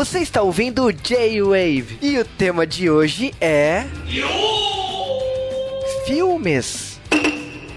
Você 0.00 0.20
está 0.20 0.40
ouvindo 0.40 0.86
o 0.86 0.90
J-Wave 0.90 1.98
e 2.00 2.18
o 2.18 2.24
tema 2.24 2.66
de 2.66 2.88
hoje 2.88 3.34
é. 3.38 3.84
Filmes. 6.06 6.98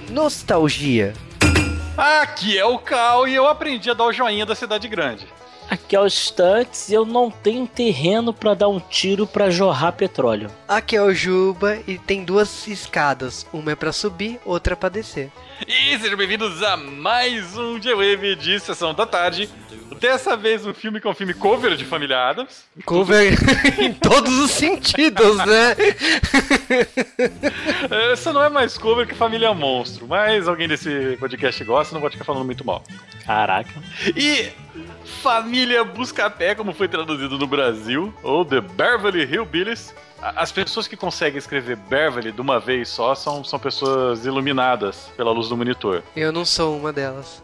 Nostalgia. 0.10 1.14
Aqui 1.98 2.57
é 2.57 2.64
o 2.64 2.80
Cal 2.80 3.28
e 3.28 3.36
eu 3.36 3.46
aprendi 3.46 3.89
a 3.89 3.94
dar 3.94 4.06
o 4.06 4.14
joinha 4.14 4.46
da 4.46 4.56
cidade 4.56 4.88
grande. 4.88 5.28
Aqui 5.84 5.97
é 5.97 6.00
o 6.00 6.09
Stunts 6.09 6.88
e 6.88 6.93
eu 6.93 7.05
não 7.05 7.29
tenho 7.29 7.68
terreno 7.68 8.33
para 8.33 8.54
dar 8.54 8.70
um 8.70 8.79
tiro 8.79 9.27
para 9.27 9.52
jorrar 9.52 9.91
petróleo. 9.91 10.50
Aqui 10.65 10.95
é 10.95 11.02
o 11.02 11.13
Juba 11.13 11.77
e 11.86 11.97
tem 11.97 12.23
duas 12.23 12.65
escadas, 12.68 13.45
uma 13.52 13.73
é 13.73 13.75
para 13.75 13.91
subir, 13.91 14.39
outra 14.46 14.77
para 14.77 14.88
descer. 14.88 15.29
E 15.68 16.00
sejam 16.00 16.18
bem-vindos 16.18 16.64
a 16.64 16.77
mais 16.77 17.57
um 17.57 17.77
J-Wave 17.77 18.36
de 18.38 18.61
Sessão 18.61 18.93
da 18.93 19.05
Tarde. 19.05 19.50
Dessa 20.00 20.38
vez 20.38 20.65
um 20.65 20.74
filme 20.74 21.01
que 21.01 21.07
é 21.07 21.10
um 21.10 21.14
filme 21.14 21.33
cover 21.33 21.75
de 21.75 21.83
Família 21.83 22.29
Adams. 22.29 22.63
Cover 22.86 23.38
em 23.77 23.93
todos 23.93 24.39
os 24.39 24.52
sentidos, 24.52 25.38
né? 25.38 25.75
Essa 28.11 28.32
não 28.32 28.41
é 28.41 28.50
mais 28.50 28.77
cover 28.77 29.05
que 29.05 29.13
Família 29.13 29.54
Monstro, 29.54 30.07
mas 30.07 30.47
alguém 30.47 30.68
desse 30.68 31.18
podcast 31.19 31.61
gosta, 31.65 31.93
não 31.93 32.02
pode 32.02 32.13
ficar 32.13 32.25
falando 32.25 32.45
muito 32.45 32.66
mal. 32.66 32.83
Caraca. 33.25 33.69
E 34.16 34.52
Família 35.06 35.84
Buscapé, 35.84 36.56
como 36.56 36.73
foi 36.73 36.88
traduzido 36.88 37.38
no 37.38 37.48
Brasil, 37.48 38.14
ou 38.23 38.45
The 38.45 38.61
Beverly 38.61 39.23
Hillbillies. 39.23 39.94
As 40.22 40.52
pessoas 40.52 40.88
que 40.88 40.95
conseguem 40.95 41.38
escrever 41.38 41.75
Beverly 41.75 42.31
de 42.31 42.39
uma 42.39 42.59
vez 42.59 42.88
só 42.88 43.14
são, 43.14 43.44
são 43.44 43.59
pessoas 43.59 44.25
iluminadas 44.25 45.11
pela 45.17 45.31
luz 45.31 45.50
do 45.50 45.58
monitor. 45.58 46.02
Eu 46.16 46.31
não 46.31 46.45
sou 46.45 46.78
uma 46.78 46.94
delas. 46.94 47.44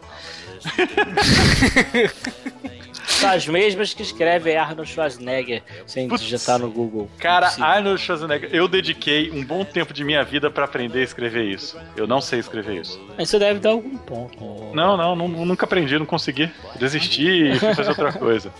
São 3.20 3.30
as 3.30 3.46
mesmas 3.46 3.92
que 3.92 4.02
escrevem 4.02 4.56
Arnold 4.56 4.90
Schwarzenegger 4.90 5.62
sem 5.86 6.08
Putz. 6.08 6.22
digitar 6.24 6.58
no 6.58 6.70
Google. 6.70 7.10
Cara. 7.18 7.52
Arnold 7.60 8.00
Schwarzenegger, 8.00 8.48
eu 8.52 8.66
dediquei 8.66 9.30
um 9.30 9.44
bom 9.44 9.64
tempo 9.64 9.92
de 9.92 10.02
minha 10.04 10.24
vida 10.24 10.50
pra 10.50 10.64
aprender 10.64 11.00
a 11.00 11.04
escrever 11.04 11.44
isso. 11.44 11.78
Eu 11.96 12.06
não 12.06 12.20
sei 12.20 12.38
escrever 12.38 12.80
isso. 12.80 12.98
Mas 13.16 13.28
Isso 13.28 13.38
deve 13.38 13.60
dar 13.60 13.70
algum 13.70 13.96
ponto. 13.98 14.42
Não, 14.74 14.96
não, 14.96 15.14
nu- 15.14 15.44
nunca 15.44 15.64
aprendi, 15.66 15.98
não 15.98 16.06
consegui. 16.06 16.50
Desisti 16.76 17.50
e 17.52 17.58
fui 17.58 17.74
fazer 17.74 17.90
outra 17.90 18.12
coisa. 18.12 18.50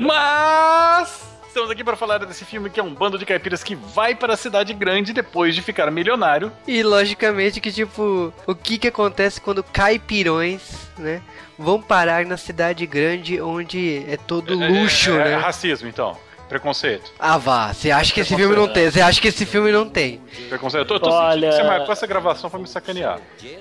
Mas 0.00 1.30
estamos 1.48 1.70
aqui 1.70 1.84
para 1.84 1.96
falar 1.96 2.18
desse 2.24 2.44
filme 2.46 2.70
que 2.70 2.80
é 2.80 2.82
um 2.82 2.94
bando 2.94 3.18
de 3.18 3.26
caipiras 3.26 3.62
que 3.62 3.74
vai 3.74 4.14
para 4.14 4.32
a 4.34 4.36
cidade 4.36 4.72
grande 4.72 5.12
depois 5.12 5.54
de 5.54 5.60
ficar 5.62 5.90
milionário. 5.90 6.50
E 6.66 6.82
logicamente 6.82 7.60
que, 7.60 7.70
tipo, 7.70 8.32
o 8.46 8.54
que 8.54 8.78
que 8.78 8.88
acontece 8.88 9.40
quando 9.40 9.62
caipirões, 9.62 10.62
né? 10.98 11.20
Vão 11.62 11.80
parar 11.80 12.26
na 12.26 12.36
cidade 12.36 12.84
grande 12.86 13.40
onde 13.40 14.04
é 14.08 14.16
todo 14.16 14.54
luxo, 14.54 15.12
é, 15.12 15.14
é, 15.14 15.24
né? 15.30 15.36
racismo, 15.36 15.88
então. 15.88 16.16
Preconceito. 16.48 17.10
Ah, 17.18 17.38
vá. 17.38 17.72
Você 17.72 17.90
acha 17.90 18.12
que 18.12 18.20
esse 18.20 18.36
filme 18.36 18.54
não 18.54 18.68
tem? 18.68 18.90
Você 18.90 19.00
acha 19.00 19.18
que 19.18 19.28
esse 19.28 19.46
filme 19.46 19.72
não 19.72 19.88
tem? 19.88 20.20
Preconceito. 20.50 20.82
Eu 20.82 20.86
tô, 20.86 21.00
tô 21.00 21.08
Olha- 21.10 21.32
sentindo 21.34 21.50
que 21.50 21.56
você 21.56 21.62
marcou 21.78 21.92
essa 21.94 22.06
gravação 22.06 22.50
pra 22.50 22.58
me 22.58 22.68
sacanear. 22.68 23.18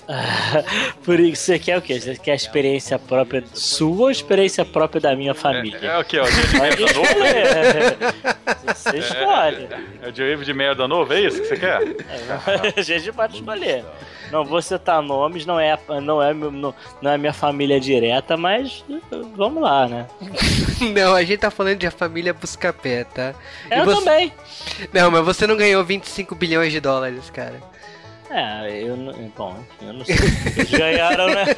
Por 1.06 1.18
isso, 1.20 1.42
você 1.44 1.58
quer 1.58 1.78
o 1.78 1.82
quê? 1.82 1.98
Você 2.02 2.16
quer 2.18 2.34
a 2.34 2.36
experiência 2.36 3.00
própria 3.00 3.44
sua 3.54 3.96
ou 4.02 4.08
a 4.08 4.12
experiência 4.12 4.66
própria 4.66 5.00
da 5.00 5.16
minha 5.16 5.32
É, 5.32 5.34
família? 5.34 5.78
é 5.82 5.98
o 6.00 6.04
que, 6.04 6.20
ó? 6.20 6.24
Dia 6.26 6.76
de 6.76 6.94
novo? 6.94 7.10
Você 8.66 8.98
escolhe. 8.98 9.68
É 10.02 10.08
o 10.08 10.12
J-Wave 10.12 10.46
de 10.46 10.54
merda 10.54 10.88
novo, 10.88 11.14
é 11.14 11.22
isso 11.22 11.42
que 11.42 11.48
você 11.48 11.58
quer? 11.58 11.80
A 12.78 12.82
gente 12.82 13.12
pode 13.12 13.36
escolher. 13.36 13.86
Não 14.32 14.46
vou 14.46 14.62
citar 14.62 15.02
nomes, 15.02 15.46
não 15.46 15.60
é, 15.60 15.78
não 16.02 16.22
é, 16.24 16.34
não, 16.34 16.74
não 17.02 17.12
é 17.12 17.18
minha 17.18 17.34
família 17.34 17.80
direta, 17.80 18.38
mas 18.38 18.84
vamos 19.36 19.62
lá, 19.62 19.88
né? 19.88 20.08
Não, 20.96 21.14
a 21.14 21.24
gente 21.24 21.38
tá 21.42 21.52
falando 21.52 21.78
de 21.78 21.86
a 21.86 21.92
família 21.92 22.34
Buscapé, 22.34 23.04
tá? 23.04 23.36
E 23.70 23.78
Eu 23.78 23.86
você- 23.86 24.04
também. 24.04 24.34
Não, 24.92 25.12
mas 25.12 25.24
você 25.24 25.46
não 25.46 25.56
ganhou 25.56 25.84
25 25.84 26.34
bilhões 26.34 26.72
de 26.72 26.80
dólares, 26.80 27.30
cara. 27.30 27.54
É, 28.34 28.82
eu 28.84 28.96
não. 28.96 29.12
Bom, 29.36 29.58
eu 29.82 29.94
não 29.94 30.06
sei. 30.06 30.16
Eles 30.16 30.72
ganharam, 30.72 31.28
né? 31.28 31.46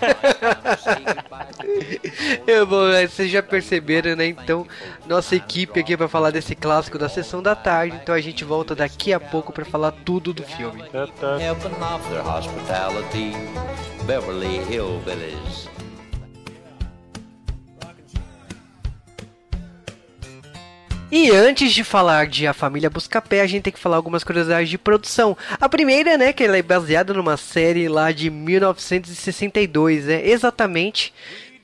Eu 2.48 2.94
é, 2.94 3.08
vocês 3.08 3.30
já 3.32 3.44
perceberam, 3.44 4.16
né? 4.16 4.28
Então, 4.28 4.68
nossa 5.06 5.36
equipe 5.36 5.80
aqui 5.80 5.96
pra 5.96 6.08
falar 6.08 6.32
desse 6.32 6.56
clássico 6.56 6.98
da 6.98 7.08
sessão 7.08 7.42
da 7.44 7.56
tarde. 7.56 8.00
Então 8.02 8.14
a 8.16 8.22
gente 8.22 8.44
volta 8.44 8.76
daqui 8.76 9.14
a 9.14 9.20
pouco 9.20 9.54
pra 9.54 9.64
falar 9.64 9.92
tudo 9.92 10.34
do 10.34 10.44
filme. 10.44 10.84
Tá, 10.92 11.08
tá. 11.08 11.38
Beverly 14.06 14.58
Hillbillies. 14.70 15.70
E 21.16 21.30
antes 21.30 21.72
de 21.72 21.84
falar 21.84 22.26
de 22.26 22.48
A 22.48 22.54
Família 22.54 22.90
Buscapé, 22.90 23.42
a 23.42 23.46
gente 23.46 23.62
tem 23.62 23.72
que 23.72 23.78
falar 23.78 23.98
algumas 23.98 24.24
curiosidades 24.24 24.68
de 24.68 24.80
produção. 24.80 25.38
A 25.62 25.70
primeira, 25.70 26.18
né, 26.18 26.34
que 26.34 26.44
ela 26.44 26.58
é 26.58 26.62
baseada 26.64 27.14
numa 27.14 27.38
série 27.38 27.88
lá 27.88 28.12
de 28.12 28.32
1962, 28.32 30.06
né? 30.06 30.28
Exatamente 30.28 31.14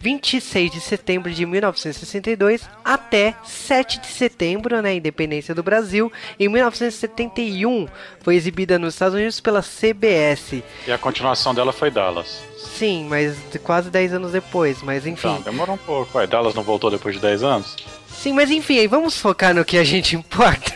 26 0.01 0.71
de 0.71 0.79
setembro 0.79 1.29
de 1.31 1.45
1962 1.45 2.61
até 2.85 3.35
7 3.43 3.99
de 3.99 4.07
setembro, 4.07 4.81
né, 4.81 4.95
independência 4.95 5.53
do 5.53 5.61
Brasil. 5.61 6.11
Em 6.39 6.47
1971 6.47 7.87
foi 8.21 8.35
exibida 8.35 8.79
nos 8.79 8.93
Estados 8.93 9.15
Unidos 9.15 9.39
pela 9.39 9.61
CBS. 9.61 10.63
E 10.87 10.91
a 10.91 10.97
continuação 10.97 11.53
dela 11.53 11.73
foi 11.73 11.91
Dallas. 11.91 12.41
Sim, 12.57 13.07
mas 13.09 13.37
quase 13.61 13.89
10 13.89 14.13
anos 14.13 14.31
depois, 14.31 14.81
mas 14.81 15.05
enfim. 15.05 15.27
Então, 15.27 15.41
demorou 15.41 15.75
um 15.75 15.79
pouco. 15.79 16.17
Ué, 16.17 16.25
Dallas 16.25 16.55
não 16.55 16.63
voltou 16.63 16.89
depois 16.89 17.15
de 17.15 17.21
10 17.21 17.43
anos? 17.43 17.75
Sim, 18.07 18.33
mas 18.33 18.49
enfim, 18.51 18.79
aí 18.79 18.87
vamos 18.87 19.17
focar 19.17 19.53
no 19.53 19.63
que 19.63 19.77
a 19.77 19.83
gente 19.83 20.15
importa. 20.15 20.73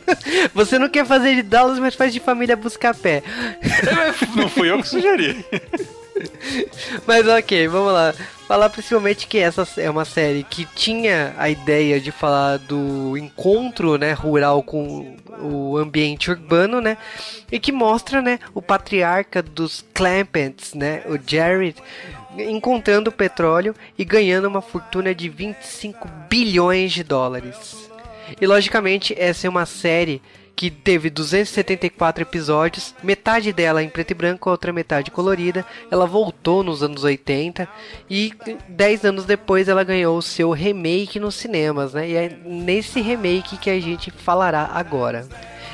Você 0.54 0.78
não 0.78 0.88
quer 0.88 1.06
fazer 1.06 1.34
de 1.34 1.42
Dallas, 1.42 1.78
mas 1.78 1.94
faz 1.94 2.12
de 2.12 2.20
família 2.20 2.56
Buscapé. 2.56 3.22
Não 4.34 4.48
fui 4.48 4.70
eu 4.70 4.80
que 4.80 4.88
sugeri. 4.88 5.44
Mas 7.06 7.26
ok, 7.26 7.68
vamos 7.68 7.92
lá. 7.92 8.14
Falar 8.46 8.70
principalmente 8.70 9.26
que 9.26 9.38
essa 9.38 9.68
é 9.76 9.90
uma 9.90 10.04
série 10.04 10.42
que 10.42 10.64
tinha 10.64 11.34
a 11.36 11.50
ideia 11.50 12.00
de 12.00 12.10
falar 12.10 12.58
do 12.58 13.16
encontro, 13.16 13.98
né, 13.98 14.12
rural 14.12 14.62
com 14.62 15.16
o 15.40 15.76
ambiente 15.76 16.30
urbano, 16.30 16.80
né, 16.80 16.96
e 17.52 17.60
que 17.60 17.70
mostra, 17.70 18.22
né, 18.22 18.38
o 18.54 18.62
patriarca 18.62 19.42
dos 19.42 19.84
Clampets, 19.92 20.72
né, 20.74 21.02
o 21.06 21.18
Jared, 21.24 21.76
encontrando 22.38 23.12
petróleo 23.12 23.74
e 23.98 24.04
ganhando 24.04 24.48
uma 24.48 24.62
fortuna 24.62 25.14
de 25.14 25.28
25 25.28 26.08
bilhões 26.28 26.92
de 26.92 27.04
dólares. 27.04 27.90
E 28.40 28.46
logicamente 28.46 29.14
essa 29.18 29.46
é 29.46 29.50
uma 29.50 29.66
série 29.66 30.22
que 30.58 30.72
teve 30.72 31.08
274 31.08 32.24
episódios, 32.24 32.92
metade 33.00 33.52
dela 33.52 33.80
em 33.80 33.88
preto 33.88 34.10
e 34.10 34.14
branco, 34.14 34.48
a 34.48 34.52
outra 34.52 34.72
metade 34.72 35.08
colorida. 35.08 35.64
Ela 35.88 36.04
voltou 36.04 36.64
nos 36.64 36.82
anos 36.82 37.04
80 37.04 37.68
e 38.10 38.34
10 38.68 39.04
anos 39.04 39.24
depois 39.24 39.68
ela 39.68 39.84
ganhou 39.84 40.18
o 40.18 40.22
seu 40.22 40.50
remake 40.50 41.20
nos 41.20 41.36
cinemas, 41.36 41.94
né? 41.94 42.08
E 42.08 42.16
é 42.16 42.36
nesse 42.44 43.00
remake 43.00 43.56
que 43.56 43.70
a 43.70 43.78
gente 43.78 44.10
falará 44.10 44.68
agora. 44.74 45.28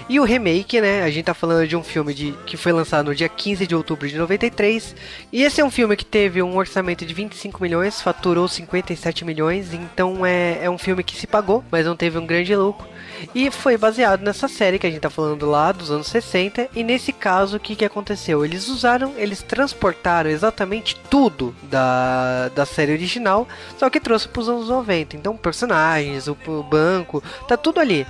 E 0.07 0.21
o 0.21 0.25
remake, 0.25 0.83
né? 0.83 1.03
A 1.03 1.09
gente 1.09 1.25
tá 1.25 1.33
falando 1.33 1.67
de 1.67 1.75
um 1.75 1.83
filme 1.83 2.13
de, 2.13 2.33
que 2.45 2.59
foi 2.59 2.71
lançado 2.71 3.07
no 3.07 3.15
dia 3.15 3.27
15 3.27 3.67
de 3.67 3.75
outubro 3.75 4.07
de 4.07 4.19
93. 4.19 4.95
E 5.33 5.45
esse 5.45 5.63
é 5.63 5.65
um 5.65 5.71
filme 5.71 5.97
que 5.97 6.05
teve 6.05 6.43
um 6.43 6.59
orçamento 6.59 7.07
de 7.07 7.15
25 7.15 7.63
milhões, 7.63 8.03
faturou 8.03 8.47
57 8.47 9.25
milhões. 9.25 9.73
Então 9.73 10.27
é, 10.27 10.59
é 10.63 10.69
um 10.69 10.77
filme 10.77 11.03
que 11.03 11.17
se 11.17 11.27
pagou, 11.27 11.65
mas 11.71 11.87
não 11.87 11.97
teve 11.97 12.19
um 12.19 12.27
grande 12.27 12.55
lucro. 12.55 12.93
E 13.35 13.51
foi 13.51 13.77
baseado 13.77 14.23
nessa 14.23 14.49
série 14.49 14.79
que 14.79 14.87
a 14.87 14.91
gente 14.91 15.01
tá 15.01 15.11
falando 15.11 15.47
lá 15.47 15.73
dos 15.73 15.91
anos 15.91 16.07
60. 16.09 16.69
E 16.75 16.83
nesse 16.83 17.13
caso, 17.13 17.57
o 17.57 17.61
que, 17.61 17.77
que 17.77 17.85
aconteceu? 17.85 18.45
Eles 18.45 18.69
usaram, 18.69 19.15
eles 19.17 19.43
transportaram 19.43 20.31
exatamente 20.31 20.97
tudo 21.11 21.55
da, 21.63 22.49
da 22.55 22.67
série 22.67 22.93
original, 22.93 23.47
só 23.79 23.89
que 23.91 24.01
trouxe 24.01 24.29
pros 24.29 24.49
anos 24.49 24.69
90. 24.69 25.17
Então, 25.17 25.37
personagens, 25.37 26.27
o, 26.27 26.37
o 26.47 26.63
banco, 26.63 27.23
tá 27.47 27.57
tudo 27.57 27.81
ali. 27.81 28.07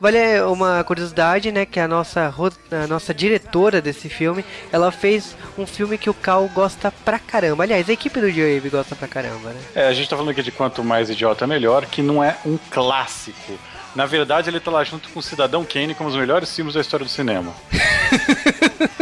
Vale 0.00 0.42
uma 0.42 0.82
curiosidade, 0.84 1.52
né, 1.52 1.64
que 1.64 1.78
a 1.78 1.86
nossa, 1.86 2.34
a 2.70 2.86
nossa 2.86 3.14
diretora 3.14 3.80
desse 3.80 4.08
filme, 4.08 4.44
ela 4.72 4.90
fez 4.90 5.36
um 5.56 5.64
filme 5.66 5.96
que 5.96 6.10
o 6.10 6.14
Cal 6.14 6.46
gosta 6.52 6.92
pra 7.04 7.18
caramba. 7.18 7.62
Aliás, 7.62 7.88
a 7.88 7.92
equipe 7.92 8.20
do 8.20 8.30
Joe 8.30 8.60
gosta 8.68 8.96
pra 8.96 9.08
caramba, 9.08 9.50
né? 9.50 9.60
É, 9.74 9.86
a 9.86 9.94
gente 9.94 10.08
tá 10.08 10.16
falando 10.16 10.32
aqui 10.32 10.42
de 10.42 10.50
quanto 10.50 10.82
mais 10.84 11.08
idiota 11.08 11.46
melhor, 11.46 11.86
que 11.86 12.02
não 12.02 12.22
é 12.22 12.36
um 12.44 12.58
clássico. 12.70 13.58
Na 13.94 14.06
verdade, 14.06 14.50
ele 14.50 14.58
tá 14.60 14.70
lá 14.70 14.82
junto 14.84 15.08
com 15.08 15.20
o 15.20 15.22
Cidadão 15.22 15.64
Kane 15.64 15.94
como 15.94 16.08
os 16.10 16.16
melhores 16.16 16.54
filmes 16.54 16.74
da 16.74 16.80
história 16.80 17.04
do 17.04 17.10
cinema. 17.10 17.54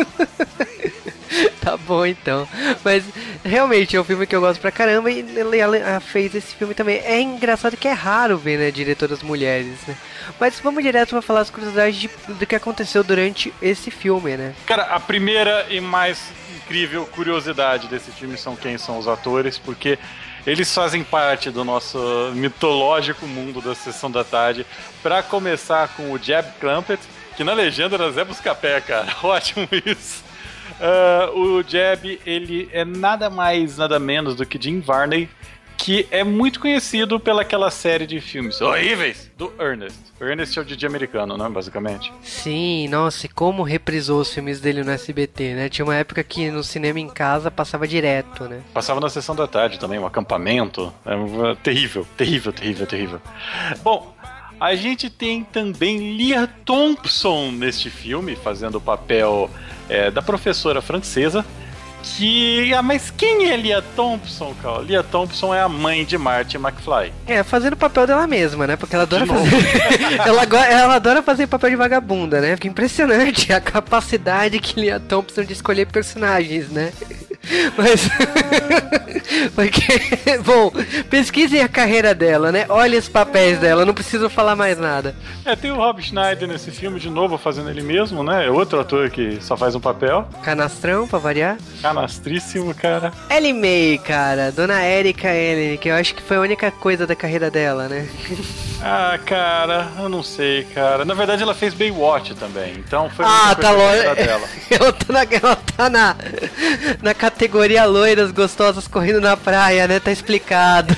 Tá 1.60 1.76
bom 1.76 2.04
então. 2.04 2.46
Mas 2.84 3.04
realmente 3.44 3.96
é 3.96 4.00
um 4.00 4.04
filme 4.04 4.26
que 4.26 4.34
eu 4.34 4.40
gosto 4.40 4.60
pra 4.60 4.72
caramba 4.72 5.10
e 5.10 5.20
ele- 5.20 5.58
ela 5.58 6.00
fez 6.00 6.34
esse 6.34 6.54
filme 6.56 6.74
também. 6.74 6.96
É 6.98 7.20
engraçado 7.20 7.76
que 7.76 7.86
é 7.86 7.92
raro 7.92 8.36
ver, 8.36 8.58
né, 8.58 8.70
diretoras 8.72 9.22
mulheres, 9.22 9.78
né? 9.86 9.96
Mas 10.40 10.58
vamos 10.60 10.82
direto 10.82 11.10
pra 11.10 11.22
falar 11.22 11.40
as 11.40 11.50
curiosidades 11.50 11.98
de- 12.00 12.10
do 12.28 12.44
que 12.46 12.56
aconteceu 12.56 13.04
durante 13.04 13.52
esse 13.62 13.90
filme, 13.92 14.36
né? 14.36 14.54
Cara, 14.66 14.82
a 14.86 14.98
primeira 15.00 15.64
e 15.70 15.80
mais 15.80 16.20
incrível 16.56 17.06
curiosidade 17.06 17.86
desse 17.86 18.10
filme 18.10 18.36
são 18.36 18.56
quem 18.56 18.76
são 18.76 18.98
os 18.98 19.06
atores, 19.06 19.56
porque 19.56 19.98
Eles 20.46 20.74
fazem 20.74 21.04
parte 21.04 21.50
do 21.50 21.64
nosso 21.64 21.98
mitológico 22.34 23.26
mundo 23.26 23.60
da 23.60 23.74
sessão 23.74 24.10
da 24.10 24.24
tarde. 24.24 24.66
Pra 25.02 25.22
começar 25.22 25.88
com 25.96 26.10
o 26.12 26.18
Jeb 26.18 26.46
Crumpet, 26.58 27.00
que 27.36 27.44
na 27.44 27.52
legenda 27.52 27.94
era 27.94 28.10
Zé 28.10 28.24
Buscapé, 28.24 28.80
cara. 28.80 29.14
Ótimo 29.22 29.68
isso. 29.86 30.24
Uh, 30.80 31.38
o 31.38 31.62
Jeb, 31.62 32.20
ele 32.26 32.68
é 32.72 32.84
nada 32.84 33.30
mais, 33.30 33.78
nada 33.78 34.00
menos 34.00 34.34
do 34.34 34.44
que 34.44 34.60
Jim 34.60 34.80
Varney, 34.80 35.28
que 35.82 36.06
é 36.12 36.22
muito 36.22 36.60
conhecido 36.60 37.18
pelaquela 37.18 37.68
série 37.68 38.06
de 38.06 38.20
filmes 38.20 38.60
horríveis 38.60 39.28
do 39.36 39.52
Ernest. 39.58 39.98
Ernest 40.20 40.56
é 40.56 40.62
o 40.62 40.64
DJ 40.64 40.88
americano, 40.88 41.36
né, 41.36 41.48
basicamente? 41.48 42.12
Sim, 42.22 42.86
nossa, 42.86 43.26
e 43.26 43.28
como 43.28 43.64
reprisou 43.64 44.20
os 44.20 44.32
filmes 44.32 44.60
dele 44.60 44.84
no 44.84 44.92
SBT, 44.92 45.54
né? 45.54 45.68
Tinha 45.68 45.84
uma 45.84 45.96
época 45.96 46.22
que 46.22 46.52
no 46.52 46.62
cinema 46.62 47.00
em 47.00 47.08
casa 47.08 47.50
passava 47.50 47.88
direto, 47.88 48.44
né? 48.44 48.60
Passava 48.72 49.00
na 49.00 49.08
sessão 49.08 49.34
da 49.34 49.48
tarde 49.48 49.76
também, 49.80 49.98
um 49.98 50.06
acampamento. 50.06 50.94
É 51.04 51.54
terrível, 51.64 52.06
terrível, 52.16 52.52
terrível, 52.52 52.86
terrível. 52.86 53.20
Bom, 53.82 54.14
a 54.60 54.76
gente 54.76 55.10
tem 55.10 55.42
também 55.42 56.16
Lia 56.16 56.46
Thompson 56.64 57.50
neste 57.50 57.90
filme, 57.90 58.36
fazendo 58.36 58.76
o 58.76 58.80
papel 58.80 59.50
é, 59.88 60.12
da 60.12 60.22
professora 60.22 60.80
francesa 60.80 61.44
que. 62.02 62.74
Ah, 62.74 62.82
mas 62.82 63.10
quem 63.10 63.50
é 63.50 63.56
Lia 63.56 63.82
Thompson, 63.94 64.54
cara? 64.62 64.82
Lia 64.82 65.02
Thompson 65.02 65.54
é 65.54 65.60
a 65.60 65.68
mãe 65.68 66.04
de 66.04 66.18
Marty 66.18 66.56
McFly. 66.56 67.12
É, 67.26 67.42
fazendo 67.42 67.74
o 67.74 67.76
papel 67.76 68.06
dela 68.06 68.26
mesma, 68.26 68.66
né? 68.66 68.76
Porque 68.76 68.94
ela 68.94 69.04
adora 69.04 69.26
fazer. 69.26 69.50
ela, 70.26 70.42
ela 70.66 70.94
adora 70.96 71.22
fazer 71.22 71.46
papel 71.46 71.70
de 71.70 71.76
vagabunda, 71.76 72.40
né? 72.40 72.56
Fica 72.56 72.68
impressionante 72.68 73.52
a 73.52 73.60
capacidade 73.60 74.58
que 74.58 74.80
Lia 74.80 75.00
Thompson 75.00 75.44
de 75.44 75.52
escolher 75.52 75.86
personagens, 75.86 76.68
né? 76.68 76.92
Mas. 77.76 78.08
Porque. 79.54 80.38
Bom, 80.44 80.72
pesquisem 81.10 81.60
a 81.60 81.68
carreira 81.68 82.14
dela, 82.14 82.52
né? 82.52 82.66
Olhem 82.68 82.98
os 82.98 83.08
papéis 83.08 83.58
dela, 83.58 83.84
não 83.84 83.94
preciso 83.94 84.28
falar 84.30 84.56
mais 84.56 84.78
nada. 84.78 85.14
É, 85.44 85.56
tem 85.56 85.70
o 85.70 85.76
Rob 85.76 86.00
Schneider 86.02 86.48
nesse 86.48 86.70
filme 86.70 87.00
de 87.00 87.10
novo 87.10 87.36
fazendo 87.36 87.70
ele 87.70 87.82
mesmo, 87.82 88.22
né? 88.22 88.46
É 88.46 88.50
outro 88.50 88.80
ator 88.80 89.10
que 89.10 89.38
só 89.40 89.56
faz 89.56 89.74
um 89.74 89.80
papel. 89.80 90.26
Canastrão, 90.42 91.06
pra 91.06 91.18
variar. 91.18 91.56
Canastríssimo, 91.80 92.74
cara. 92.74 93.12
Ellie 93.30 93.52
May, 93.52 93.98
cara. 93.98 94.52
Dona 94.52 94.84
Erika 94.84 95.28
Ellie, 95.28 95.78
que 95.78 95.88
eu 95.88 95.94
acho 95.94 96.14
que 96.14 96.22
foi 96.22 96.36
a 96.36 96.40
única 96.40 96.70
coisa 96.70 97.06
da 97.06 97.16
carreira 97.16 97.50
dela, 97.50 97.88
né? 97.88 98.08
ah, 98.82 99.18
cara, 99.24 99.88
eu 99.98 100.08
não 100.08 100.22
sei, 100.22 100.64
cara. 100.64 101.04
Na 101.04 101.14
verdade, 101.14 101.42
ela 101.42 101.54
fez 101.54 101.74
Baywatch 101.74 102.34
também, 102.34 102.74
então 102.78 103.10
foi 103.10 103.24
ah, 103.24 103.54
tá 103.54 103.72
dela. 104.14 104.48
ela 104.70 104.92
tá, 104.92 105.12
na, 105.12 105.22
ela 105.22 105.56
tá 105.56 105.90
na, 105.90 106.16
na 107.02 107.14
categoria 107.32 107.84
loiras 107.86 108.30
gostosas 108.30 108.86
correndo 108.86 109.20
na 109.20 109.36
praia, 109.36 109.88
né? 109.88 109.98
Tá 109.98 110.12
explicado. 110.12 110.94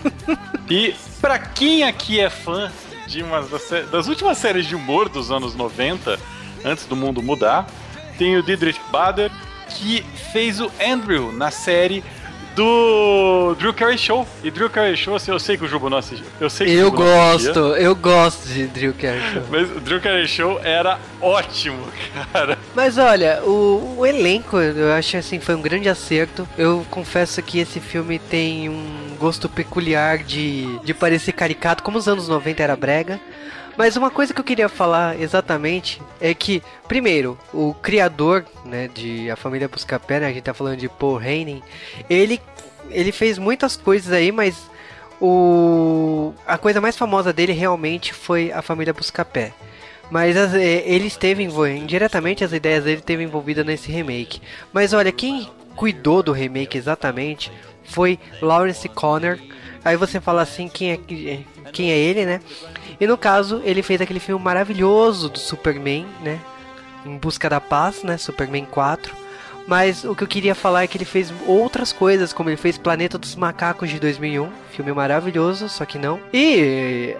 e 0.68 0.94
pra 1.20 1.38
quem 1.38 1.84
aqui 1.84 2.18
é 2.18 2.30
fã 2.30 2.72
de 3.06 3.22
uma 3.22 3.42
das, 3.42 3.68
das 3.90 4.08
últimas 4.08 4.38
séries 4.38 4.66
de 4.66 4.74
humor 4.74 5.08
dos 5.08 5.30
anos 5.30 5.54
90, 5.54 6.18
antes 6.64 6.86
do 6.86 6.96
mundo 6.96 7.22
mudar, 7.22 7.66
tem 8.16 8.36
o 8.36 8.42
Dietrich 8.42 8.80
Bader, 8.90 9.30
que 9.68 10.04
fez 10.32 10.60
o 10.60 10.70
Andrew 10.84 11.30
na 11.32 11.50
série 11.50 12.02
do 12.58 13.54
Drew 13.54 13.72
Carey 13.72 13.96
Show. 13.96 14.26
E 14.42 14.50
Drew 14.50 14.68
Carey 14.68 14.96
Show, 14.96 15.14
assim, 15.14 15.30
eu 15.30 15.38
sei 15.38 15.56
que 15.56 15.64
o 15.64 15.68
Jubo 15.68 15.88
não 15.88 15.98
assistiu. 15.98 16.26
Eu 16.40 16.50
sei 16.50 16.66
que 16.66 16.72
Eu 16.74 16.90
gosto, 16.90 17.58
eu 17.76 17.94
gosto 17.94 18.48
de 18.48 18.66
Drew 18.66 18.92
Carey 18.94 19.20
Show. 19.32 19.42
Mas 19.48 19.70
o 19.70 19.80
Drew 19.80 20.00
Carey 20.00 20.26
Show 20.26 20.60
era 20.64 20.98
ótimo, 21.20 21.78
cara. 22.32 22.58
Mas 22.74 22.98
olha, 22.98 23.40
o, 23.44 23.98
o 23.98 24.04
elenco, 24.04 24.58
eu 24.58 24.92
acho 24.92 25.16
assim, 25.16 25.38
foi 25.38 25.54
um 25.54 25.62
grande 25.62 25.88
acerto. 25.88 26.48
Eu 26.58 26.84
confesso 26.90 27.40
que 27.40 27.60
esse 27.60 27.78
filme 27.78 28.18
tem 28.18 28.68
um 28.68 29.16
gosto 29.20 29.48
peculiar 29.48 30.18
de, 30.18 30.80
de 30.80 30.92
parecer 30.92 31.32
caricato, 31.32 31.84
como 31.84 31.96
os 31.96 32.08
anos 32.08 32.26
90 32.26 32.60
era 32.60 32.74
brega. 32.74 33.20
Mas 33.78 33.96
uma 33.96 34.10
coisa 34.10 34.34
que 34.34 34.40
eu 34.40 34.44
queria 34.44 34.68
falar 34.68 35.20
exatamente 35.20 36.02
é 36.20 36.34
que, 36.34 36.60
primeiro, 36.88 37.38
o 37.54 37.72
criador 37.72 38.44
né, 38.64 38.90
de 38.92 39.30
A 39.30 39.36
Família 39.36 39.68
Buscapé, 39.68 40.18
né, 40.18 40.26
a 40.26 40.32
gente 40.32 40.42
tá 40.42 40.52
falando 40.52 40.78
de 40.78 40.88
Paul 40.88 41.22
Henning, 41.22 41.62
ele, 42.10 42.40
ele 42.90 43.12
fez 43.12 43.38
muitas 43.38 43.76
coisas 43.76 44.12
aí, 44.12 44.32
mas 44.32 44.68
o, 45.20 46.34
a 46.44 46.58
coisa 46.58 46.80
mais 46.80 46.96
famosa 46.96 47.32
dele 47.32 47.52
realmente 47.52 48.12
foi 48.12 48.50
A 48.50 48.62
Família 48.62 48.92
Buscapé. 48.92 49.52
Mas 50.10 50.36
as, 50.36 50.54
é, 50.54 50.82
ele 50.84 51.06
esteve 51.06 51.44
indiretamente 51.44 52.42
as 52.42 52.52
ideias 52.52 52.82
dele 52.82 52.98
esteve 52.98 53.22
envolvida 53.22 53.62
nesse 53.62 53.92
remake. 53.92 54.42
Mas 54.72 54.92
olha, 54.92 55.12
quem 55.12 55.48
cuidou 55.76 56.20
do 56.20 56.32
remake 56.32 56.76
exatamente 56.76 57.52
foi 57.84 58.18
Lawrence 58.42 58.88
Conner. 58.88 59.38
Aí 59.84 59.96
você 59.96 60.20
fala 60.20 60.42
assim, 60.42 60.66
quem 60.66 60.90
é 60.90 60.98
quem 61.72 61.92
é 61.92 61.96
ele, 61.96 62.26
né? 62.26 62.40
E 63.00 63.06
no 63.06 63.16
caso, 63.16 63.60
ele 63.64 63.82
fez 63.82 64.00
aquele 64.00 64.20
filme 64.20 64.42
maravilhoso 64.42 65.28
do 65.28 65.38
Superman, 65.38 66.06
né? 66.22 66.38
Em 67.06 67.16
Busca 67.16 67.48
da 67.48 67.60
Paz, 67.60 68.02
né? 68.02 68.16
Superman 68.16 68.64
4. 68.64 69.14
Mas 69.66 70.02
o 70.02 70.14
que 70.14 70.24
eu 70.24 70.28
queria 70.28 70.54
falar 70.54 70.84
é 70.84 70.86
que 70.86 70.96
ele 70.96 71.04
fez 71.04 71.30
outras 71.46 71.92
coisas, 71.92 72.32
como 72.32 72.48
ele 72.48 72.56
fez 72.56 72.78
Planeta 72.78 73.18
dos 73.18 73.36
Macacos 73.36 73.90
de 73.90 74.00
2001, 74.00 74.50
filme 74.70 74.92
maravilhoso, 74.92 75.68
só 75.68 75.84
que 75.84 75.98
não. 75.98 76.18
E 76.32 77.14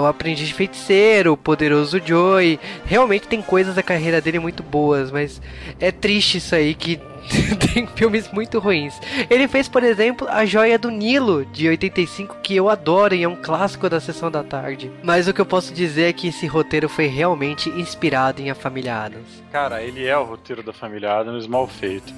O 0.00 0.06
Aprendiz 0.06 0.48
de 0.48 0.54
Feiticeiro, 0.54 1.34
O 1.34 1.36
Poderoso 1.36 2.00
Joey, 2.02 2.58
realmente 2.86 3.28
tem 3.28 3.42
coisas 3.42 3.74
da 3.74 3.82
carreira 3.82 4.18
dele 4.18 4.38
muito 4.38 4.62
boas, 4.62 5.10
mas 5.10 5.42
é 5.78 5.92
triste 5.92 6.38
isso 6.38 6.54
aí 6.54 6.74
que 6.74 6.98
tem 7.72 7.86
filmes 7.86 8.30
muito 8.30 8.58
ruins. 8.58 8.98
Ele 9.28 9.48
fez, 9.48 9.68
por 9.68 9.82
exemplo, 9.82 10.26
A 10.28 10.44
Joia 10.44 10.78
do 10.78 10.90
Nilo, 10.90 11.44
de 11.46 11.68
85, 11.68 12.36
que 12.42 12.54
eu 12.54 12.68
adoro 12.68 13.14
e 13.14 13.22
é 13.22 13.28
um 13.28 13.36
clássico 13.36 13.88
da 13.88 14.00
sessão 14.00 14.30
da 14.30 14.42
tarde. 14.42 14.90
Mas 15.02 15.28
o 15.28 15.32
que 15.32 15.40
eu 15.40 15.46
posso 15.46 15.72
dizer 15.72 16.04
é 16.04 16.12
que 16.12 16.28
esse 16.28 16.46
roteiro 16.46 16.88
foi 16.88 17.06
realmente 17.06 17.68
inspirado 17.70 18.40
em 18.40 18.50
A 18.50 18.54
Família 18.54 18.96
Adams. 18.96 19.42
Cara, 19.50 19.82
ele 19.82 20.06
é 20.06 20.16
o 20.16 20.24
roteiro 20.24 20.62
da 20.62 20.72
Família 20.72 21.12
Adams 21.12 21.46
mal 21.46 21.66
feito. 21.66 22.12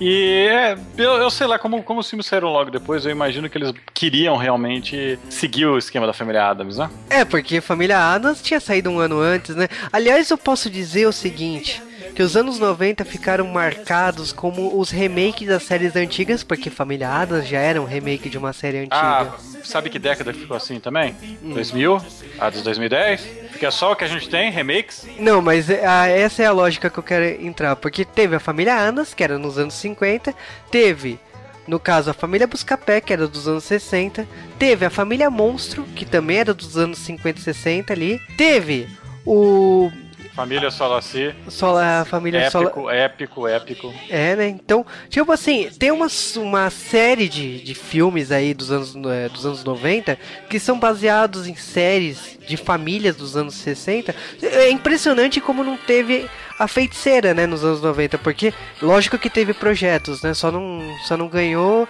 E 0.00 0.48
é, 0.50 0.76
eu, 0.96 1.12
eu, 1.12 1.30
sei 1.30 1.46
lá, 1.46 1.58
como, 1.58 1.82
como 1.82 2.00
os 2.00 2.08
filmes 2.08 2.26
saíram 2.26 2.48
logo 2.48 2.70
depois, 2.70 3.04
eu 3.04 3.10
imagino 3.10 3.48
que 3.48 3.58
eles 3.58 3.72
queriam 3.94 4.36
realmente 4.36 5.18
seguir 5.28 5.66
o 5.66 5.78
esquema 5.78 6.06
da 6.06 6.12
família 6.12 6.48
Adams, 6.48 6.78
né? 6.78 6.90
É, 7.10 7.24
porque 7.24 7.60
família 7.60 7.98
Adams 7.98 8.42
tinha 8.42 8.60
saído 8.60 8.90
um 8.90 8.98
ano 8.98 9.18
antes, 9.20 9.54
né? 9.54 9.68
Aliás, 9.92 10.30
eu 10.30 10.38
posso 10.38 10.70
dizer 10.70 11.06
o 11.06 11.12
seguinte: 11.12 11.82
que 12.18 12.22
os 12.24 12.36
anos 12.36 12.58
90 12.58 13.04
ficaram 13.04 13.46
marcados 13.46 14.32
como 14.32 14.76
os 14.76 14.90
remakes 14.90 15.46
das 15.46 15.62
séries 15.62 15.94
antigas, 15.94 16.42
porque 16.42 16.68
Família 16.68 17.08
Adams 17.08 17.46
já 17.46 17.60
era 17.60 17.80
um 17.80 17.84
remake 17.84 18.28
de 18.28 18.36
uma 18.36 18.52
série 18.52 18.78
antiga. 18.78 18.96
Ah, 18.96 19.36
sabe 19.62 19.88
que 19.88 20.00
década 20.00 20.34
ficou 20.34 20.56
assim 20.56 20.80
também? 20.80 21.14
Hum. 21.40 21.54
2000? 21.54 22.02
A 22.40 22.50
dos 22.50 22.62
2010? 22.62 23.20
Porque 23.52 23.64
é 23.64 23.70
só 23.70 23.92
o 23.92 23.94
que 23.94 24.02
a 24.02 24.08
gente 24.08 24.28
tem, 24.28 24.50
remakes? 24.50 25.06
Não, 25.20 25.40
mas 25.40 25.70
a, 25.70 26.08
essa 26.08 26.42
é 26.42 26.46
a 26.46 26.50
lógica 26.50 26.90
que 26.90 26.98
eu 26.98 27.04
quero 27.04 27.24
entrar, 27.24 27.76
porque 27.76 28.04
teve 28.04 28.34
a 28.34 28.40
Família 28.40 28.74
Adams, 28.74 29.14
que 29.14 29.22
era 29.22 29.38
nos 29.38 29.56
anos 29.56 29.74
50, 29.74 30.34
teve 30.72 31.20
no 31.68 31.78
caso, 31.78 32.10
a 32.10 32.14
família 32.14 32.48
Buscapé, 32.48 33.00
que 33.00 33.12
era 33.12 33.28
dos 33.28 33.46
anos 33.46 33.62
60. 33.62 34.26
Teve 34.58 34.84
a 34.84 34.90
família 34.90 35.30
Monstro, 35.30 35.84
que 35.94 36.04
também 36.04 36.38
era 36.38 36.52
dos 36.52 36.76
anos 36.76 36.98
50 36.98 37.38
e 37.38 37.42
60 37.42 37.92
ali. 37.92 38.20
Teve 38.36 38.88
o 39.24 39.92
Família 40.38 40.70
Solaci. 40.70 41.34
Sola, 41.48 42.06
família 42.08 42.42
épico, 42.42 42.52
Sola... 42.52 42.94
épico, 42.94 43.48
épico. 43.48 43.94
É, 44.08 44.36
né? 44.36 44.46
Então, 44.46 44.86
tipo 45.08 45.32
assim, 45.32 45.68
tem 45.76 45.90
uma, 45.90 46.06
uma 46.36 46.70
série 46.70 47.28
de, 47.28 47.60
de 47.60 47.74
filmes 47.74 48.30
aí 48.30 48.54
dos 48.54 48.70
anos, 48.70 48.94
é, 48.94 49.28
dos 49.28 49.44
anos 49.44 49.64
90 49.64 50.16
que 50.48 50.60
são 50.60 50.78
baseados 50.78 51.48
em 51.48 51.56
séries 51.56 52.38
de 52.46 52.56
famílias 52.56 53.16
dos 53.16 53.36
anos 53.36 53.54
60. 53.54 54.14
É 54.40 54.70
impressionante 54.70 55.40
como 55.40 55.64
não 55.64 55.76
teve 55.76 56.30
a 56.56 56.68
feiticeira, 56.68 57.34
né, 57.34 57.44
nos 57.44 57.64
anos 57.64 57.82
90, 57.82 58.18
porque 58.18 58.54
lógico 58.80 59.18
que 59.18 59.28
teve 59.28 59.52
projetos, 59.52 60.22
né? 60.22 60.34
Só 60.34 60.52
não, 60.52 60.80
só 61.04 61.16
não 61.16 61.26
ganhou 61.26 61.88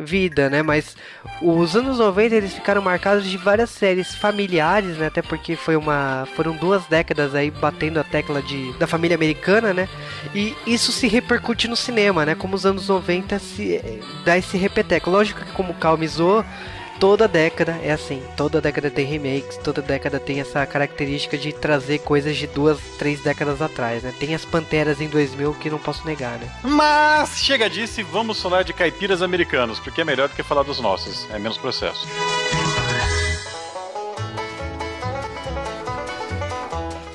vida, 0.00 0.50
né? 0.50 0.62
Mas 0.62 0.96
os 1.40 1.76
anos 1.76 1.98
90 1.98 2.34
eles 2.34 2.52
ficaram 2.52 2.82
marcados 2.82 3.24
de 3.24 3.36
várias 3.36 3.70
séries 3.70 4.14
familiares, 4.14 4.96
né? 4.96 5.06
Até 5.06 5.22
porque 5.22 5.56
foi 5.56 5.76
uma 5.76 6.26
foram 6.34 6.56
duas 6.56 6.84
décadas 6.86 7.34
aí 7.34 7.50
batendo 7.50 7.98
a 8.00 8.04
tecla 8.04 8.42
de 8.42 8.72
da 8.78 8.86
família 8.86 9.14
americana, 9.14 9.72
né? 9.72 9.88
E 10.34 10.54
isso 10.66 10.92
se 10.92 11.06
repercute 11.06 11.68
no 11.68 11.76
cinema, 11.76 12.24
né? 12.26 12.34
Como 12.34 12.54
os 12.54 12.66
anos 12.66 12.88
90 12.88 13.38
se 13.38 14.02
dá 14.24 14.36
esse 14.36 14.56
repeteco. 14.56 15.10
Lógico 15.10 15.44
que 15.44 15.52
como 15.52 15.74
calmizou 15.74 16.44
toda 17.00 17.26
década 17.26 17.80
é 17.82 17.90
assim. 17.90 18.22
Toda 18.36 18.60
década 18.60 18.90
tem 18.90 19.06
remakes, 19.06 19.56
toda 19.56 19.80
década 19.80 20.20
tem 20.20 20.40
essa 20.40 20.66
característica 20.66 21.38
de 21.38 21.50
trazer 21.52 22.00
coisas 22.00 22.36
de 22.36 22.46
duas, 22.46 22.78
três 22.98 23.22
décadas 23.22 23.62
atrás, 23.62 24.02
né? 24.02 24.12
Tem 24.20 24.34
as 24.34 24.44
Panteras 24.44 25.00
em 25.00 25.08
2000 25.08 25.54
que 25.54 25.70
não 25.70 25.78
posso 25.78 26.06
negar, 26.06 26.38
né? 26.38 26.46
Mas 26.62 27.38
chega 27.38 27.70
disso 27.70 28.00
e 28.00 28.02
vamos 28.02 28.42
falar 28.42 28.62
de 28.62 28.74
caipiras 28.74 29.22
americanos, 29.22 29.80
porque 29.80 30.02
é 30.02 30.04
melhor 30.04 30.28
do 30.28 30.34
que 30.34 30.42
falar 30.42 30.62
dos 30.62 30.78
nossos, 30.78 31.26
é 31.30 31.38
menos 31.38 31.56
processo. 31.56 32.06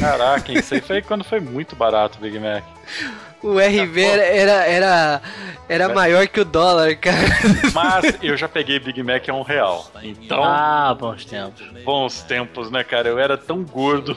Caraca, 0.00 0.52
isso 0.52 0.74
aí 0.74 0.80
foi 0.80 1.02
quando 1.02 1.24
foi 1.24 1.40
muito 1.40 1.74
barato 1.74 2.18
o 2.18 2.20
Big 2.20 2.38
Mac. 2.38 2.62
O 3.42 3.58
RV 3.58 4.02
era, 4.02 4.22
era, 4.22 4.52
era, 4.66 5.22
era 5.68 5.88
maior 5.88 6.26
que 6.28 6.40
o 6.40 6.44
dólar, 6.44 6.94
cara. 6.96 7.16
Mas 7.72 8.14
eu 8.22 8.36
já 8.36 8.48
peguei 8.48 8.78
Big 8.78 9.02
Mac 9.02 9.28
a 9.28 9.32
um 9.32 9.42
real. 9.42 9.90
Então, 10.02 10.42
Ah, 10.44 10.94
bons 10.98 11.24
tempos. 11.24 11.62
bons 11.84 12.22
tempos, 12.22 12.70
né, 12.70 12.84
cara? 12.84 13.08
Eu 13.08 13.18
era 13.18 13.36
tão 13.38 13.62
gordo 13.64 14.16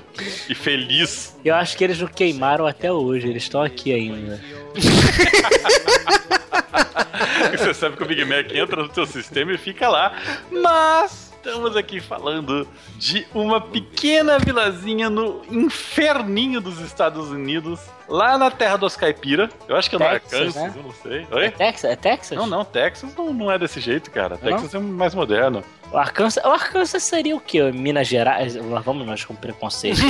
e 0.49 0.55
feliz. 0.55 1.35
Eu 1.43 1.55
acho 1.55 1.77
que 1.77 1.83
eles 1.83 1.99
não 1.99 2.07
queimaram 2.07 2.65
até 2.67 2.91
hoje, 2.91 3.27
eles 3.27 3.43
estão 3.43 3.61
aqui 3.61 3.93
ainda. 3.93 4.39
Você 7.57 7.73
sabe 7.73 7.95
que 7.95 8.03
o 8.03 8.05
Big 8.05 8.25
Mac 8.25 8.51
entra 8.53 8.83
no 8.83 8.93
seu 8.93 9.05
sistema 9.05 9.53
e 9.53 9.57
fica 9.57 9.87
lá. 9.87 10.13
Mas 10.51 11.31
estamos 11.45 11.75
aqui 11.75 11.99
falando 11.99 12.65
de 12.97 13.27
uma 13.33 13.59
pequena 13.59 14.39
vilazinha 14.39 15.09
no 15.09 15.41
inferninho 15.51 16.61
dos 16.61 16.79
Estados 16.79 17.29
Unidos, 17.29 17.81
lá 18.07 18.37
na 18.37 18.49
terra 18.49 18.77
dos 18.77 18.95
caipira. 18.95 19.49
Eu 19.67 19.75
acho 19.75 19.89
que 19.89 19.95
é 19.97 19.99
no 19.99 20.05
Texas, 20.05 20.33
Arkansas, 20.39 20.55
né? 20.63 20.73
eu 20.77 20.83
não 20.83 20.91
sei. 20.93 21.27
É 21.29 21.35
Oi? 21.35 21.51
Texas? 21.51 21.91
É 21.91 21.95
Texas? 21.97 22.37
Não, 22.37 22.47
não, 22.47 22.63
Texas 22.63 23.13
não, 23.15 23.33
não 23.33 23.51
é 23.51 23.59
desse 23.59 23.81
jeito, 23.81 24.09
cara. 24.09 24.39
Não? 24.41 24.51
Texas 24.51 24.73
é 24.73 24.79
mais 24.79 25.13
moderno. 25.13 25.61
O 25.91 25.97
Arkansas, 25.97 26.43
o 26.43 26.47
Arkansas 26.47 27.03
seria 27.03 27.35
o 27.35 27.39
quê? 27.41 27.61
Minas 27.71 28.07
Gerais? 28.07 28.55
Lá 28.55 28.79
vamos 28.79 29.05
nós 29.05 29.23
com 29.25 29.35
preconceito. 29.35 29.99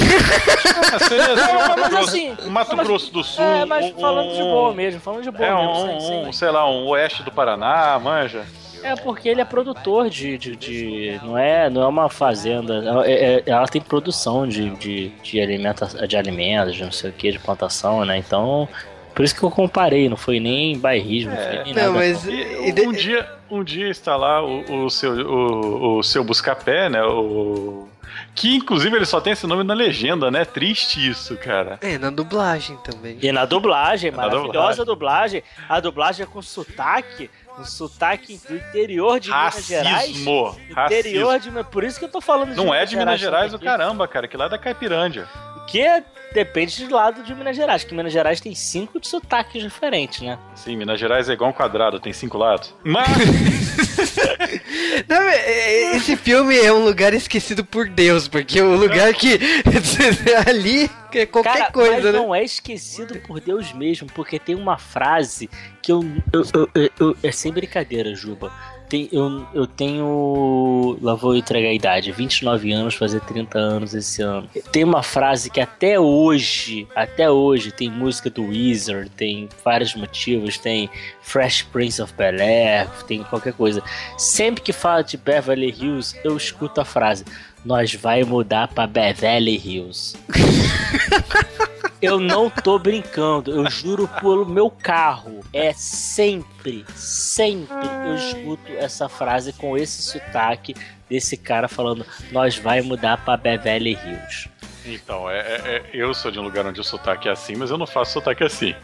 Ah, 0.95 0.99
seria, 0.99 1.25
seria 1.25 1.67
Não, 1.69 1.77
mas 1.77 1.93
assim, 1.95 2.37
Mato 2.49 2.75
mas- 2.77 2.85
Grosso 2.87 3.11
do 3.11 3.23
Sul. 3.23 3.43
é, 3.43 3.65
mas 3.65 3.85
um- 3.95 3.99
falando 3.99 4.31
de 4.35 4.41
boa 4.43 4.73
mesmo, 4.75 4.99
falando 5.01 5.23
de 5.23 5.31
boa 5.31 5.43
É 5.47 5.55
mesmo. 5.55 5.71
um, 5.71 5.99
sem- 5.99 6.25
um, 6.27 6.31
sei 6.33 6.51
lá, 6.51 6.69
um 6.69 6.85
oeste 6.89 7.23
do 7.23 7.31
Paraná, 7.31 7.97
manja. 7.99 8.45
É 8.83 8.95
porque 8.95 9.29
ele 9.29 9.41
é 9.41 9.45
produtor 9.45 10.09
de, 10.09 10.37
de, 10.37 10.55
de- 10.55 11.19
não 11.23 11.37
é 11.37 11.69
não 11.69 11.81
é 11.83 11.87
uma 11.87 12.09
fazenda, 12.09 13.03
é- 13.05 13.35
é- 13.37 13.43
ela 13.45 13.67
tem 13.67 13.81
produção 13.81 14.47
de, 14.47 14.69
de, 14.71 15.09
de, 15.23 15.39
alimenta, 15.39 15.85
de 16.07 16.17
alimentos, 16.17 16.75
de 16.75 16.83
não 16.83 16.91
sei 16.91 17.09
o 17.09 17.13
que, 17.13 17.31
de 17.31 17.39
plantação, 17.39 18.03
né? 18.05 18.17
Então, 18.17 18.67
por 19.15 19.23
isso 19.23 19.35
que 19.35 19.43
eu 19.43 19.51
comparei, 19.51 20.09
não 20.09 20.17
foi 20.17 20.39
nem 20.39 20.77
bairrismo, 20.77 21.31
não 21.31 21.37
foi 21.37 21.63
nem 21.63 21.73
nada. 21.73 21.87
Não, 21.87 21.93
mas. 21.93 22.25
E 22.27 22.67
e 22.67 22.71
de- 22.71 22.81
um, 22.87 22.91
dia, 22.91 23.29
um 23.49 23.63
dia 23.63 23.89
está 23.89 24.15
lá 24.15 24.43
o, 24.43 24.85
o 24.85 24.89
seu, 24.89 25.11
o, 25.13 25.97
o 25.99 26.03
seu 26.03 26.23
Buscapé, 26.23 26.89
né? 26.89 27.03
O, 27.03 27.87
que 28.35 28.55
inclusive 28.55 28.95
ele 28.95 29.05
só 29.05 29.21
tem 29.21 29.33
esse 29.33 29.45
nome 29.47 29.63
na 29.63 29.73
legenda, 29.73 30.29
né? 30.31 30.43
Triste 30.45 31.07
isso, 31.07 31.37
cara. 31.37 31.77
É, 31.81 31.97
na 31.97 32.09
dublagem 32.09 32.77
também. 32.83 33.17
E 33.21 33.31
na 33.31 33.45
dublagem, 33.45 34.11
Na 34.11 34.17
maravilhosa 34.17 34.83
dublagem, 34.83 35.43
a 35.69 35.79
dublagem 35.79 36.23
é 36.23 36.27
com 36.27 36.41
sotaque, 36.41 37.29
um 37.59 37.63
sotaque 37.63 38.39
do 38.49 38.55
interior 38.55 39.19
de 39.19 39.29
Minas 39.29 39.65
Gerais. 39.67 39.91
Racismo. 40.07 40.59
Interior 40.69 41.33
Racismo. 41.33 41.63
de 41.63 41.69
Por 41.69 41.83
isso 41.83 41.99
que 41.99 42.05
eu 42.05 42.09
tô 42.09 42.19
falando 42.21 42.49
de 42.51 42.55
Não 42.57 42.73
é 42.73 42.85
de 42.85 42.95
Minas 42.97 43.19
Gerais 43.19 43.53
o 43.53 43.57
aqui. 43.57 43.65
caramba, 43.65 44.07
cara, 44.07 44.27
que 44.27 44.35
lá 44.35 44.45
é 44.45 44.49
da 44.49 44.57
Caipirândia. 44.57 45.27
Que 45.67 45.79
é- 45.81 46.03
depende 46.33 46.85
do 46.87 46.95
lado 46.95 47.23
de 47.23 47.33
Minas 47.35 47.55
Gerais, 47.55 47.83
que 47.83 47.93
Minas 47.93 48.11
Gerais 48.11 48.41
tem 48.41 48.53
cinco 48.55 48.99
de 48.99 49.07
sotaques 49.07 49.61
diferentes, 49.61 50.21
né? 50.21 50.37
Sim, 50.55 50.75
Minas 50.75 50.99
Gerais 50.99 51.29
é 51.29 51.33
igual 51.33 51.51
um 51.51 51.53
quadrado, 51.53 51.99
tem 51.99 52.11
cinco 52.11 52.37
lados. 52.39 52.73
Mas 52.83 53.07
Não, 55.07 55.21
é- 55.21 55.35
é- 55.37 55.95
esse 55.95 56.15
filme 56.15 56.57
é 56.57 56.71
um 56.71 56.83
lugar 56.83 57.13
esquecido 57.13 57.63
por 57.65 57.87
Deus, 57.89 58.27
porque 58.27 58.59
é 58.59 58.63
um 58.63 58.75
lugar 58.75 59.13
que. 59.13 59.39
ali 60.47 60.89
é 61.13 61.25
qualquer 61.25 61.57
Cara, 61.57 61.71
coisa, 61.71 61.91
mas 61.93 62.03
né? 62.05 62.11
não 62.11 62.33
é 62.33 62.43
esquecido 62.43 63.19
por 63.19 63.39
Deus 63.39 63.71
mesmo, 63.73 64.07
porque 64.13 64.39
tem 64.39 64.55
uma 64.55 64.77
frase 64.77 65.49
que 65.81 65.91
eu. 65.91 66.03
eu- 66.31 66.43
eu- 66.53 66.69
eu- 66.75 66.89
eu- 66.99 67.17
é 67.23 67.31
sem 67.31 67.51
brincadeira, 67.51 68.15
Juba. 68.15 68.51
Tem, 68.93 69.09
eu, 69.11 69.43
eu 69.55 69.65
tenho. 69.65 70.99
Lá 71.01 71.15
vou 71.15 71.35
entregar 71.35 71.69
a 71.69 71.73
idade, 71.73 72.11
29 72.11 72.71
anos, 72.71 72.93
fazer 72.93 73.21
30 73.21 73.57
anos 73.57 73.95
esse 73.95 74.21
ano. 74.21 74.47
Tem 74.71 74.83
uma 74.83 75.01
frase 75.01 75.49
que 75.49 75.59
até 75.59 75.99
hoje, 75.99 76.87
até 76.95 77.27
hoje, 77.27 77.71
tem 77.71 77.89
música 77.89 78.29
do 78.29 78.43
Weezer, 78.49 79.09
tem 79.09 79.49
vários 79.65 79.95
motivos, 79.95 80.59
tem 80.59 80.91
Fresh 81.23 81.63
Prince 81.63 82.03
of 82.03 82.13
Bel 82.13 82.39
Air, 82.39 82.87
tem 83.07 83.23
qualquer 83.23 83.53
coisa. 83.53 83.81
Sempre 84.15 84.61
que 84.61 84.71
fala 84.71 85.01
de 85.01 85.17
Beverly 85.17 85.71
Hills, 85.71 86.15
eu 86.23 86.37
escuto 86.37 86.79
a 86.79 86.85
frase: 86.85 87.25
Nós 87.65 87.95
vai 87.95 88.23
mudar 88.23 88.67
pra 88.67 88.85
Beverly 88.85 89.55
Hills. 89.55 90.15
Eu 92.03 92.19
não 92.19 92.49
tô 92.49 92.77
brincando, 92.77 93.51
eu 93.51 93.69
juro 93.69 94.07
pelo 94.19 94.45
meu 94.45 94.69
carro. 94.69 95.39
É 95.53 95.73
sempre, 95.73 96.85
sempre 96.95 97.73
eu 98.05 98.15
escuto 98.15 98.71
essa 98.77 99.07
frase 99.07 99.53
com 99.53 99.77
esse 99.77 100.01
sotaque 100.01 100.75
desse 101.09 101.37
cara 101.37 101.67
falando: 101.67 102.05
Nós 102.31 102.57
vai 102.57 102.81
mudar 102.81 103.17
pra 103.23 103.37
Beverly 103.37 103.93
Hills. 103.93 104.49
Então, 104.85 105.29
é, 105.29 105.39
é- 105.39 105.61
é- 105.65 105.83
eu 105.93 106.13
sou 106.13 106.29
de 106.29 106.39
um 106.39 106.43
lugar 106.43 106.65
onde 106.65 106.81
o 106.81 106.83
sotaque 106.83 107.29
é 107.29 107.31
assim, 107.31 107.55
mas 107.55 107.69
eu 107.71 107.77
não 107.77 107.87
faço 107.87 108.13
sotaque 108.13 108.43
assim. 108.43 108.75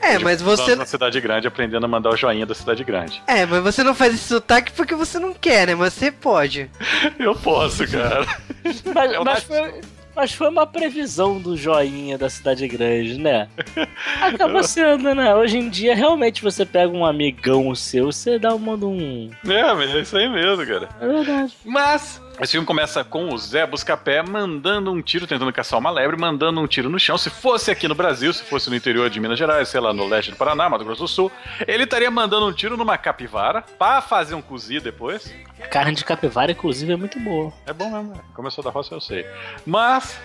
É, 0.00 0.18
mas 0.18 0.38
Tipo, 0.38 0.50
você. 0.56 0.74
Na 0.76 0.86
cidade 0.86 1.20
grande, 1.20 1.46
aprendendo 1.46 1.84
a 1.84 1.88
mandar 1.88 2.08
o 2.10 2.16
joinha 2.16 2.46
da 2.46 2.54
cidade 2.54 2.82
grande. 2.84 3.20
É, 3.26 3.44
mas 3.44 3.62
você 3.62 3.82
não 3.82 3.94
faz 3.94 4.14
esse 4.14 4.24
sotaque 4.28 4.72
porque 4.72 4.94
você 4.94 5.18
não 5.18 5.34
quer, 5.34 5.66
né? 5.66 5.74
Mas 5.74 5.92
você 5.92 6.10
pode. 6.10 6.70
Eu 7.18 7.34
posso, 7.34 7.86
cara. 7.86 8.24
Mas, 8.94 9.12
É 9.12 9.18
mas 9.24 9.42
foi, 9.42 9.80
mas 10.20 10.34
foi 10.34 10.50
uma 10.50 10.66
previsão 10.66 11.38
do 11.40 11.56
joinha 11.56 12.18
da 12.18 12.28
cidade 12.28 12.68
grande, 12.68 13.18
né? 13.18 13.48
Acaba 14.20 14.62
sendo, 14.62 15.14
né? 15.14 15.34
Hoje 15.34 15.56
em 15.56 15.70
dia, 15.70 15.94
realmente, 15.94 16.42
você 16.42 16.66
pega 16.66 16.92
um 16.92 17.06
amigão 17.06 17.74
seu, 17.74 18.12
você 18.12 18.38
dá 18.38 18.54
manda 18.58 18.84
um. 18.84 19.30
É, 19.48 19.72
mas 19.72 19.94
é 19.94 20.00
isso 20.00 20.14
aí 20.18 20.28
mesmo, 20.28 20.66
cara. 20.66 20.90
É 21.00 21.08
verdade. 21.08 21.54
Mas 21.64 22.20
esse 22.40 22.52
filme 22.52 22.66
começa 22.66 23.04
com 23.04 23.28
o 23.28 23.38
Zé 23.38 23.66
Buscapé 23.66 24.22
mandando 24.22 24.90
um 24.90 25.02
tiro, 25.02 25.26
tentando 25.26 25.52
caçar 25.52 25.78
uma 25.78 25.90
lebre, 25.90 26.16
mandando 26.16 26.60
um 26.60 26.66
tiro 26.66 26.88
no 26.88 26.98
chão. 26.98 27.18
Se 27.18 27.28
fosse 27.28 27.70
aqui 27.70 27.86
no 27.86 27.94
Brasil, 27.94 28.32
se 28.32 28.42
fosse 28.42 28.70
no 28.70 28.76
interior 28.76 29.10
de 29.10 29.20
Minas 29.20 29.38
Gerais, 29.38 29.68
sei 29.68 29.80
lá, 29.80 29.92
no 29.92 30.06
leste 30.06 30.30
do 30.30 30.36
Paraná, 30.36 30.68
Mato 30.68 30.84
Grosso 30.84 31.02
do 31.02 31.08
Sul, 31.08 31.30
ele 31.66 31.84
estaria 31.84 32.10
mandando 32.10 32.46
um 32.46 32.52
tiro 32.52 32.76
numa 32.76 32.96
capivara 32.96 33.62
pra 33.62 34.00
fazer 34.00 34.34
um 34.34 34.42
cozido 34.42 34.84
depois. 34.84 35.34
Carne 35.70 35.94
de 35.94 36.04
capivara, 36.04 36.52
inclusive, 36.52 36.92
é 36.92 36.96
muito 36.96 37.20
boa. 37.20 37.52
É 37.66 37.72
bom 37.72 37.90
mesmo, 37.90 38.14
né? 38.14 38.20
começou 38.34 38.64
da 38.64 38.70
roça, 38.70 38.94
eu 38.94 39.00
sei. 39.00 39.26
Mas 39.66 40.18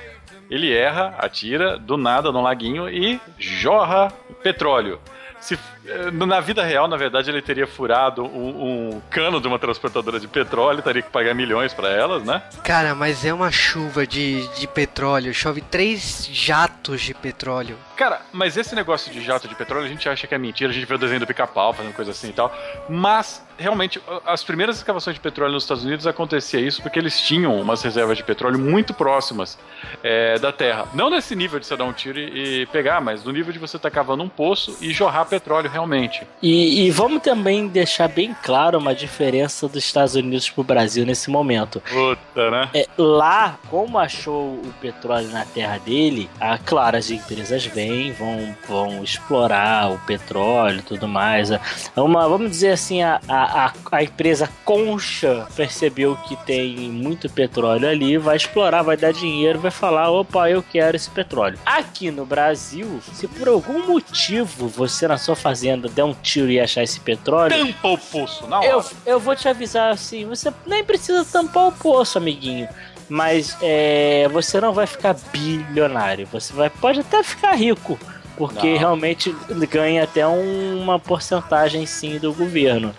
ele 0.50 0.74
erra, 0.74 1.16
atira 1.18 1.78
do 1.78 1.98
nada 1.98 2.32
no 2.32 2.42
laguinho 2.42 2.90
e 2.90 3.20
jorra 3.38 4.10
petróleo. 4.42 5.00
Se, 5.46 5.60
eh, 5.86 6.10
na 6.10 6.40
vida 6.40 6.64
real, 6.64 6.88
na 6.88 6.98
verdade, 6.98 7.30
ele 7.30 7.40
teria 7.40 7.68
furado 7.68 8.24
um, 8.26 8.96
um 8.96 9.02
cano 9.12 9.40
de 9.40 9.48
uma 9.48 9.60
transportadora 9.60 10.20
de 10.20 10.28
petróleo, 10.28 10.82
teria 10.82 11.04
que 11.04 11.12
pagar 11.12 11.36
milhões 11.36 11.72
pra 11.72 11.88
elas, 11.88 12.24
né? 12.24 12.42
Cara, 12.64 12.96
mas 12.96 13.24
é 13.24 13.32
uma 13.32 13.52
chuva 13.52 14.08
de, 14.08 14.48
de 14.58 14.68
petróleo. 14.68 15.32
Chove 15.36 15.62
três 15.62 16.28
jatos 16.32 17.00
de 17.02 17.14
petróleo. 17.14 17.78
Cara, 17.96 18.22
mas 18.32 18.58
esse 18.58 18.76
negócio 18.76 19.12
de 19.12 19.22
jato 19.22 19.48
de 19.48 19.56
petróleo 19.56 19.86
a 19.86 19.90
gente 19.90 20.08
acha 20.10 20.28
que 20.28 20.36
é 20.36 20.38
mentira, 20.38 20.70
a 20.70 20.74
gente 20.74 20.86
vê 20.86 20.96
o 20.96 20.98
desenho 20.98 21.22
do 21.22 21.28
pica-pau 21.28 21.74
fazendo 21.74 21.94
coisa 21.94 22.12
assim 22.12 22.30
e 22.30 22.34
tal. 22.34 22.54
Mas, 22.90 23.46
realmente, 23.58 24.02
as 24.26 24.44
primeiras 24.44 24.78
escavações 24.78 25.16
de 25.16 25.22
petróleo 25.22 25.54
nos 25.54 25.64
Estados 25.64 25.84
Unidos 25.84 26.06
acontecia 26.06 26.60
isso 26.60 26.82
porque 26.82 27.00
eles 27.00 27.20
tinham 27.22 27.60
umas 27.60 27.82
reservas 27.82 28.18
de 28.18 28.24
petróleo 28.24 28.60
muito 28.60 28.94
próximas 28.94 29.58
é, 30.04 30.38
da 30.40 30.52
terra. 30.52 30.88
Não 30.94 31.10
nesse 31.10 31.36
nível 31.36 31.60
de 31.60 31.66
você 31.66 31.78
dar 31.78 31.86
um 31.86 31.94
tiro 31.94 32.20
e, 32.20 32.62
e 32.62 32.66
pegar, 32.68 33.00
mas 33.00 33.24
no 33.24 33.32
nível 33.32 33.54
de 33.54 33.60
você 33.60 33.78
estar 33.78 33.90
cavando 33.90 34.24
um 34.24 34.30
poço 34.30 34.78
e 34.82 34.92
jorrar 34.92 35.26
petróleo 35.26 35.70
realmente. 35.70 36.28
E, 36.42 36.86
e 36.86 36.92
vamos 36.92 37.22
também 37.22 37.68
deixar 37.68 38.08
bem 38.08 38.36
claro 38.44 38.78
uma 38.78 38.94
diferença 38.94 39.68
dos 39.68 39.84
Estados 39.84 40.16
Unidos 40.16 40.50
pro 40.50 40.64
Brasil 40.64 41.06
nesse 41.06 41.30
momento. 41.30 41.82
Puta, 41.82 42.52
né? 42.52 42.70
É, 42.74 42.88
lá, 42.98 43.58
como 43.70 43.98
achou 43.98 44.56
o 44.56 44.74
petróleo 44.82 45.30
na 45.30 45.46
terra 45.46 45.78
dele, 45.78 46.30
ah, 46.40 46.60
claro, 46.64 46.98
as 46.98 47.10
empresas 47.10 47.66
vêm, 47.86 48.12
vão, 48.12 48.56
vão 48.68 49.04
explorar 49.04 49.92
o 49.92 50.00
petróleo 50.00 50.80
e 50.80 50.82
tudo 50.82 51.08
mais. 51.08 51.52
É 51.52 51.60
uma, 51.98 52.28
vamos 52.28 52.50
dizer 52.52 52.72
assim, 52.72 53.02
a, 53.02 53.20
a, 53.28 53.74
a, 53.92 54.04
empresa 54.04 54.50
Concha 54.64 55.48
percebeu 55.56 56.16
que 56.28 56.36
tem 56.46 56.76
muito 56.76 57.30
petróleo 57.30 57.88
ali, 57.88 58.18
vai 58.18 58.36
explorar, 58.36 58.82
vai 58.82 58.98
dar 58.98 59.14
dinheiro, 59.14 59.60
vai 59.60 59.72
falar: 59.72 60.10
opa, 60.10 60.50
eu 60.50 60.64
quero 60.64 60.96
esse 60.96 61.10
petróleo. 61.10 61.60
Aqui 61.66 62.12
no 62.12 62.26
Brasil, 62.26 63.00
se 63.14 63.28
por 63.28 63.48
algum 63.48 63.88
motivo 63.88 64.68
você 64.68 65.08
na 65.08 65.18
sua 65.18 65.36
fazenda 65.36 65.88
der 65.88 66.04
um 66.04 66.14
tiro 66.14 66.50
e 66.50 66.60
achar 66.60 66.84
esse 66.84 67.00
petróleo. 67.00 67.56
Tampa 67.56 67.88
o 67.90 67.98
poço, 67.98 68.46
hora. 68.50 68.66
Eu, 68.66 68.84
eu 69.06 69.20
vou 69.20 69.36
te 69.36 69.48
avisar 69.48 69.92
assim: 69.92 70.26
você 70.26 70.52
nem 70.66 70.84
precisa 70.84 71.24
tampar 71.26 71.68
o 71.68 71.72
poço, 71.72 72.18
amiguinho. 72.18 72.68
Mas 73.08 73.56
é, 73.62 74.28
você 74.32 74.60
não 74.60 74.74
vai 74.74 74.88
ficar 74.88 75.16
bilionário. 75.32 76.28
Você 76.32 76.54
vai, 76.54 76.70
pode 76.70 77.00
até 77.02 77.22
ficar 77.24 77.54
rico. 77.54 78.00
Porque 78.36 78.72
Não. 78.74 78.78
realmente 78.78 79.34
ganha 79.70 80.04
até 80.04 80.28
um- 80.28 80.82
uma 80.82 81.00
porcentagem 81.00 81.86
sim 81.86 82.18
do 82.20 82.34
governo. 82.34 82.94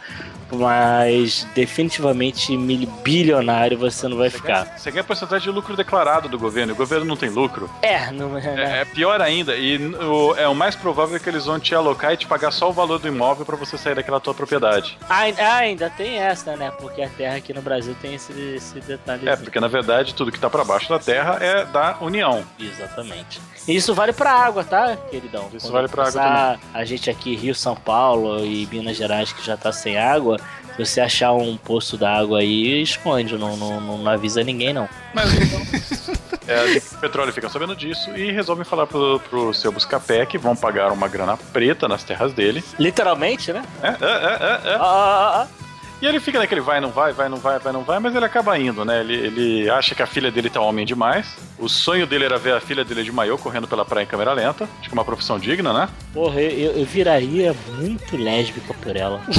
Mas 0.52 1.46
definitivamente 1.54 2.56
bilionário 3.02 3.78
você 3.78 4.06
não 4.08 4.16
vai 4.16 4.30
Você 4.30 4.36
ficar. 4.38 4.64
ganha, 4.64 4.78
você 4.78 4.90
ganha 4.90 5.04
porcentagem 5.04 5.48
de 5.48 5.54
lucro 5.54 5.76
declarado 5.76 6.28
do 6.28 6.38
governo. 6.38 6.72
e 6.72 6.74
O 6.74 6.76
governo 6.76 7.04
não 7.04 7.16
tem 7.16 7.28
lucro. 7.28 7.68
É, 7.82 8.10
não 8.10 8.36
é. 8.38 8.44
É, 8.46 8.80
é 8.82 8.84
pior 8.84 9.20
ainda. 9.20 9.56
E 9.56 9.76
o, 9.94 10.34
é 10.36 10.46
o 10.48 10.54
mais 10.54 10.74
provável 10.74 11.18
que 11.18 11.28
eles 11.28 11.46
vão 11.46 11.58
te 11.58 11.74
alocar 11.74 12.12
e 12.12 12.16
te 12.16 12.26
pagar 12.26 12.50
só 12.50 12.70
o 12.70 12.72
valor 12.72 12.98
do 12.98 13.08
imóvel 13.08 13.44
pra 13.44 13.56
você 13.56 13.76
sair 13.76 13.94
daquela 13.94 14.20
tua 14.20 14.34
propriedade. 14.34 14.98
Ah, 15.08 15.24
ainda 15.58 15.90
tem 15.90 16.18
essa, 16.18 16.56
né? 16.56 16.70
Porque 16.80 17.02
a 17.02 17.08
terra 17.08 17.36
aqui 17.36 17.52
no 17.52 17.62
Brasil 17.62 17.96
tem 18.00 18.14
esse, 18.14 18.32
esse 18.56 18.80
detalhe. 18.80 19.28
É, 19.28 19.36
porque 19.36 19.60
na 19.60 19.68
verdade 19.68 20.14
tudo 20.14 20.30
que 20.32 20.38
tá 20.38 20.48
pra 20.48 20.64
baixo 20.64 20.88
da 20.88 20.98
terra 20.98 21.38
é 21.40 21.64
da 21.64 21.96
União. 22.00 22.44
Exatamente. 22.58 23.40
E 23.66 23.74
isso 23.74 23.94
vale 23.94 24.12
pra 24.12 24.30
água, 24.32 24.62
tá, 24.62 24.96
queridão? 25.10 25.48
Isso 25.52 25.66
Quando 25.66 25.72
vale 25.72 25.88
pra 25.88 26.04
água 26.06 26.12
começar 26.22 26.58
A 26.72 26.84
gente 26.84 27.10
aqui, 27.10 27.34
Rio, 27.34 27.54
São 27.54 27.74
Paulo 27.74 28.44
e 28.44 28.66
Minas 28.70 28.96
Gerais, 28.96 29.32
que 29.32 29.44
já 29.44 29.56
tá 29.56 29.72
sem 29.72 29.98
água, 29.98 30.35
você 30.78 31.00
achar 31.00 31.32
um 31.32 31.56
poço 31.56 31.96
d'água 31.96 32.40
aí, 32.40 32.82
esconde, 32.82 33.36
não, 33.36 33.56
não, 33.56 33.80
não, 33.80 33.98
não 33.98 34.10
avisa 34.10 34.42
ninguém, 34.42 34.72
não. 34.72 34.88
Mas 35.14 35.32
então. 35.34 36.16
É, 36.48 36.78
o 36.78 37.00
petróleo 37.00 37.32
fica 37.32 37.48
sabendo 37.48 37.74
disso 37.74 38.16
e 38.16 38.30
resolvem 38.30 38.64
falar 38.64 38.86
pro, 38.86 39.18
pro 39.28 39.52
seu 39.52 39.72
Buscapé 39.72 40.24
que 40.24 40.38
vão 40.38 40.54
pagar 40.54 40.92
uma 40.92 41.08
grana 41.08 41.36
preta 41.36 41.88
nas 41.88 42.04
terras 42.04 42.32
dele. 42.32 42.62
Literalmente, 42.78 43.52
né? 43.52 43.64
É, 43.82 43.88
é, 43.88 43.90
é, 43.90 44.68
é, 44.70 44.70
é. 44.70 44.74
Ah, 44.76 44.80
ah, 44.80 45.42
ah. 45.42 45.65
E 46.00 46.06
ele 46.06 46.20
fica 46.20 46.38
naquele 46.38 46.60
vai, 46.60 46.78
não 46.78 46.90
vai, 46.90 47.12
vai, 47.14 47.26
não 47.28 47.38
vai, 47.38 47.58
vai, 47.58 47.72
não 47.72 47.82
vai, 47.82 47.98
mas 47.98 48.14
ele 48.14 48.24
acaba 48.24 48.58
indo, 48.58 48.84
né? 48.84 49.00
Ele, 49.00 49.14
ele 49.14 49.70
acha 49.70 49.94
que 49.94 50.02
a 50.02 50.06
filha 50.06 50.30
dele 50.30 50.50
tá 50.50 50.60
homem 50.60 50.84
demais. 50.84 51.26
O 51.58 51.68
sonho 51.70 52.06
dele 52.06 52.26
era 52.26 52.38
ver 52.38 52.52
a 52.52 52.60
filha 52.60 52.84
dele 52.84 53.02
de 53.02 53.10
maiô 53.10 53.38
correndo 53.38 53.66
pela 53.66 53.82
praia 53.84 54.04
em 54.04 54.06
câmera 54.06 54.32
lenta. 54.34 54.64
Acho 54.78 54.88
que 54.90 54.94
é 54.94 54.98
uma 54.98 55.04
profissão 55.06 55.38
digna, 55.38 55.72
né? 55.72 55.88
Porra, 56.12 56.40
eu, 56.42 56.50
eu- 56.50 56.78
eu 56.80 56.84
viraria 56.84 57.54
muito 57.78 58.14
lésbica 58.16 58.74
por 58.74 58.94
ela. 58.94 59.22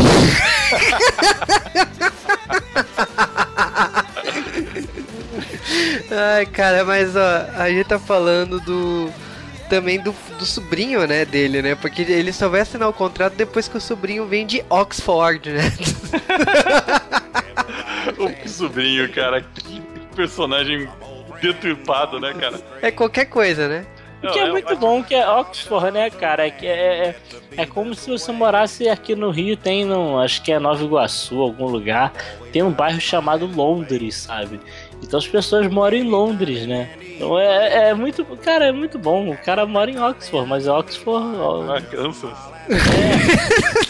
Ai, 6.11 6.45
cara, 6.45 6.83
mas 6.85 7.15
ó, 7.15 7.45
a 7.55 7.69
gente 7.69 7.85
tá 7.87 7.99
falando 7.99 8.59
do. 8.61 9.11
Também 9.69 9.99
do, 9.99 10.15
do 10.39 10.45
sobrinho, 10.45 11.05
né, 11.05 11.25
dele, 11.25 11.61
né? 11.61 11.75
Porque 11.75 12.01
ele 12.01 12.31
só 12.31 12.47
vai 12.47 12.61
assinar 12.61 12.87
o 12.87 12.93
contrato 12.93 13.33
depois 13.33 13.67
que 13.67 13.77
o 13.77 13.81
sobrinho 13.81 14.25
vem 14.25 14.45
de 14.45 14.63
Oxford, 14.69 15.49
né? 15.51 15.63
O 18.17 18.49
sobrinho, 18.49 19.11
cara, 19.11 19.41
que 19.41 19.81
personagem 20.15 20.89
deturpado, 21.41 22.19
né, 22.19 22.33
cara? 22.33 22.59
É 22.81 22.89
qualquer 22.89 23.25
coisa, 23.25 23.67
né? 23.67 23.85
O 24.23 24.31
que 24.31 24.39
é 24.39 24.49
muito 24.49 24.75
bom, 24.77 25.03
que 25.03 25.13
é 25.13 25.29
Oxford, 25.29 25.91
né, 25.91 26.09
cara? 26.09 26.47
É, 26.47 26.49
que 26.49 26.65
é, 26.65 27.09
é, 27.09 27.15
é 27.57 27.65
como 27.67 27.93
se 27.93 28.09
você 28.09 28.31
morasse 28.31 28.89
aqui 28.89 29.15
no 29.15 29.29
Rio, 29.29 29.55
tem, 29.55 29.85
no, 29.85 30.19
acho 30.19 30.41
que 30.41 30.51
é 30.51 30.57
Nova 30.57 30.83
Iguaçu, 30.83 31.39
algum 31.39 31.67
lugar, 31.67 32.11
tem 32.51 32.63
um 32.63 32.71
bairro 32.71 32.99
chamado 32.99 33.45
Londres, 33.45 34.15
sabe? 34.15 34.59
Então 35.03 35.17
as 35.19 35.27
pessoas 35.27 35.67
moram 35.67 35.97
em 35.97 36.03
Londres, 36.09 36.65
né? 36.67 36.89
Então 37.15 37.37
é, 37.39 37.89
é 37.89 37.93
muito. 37.93 38.25
Cara, 38.37 38.65
é 38.67 38.71
muito 38.71 38.97
bom. 38.99 39.29
O 39.31 39.37
cara 39.37 39.65
mora 39.65 39.89
em 39.89 39.99
Oxford, 39.99 40.47
mas 40.47 40.67
Oxford. 40.67 41.37
ó, 41.37 41.71
Ah, 41.75 41.81
Kansas. 41.81 42.31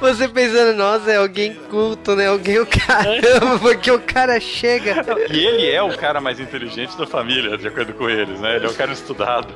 Você 0.00 0.28
pensando, 0.28 0.76
nossa, 0.76 1.10
é 1.12 1.16
alguém 1.16 1.52
culto, 1.54 2.16
né? 2.16 2.26
Alguém 2.28 2.58
o 2.58 2.66
caramba, 2.66 3.58
porque 3.60 3.90
o 3.90 4.00
cara 4.00 4.40
chega. 4.40 5.04
E 5.30 5.38
ele 5.44 5.70
é 5.70 5.82
o 5.82 5.94
cara 5.96 6.20
mais 6.20 6.40
inteligente 6.40 6.96
da 6.96 7.06
família, 7.06 7.56
de 7.58 7.68
acordo 7.68 7.92
com 7.92 8.08
eles, 8.08 8.40
né? 8.40 8.56
Ele 8.56 8.66
é 8.66 8.68
o 8.68 8.74
cara 8.74 8.92
estudado. 8.92 9.48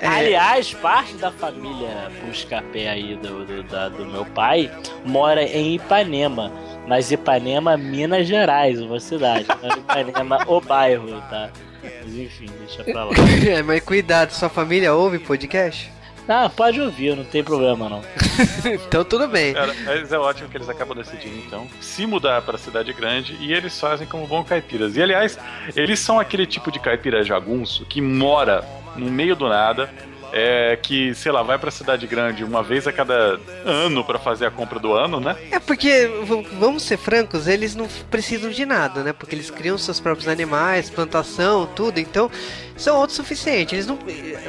É, 0.00 0.06
Aliás, 0.06 0.72
parte 0.74 1.14
da 1.14 1.30
família 1.30 2.10
Buscapé 2.26 2.88
aí 2.88 3.16
do, 3.16 3.44
do, 3.44 3.62
da- 3.64 3.88
do 3.88 4.04
meu 4.04 4.24
pai 4.26 4.70
mora 5.04 5.42
em 5.42 5.74
Ipanema. 5.74 6.52
Mas 6.86 7.10
Ipanema, 7.10 7.76
Minas 7.76 8.26
Gerais, 8.26 8.80
uma 8.80 9.00
cidade. 9.00 9.46
Não 9.62 9.70
é 9.70 10.02
Ipanema, 10.02 10.44
o 10.46 10.60
bairro, 10.60 11.20
tá? 11.30 11.50
Mas 11.82 12.14
enfim, 12.14 12.46
deixa 12.60 12.84
pra 12.84 13.04
lá. 13.04 13.12
é, 13.46 13.62
mas 13.62 13.82
cuidado, 13.82 14.30
sua 14.30 14.48
família 14.48 14.94
ouve 14.94 15.18
podcast? 15.18 15.92
Ah, 16.26 16.48
pode 16.48 16.80
ouvir, 16.80 17.14
não 17.14 17.24
tem 17.24 17.44
problema 17.44 17.88
não. 17.88 18.02
então 18.64 19.04
tudo 19.04 19.28
bem. 19.28 19.52
Cara, 19.52 19.74
mas 19.84 20.10
é 20.10 20.18
ótimo 20.18 20.48
que 20.48 20.56
eles 20.56 20.68
acabam 20.68 20.96
decidindo, 20.96 21.36
então, 21.46 21.68
se 21.80 22.06
mudar 22.06 22.40
pra 22.40 22.56
cidade 22.56 22.92
grande 22.94 23.36
e 23.40 23.52
eles 23.52 23.78
fazem 23.78 24.06
como 24.06 24.26
bons 24.26 24.44
caipiras. 24.44 24.96
E, 24.96 25.02
aliás, 25.02 25.38
eles 25.76 26.00
são 26.00 26.18
aquele 26.18 26.46
tipo 26.46 26.72
de 26.72 26.80
caipira 26.80 27.22
jagunço 27.22 27.84
que 27.84 28.00
mora 28.00 28.64
no 28.96 29.10
meio 29.10 29.36
do 29.36 29.48
nada, 29.48 29.92
é, 30.36 30.76
que, 30.76 31.14
sei 31.14 31.30
lá, 31.30 31.44
vai 31.44 31.56
pra 31.56 31.70
cidade 31.70 32.08
grande 32.08 32.42
uma 32.42 32.60
vez 32.60 32.88
a 32.88 32.92
cada 32.92 33.38
ano 33.64 34.02
pra 34.02 34.18
fazer 34.18 34.46
a 34.46 34.50
compra 34.50 34.80
do 34.80 34.92
ano, 34.92 35.20
né? 35.20 35.36
É 35.52 35.60
porque, 35.60 36.10
vamos 36.58 36.82
ser 36.82 36.96
francos, 36.96 37.46
eles 37.46 37.76
não 37.76 37.86
precisam 38.10 38.50
de 38.50 38.66
nada, 38.66 39.04
né? 39.04 39.12
Porque 39.12 39.32
eles 39.32 39.48
criam 39.48 39.78
seus 39.78 40.00
próprios 40.00 40.26
animais, 40.26 40.90
plantação, 40.90 41.66
tudo, 41.66 42.00
então 42.00 42.28
são 42.76 42.96
autossuficientes. 42.96 43.72
Eles 43.72 43.86
não. 43.86 43.98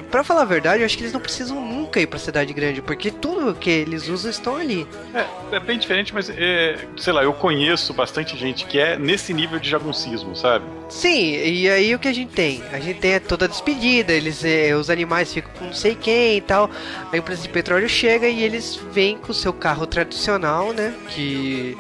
Pra 0.10 0.24
falar 0.24 0.42
a 0.42 0.46
verdade, 0.46 0.82
eu 0.82 0.86
acho 0.86 0.98
que 0.98 1.04
eles 1.04 1.14
não 1.14 1.20
precisam 1.20 1.60
nunca 1.60 2.00
ir 2.00 2.08
pra 2.08 2.20
cidade 2.20 2.54
grande, 2.54 2.82
porque 2.82 3.12
tudo 3.12 3.56
que 3.56 3.70
eles 3.70 4.08
usam 4.08 4.32
estão 4.32 4.56
ali. 4.56 4.88
É, 5.14 5.56
é 5.56 5.60
bem 5.60 5.78
diferente, 5.78 6.14
mas, 6.14 6.30
é, 6.30 6.78
sei 6.98 7.14
lá, 7.14 7.24
eu 7.24 7.34
conheço 7.34 7.94
bastante 7.94 8.38
gente 8.38 8.66
que 8.66 8.80
é 8.80 8.98
nesse 8.98 9.34
nível 9.34 9.60
de 9.60 9.70
jaguncismo, 9.70 10.36
sabe? 10.36 10.66
Sim, 10.90 11.36
e 11.36 11.70
aí 11.70 11.94
o 11.94 12.00
que 12.00 12.08
a 12.08 12.14
gente 12.14 12.32
tem? 12.32 12.64
A 12.72 12.80
gente 12.80 13.00
tem 13.00 13.20
toda 13.20 13.46
a 13.46 13.48
despedida, 13.48 14.14
eles, 14.14 14.44
eh, 14.44 14.76
os 14.76 14.90
animais 14.90 15.34
ficam 15.34 15.52
com 15.58 15.66
não 15.66 15.74
sei 15.74 15.96
quem 15.96 16.38
e 16.38 16.42
tal. 16.42 16.70
A 17.12 17.18
empresa 17.18 17.42
de 17.42 17.50
petróleo 17.50 17.90
chega 17.90 18.28
e 18.28 18.44
eles 18.44 18.80
vêm 18.92 19.18
com 19.18 19.32
o 19.32 19.36
seu 19.36 19.54
carro 19.54 19.86
tradicional, 19.86 20.74
né? 20.74 20.94
Que 21.10 21.78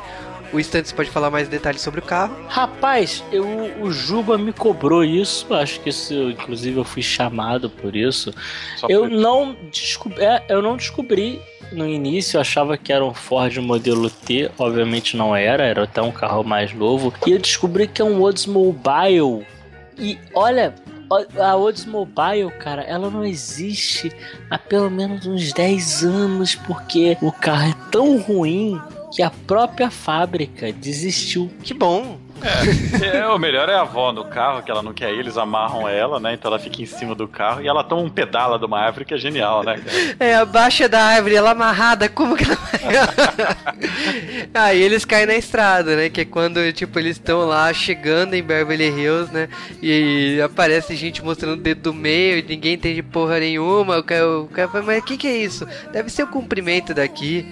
o 0.55 0.59
Stantes 0.59 0.91
pode 0.91 1.09
falar 1.09 1.29
mais 1.29 1.47
detalhes 1.47 1.81
sobre 1.81 1.99
o 1.99 2.03
carro. 2.03 2.35
Rapaz, 2.47 3.23
eu, 3.31 3.45
o 3.81 3.91
Juba 3.91 4.37
me 4.37 4.51
cobrou 4.53 5.03
isso, 5.03 5.53
acho 5.53 5.79
que 5.81 5.89
isso, 5.89 6.13
inclusive 6.31 6.77
eu 6.77 6.83
fui 6.83 7.01
chamado 7.01 7.69
por 7.69 7.95
isso. 7.95 8.33
Só 8.77 8.87
Eu 8.89 9.09
não, 9.09 9.55
descobri, 9.71 10.23
é, 10.23 10.43
eu 10.49 10.61
não 10.61 10.75
descobri 10.77 11.41
no 11.71 11.87
início, 11.87 12.37
eu 12.37 12.41
achava 12.41 12.77
que 12.77 12.93
era 12.93 13.03
um 13.03 13.13
Ford 13.13 13.57
modelo 13.57 14.09
T, 14.09 14.49
obviamente 14.57 15.17
não 15.17 15.35
era, 15.35 15.63
era 15.63 15.83
até 15.83 16.01
um 16.01 16.11
carro 16.11 16.43
mais 16.43 16.73
novo. 16.73 17.13
E 17.25 17.31
eu 17.31 17.39
descobri 17.39 17.87
que 17.87 18.01
é 18.01 18.05
um 18.05 18.21
Oldsmobile. 18.21 19.45
E 19.97 20.17
olha, 20.33 20.73
o- 21.09 21.41
a 21.41 21.55
Oldsmobile, 21.55 22.51
cara, 22.59 22.81
ela 22.83 23.09
não 23.09 23.23
existe 23.25 24.11
há 24.49 24.57
pelo 24.57 24.89
menos 24.89 25.25
uns 25.25 25.51
10 25.53 26.03
anos, 26.03 26.55
porque 26.55 27.17
o 27.21 27.31
carro 27.31 27.69
é 27.71 27.75
tão 27.91 28.17
ruim 28.19 28.79
que 29.15 29.23
a 29.23 29.31
própria 29.31 29.89
fábrica 29.89 30.73
desistiu. 30.73 31.49
Que 31.63 31.73
bom! 31.73 32.19
É, 33.01 33.25
o 33.27 33.39
melhor 33.39 33.69
é 33.69 33.75
a 33.75 33.81
avó 33.81 34.11
no 34.11 34.25
carro, 34.25 34.61
que 34.61 34.69
ela 34.69 34.83
não 34.83 34.93
quer 34.93 35.13
ir, 35.13 35.19
eles 35.19 35.37
amarram 35.37 35.87
ela, 35.87 36.19
né? 36.19 36.33
Então 36.33 36.51
ela 36.51 36.59
fica 36.59 36.81
em 36.81 36.85
cima 36.85 37.15
do 37.15 37.29
carro 37.29 37.61
e 37.61 37.67
ela 37.67 37.81
toma 37.81 38.01
um 38.01 38.09
pedala 38.09 38.59
de 38.59 38.65
uma 38.65 38.77
árvore 38.77 39.05
que 39.05 39.13
é 39.13 39.17
genial, 39.17 39.63
né? 39.63 39.77
cara? 39.77 40.15
É, 40.19 40.35
a 40.35 40.43
baixa 40.43 40.89
da 40.89 41.01
árvore, 41.01 41.33
ela 41.33 41.51
amarrada, 41.51 42.09
como 42.09 42.35
que 42.35 42.43
ela 42.43 42.55
vai? 42.55 42.81
Aí 44.53 44.81
eles 44.81 45.05
caem 45.05 45.25
na 45.25 45.35
estrada, 45.35 45.95
né? 45.95 46.09
Que 46.09 46.21
é 46.21 46.25
quando, 46.25 46.71
tipo, 46.73 46.99
eles 46.99 47.15
estão 47.15 47.45
lá 47.45 47.71
chegando 47.73 48.33
em 48.33 48.43
Beverly 48.43 48.89
Hills, 48.89 49.33
né? 49.33 49.47
E 49.81 50.41
aparece 50.43 50.93
gente 50.95 51.23
mostrando 51.23 51.59
o 51.59 51.63
dedo 51.63 51.83
do 51.83 51.93
meio 51.93 52.37
e 52.37 52.43
ninguém 52.43 52.73
entende 52.73 53.01
porra 53.01 53.39
nenhuma. 53.39 53.97
O 53.97 54.03
cara, 54.03 54.39
o 54.39 54.47
cara 54.47 54.67
fala, 54.67 54.83
mas 54.83 55.01
o 55.01 55.05
que 55.05 55.15
que 55.17 55.27
é 55.27 55.37
isso? 55.37 55.65
Deve 55.93 56.09
ser 56.09 56.23
o 56.23 56.27
comprimento 56.27 56.93
daqui. 56.93 57.45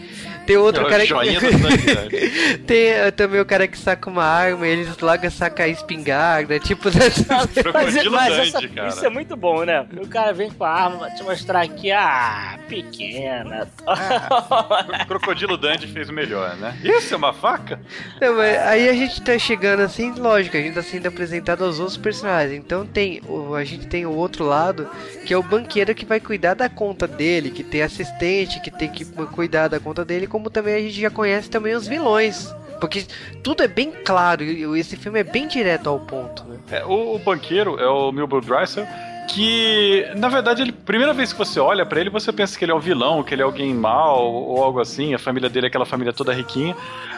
Tem 0.45 0.57
outro 0.57 0.85
É 0.85 0.89
cara 0.89 1.05
que... 1.05 1.07
cidade. 1.39 2.59
Tem 2.67 2.87
eh, 2.89 3.11
também 3.11 3.39
o 3.39 3.45
cara 3.45 3.67
que 3.67 3.77
saca 3.77 4.09
uma 4.09 4.23
arma, 4.23 4.67
eles 4.67 4.97
logo 4.99 5.29
sacam 5.31 5.65
a 5.65 5.69
espingarda, 5.69 6.59
tipo... 6.59 6.89
Crocodilo 7.63 8.11
mas 8.11 8.29
Dundee, 8.35 8.47
essa- 8.49 8.67
cara. 8.67 8.87
isso 8.89 9.05
é 9.05 9.09
muito 9.09 9.35
bom, 9.35 9.63
né? 9.63 9.85
O 10.01 10.07
cara 10.07 10.33
vem 10.33 10.49
com 10.51 10.63
a 10.63 10.69
arma 10.69 10.97
pra 10.99 11.11
te 11.11 11.23
mostrar 11.23 11.61
aqui, 11.61 11.91
ah, 11.91 12.57
pequena. 12.67 13.67
O 13.85 15.05
Crocodilo 15.07 15.57
Dandy 15.57 15.87
fez 15.87 16.09
o 16.09 16.13
melhor, 16.13 16.55
né? 16.57 16.77
Isso 16.83 17.13
é 17.13 17.17
uma 17.17 17.33
faca? 17.33 17.79
Não, 18.21 18.35
mas 18.35 18.57
aí 18.59 18.89
a 18.89 18.93
gente 18.93 19.21
tá 19.21 19.37
chegando 19.37 19.81
assim, 19.81 20.11
lógico, 20.13 20.57
a 20.57 20.61
gente 20.61 20.75
tá 20.75 20.81
sendo 20.83 21.07
apresentado 21.07 21.63
aos 21.63 21.79
outros 21.79 21.97
personagens. 21.97 22.57
Então 22.57 22.85
tem, 22.85 23.21
o, 23.27 23.55
a 23.55 23.63
gente 23.63 23.87
tem 23.87 24.05
o 24.05 24.11
outro 24.11 24.45
lado, 24.45 24.89
que 25.25 25.33
é 25.33 25.37
o 25.37 25.43
banqueiro 25.43 25.93
que 25.95 26.05
vai 26.05 26.19
cuidar 26.19 26.53
da 26.53 26.69
conta 26.69 27.07
dele, 27.07 27.49
que 27.51 27.63
tem 27.63 27.81
assistente, 27.81 28.59
que 28.59 28.71
tem 28.71 28.89
que 28.89 29.05
cuidar 29.05 29.67
da 29.67 29.79
conta 29.79 30.03
dele, 30.05 30.27
como 30.33 30.49
também 30.49 30.73
a 30.73 30.79
gente 30.79 30.99
já 30.99 31.11
conhece 31.11 31.47
também 31.47 31.75
os 31.75 31.87
vilões. 31.87 32.51
Porque 32.81 33.05
tudo 33.43 33.61
é 33.61 33.67
bem 33.67 33.91
claro, 33.91 34.43
esse 34.75 34.97
filme 34.97 35.19
é 35.19 35.23
bem 35.23 35.47
direto 35.47 35.87
ao 35.87 35.99
ponto. 35.99 36.43
Né? 36.45 36.57
É, 36.71 36.83
o, 36.83 37.13
o 37.15 37.19
banqueiro 37.19 37.79
é 37.79 37.87
o 37.87 38.11
Milbo 38.11 38.41
Dreissel, 38.41 38.87
que 39.29 40.03
na 40.17 40.27
verdade 40.29 40.71
primeira 40.71 41.13
vez 41.13 41.31
que 41.31 41.37
você 41.37 41.59
olha 41.59 41.85
pra 41.85 42.01
ele 42.01 42.09
você 42.09 42.33
pensa 42.33 42.57
que 42.57 42.65
ele 42.65 42.71
é 42.71 42.75
um 42.75 42.79
vilão 42.79 43.23
que 43.23 43.33
ele 43.33 43.41
é 43.41 43.45
alguém 43.45 43.73
mal 43.73 44.21
ou 44.29 44.61
algo 44.61 44.81
assim 44.81 45.13
a 45.13 45.19
família 45.19 45.49
dele 45.49 45.67
é 45.67 45.69
aquela 45.69 45.85
família 45.85 46.11
toda 46.11 46.33
riquinha 46.33 46.75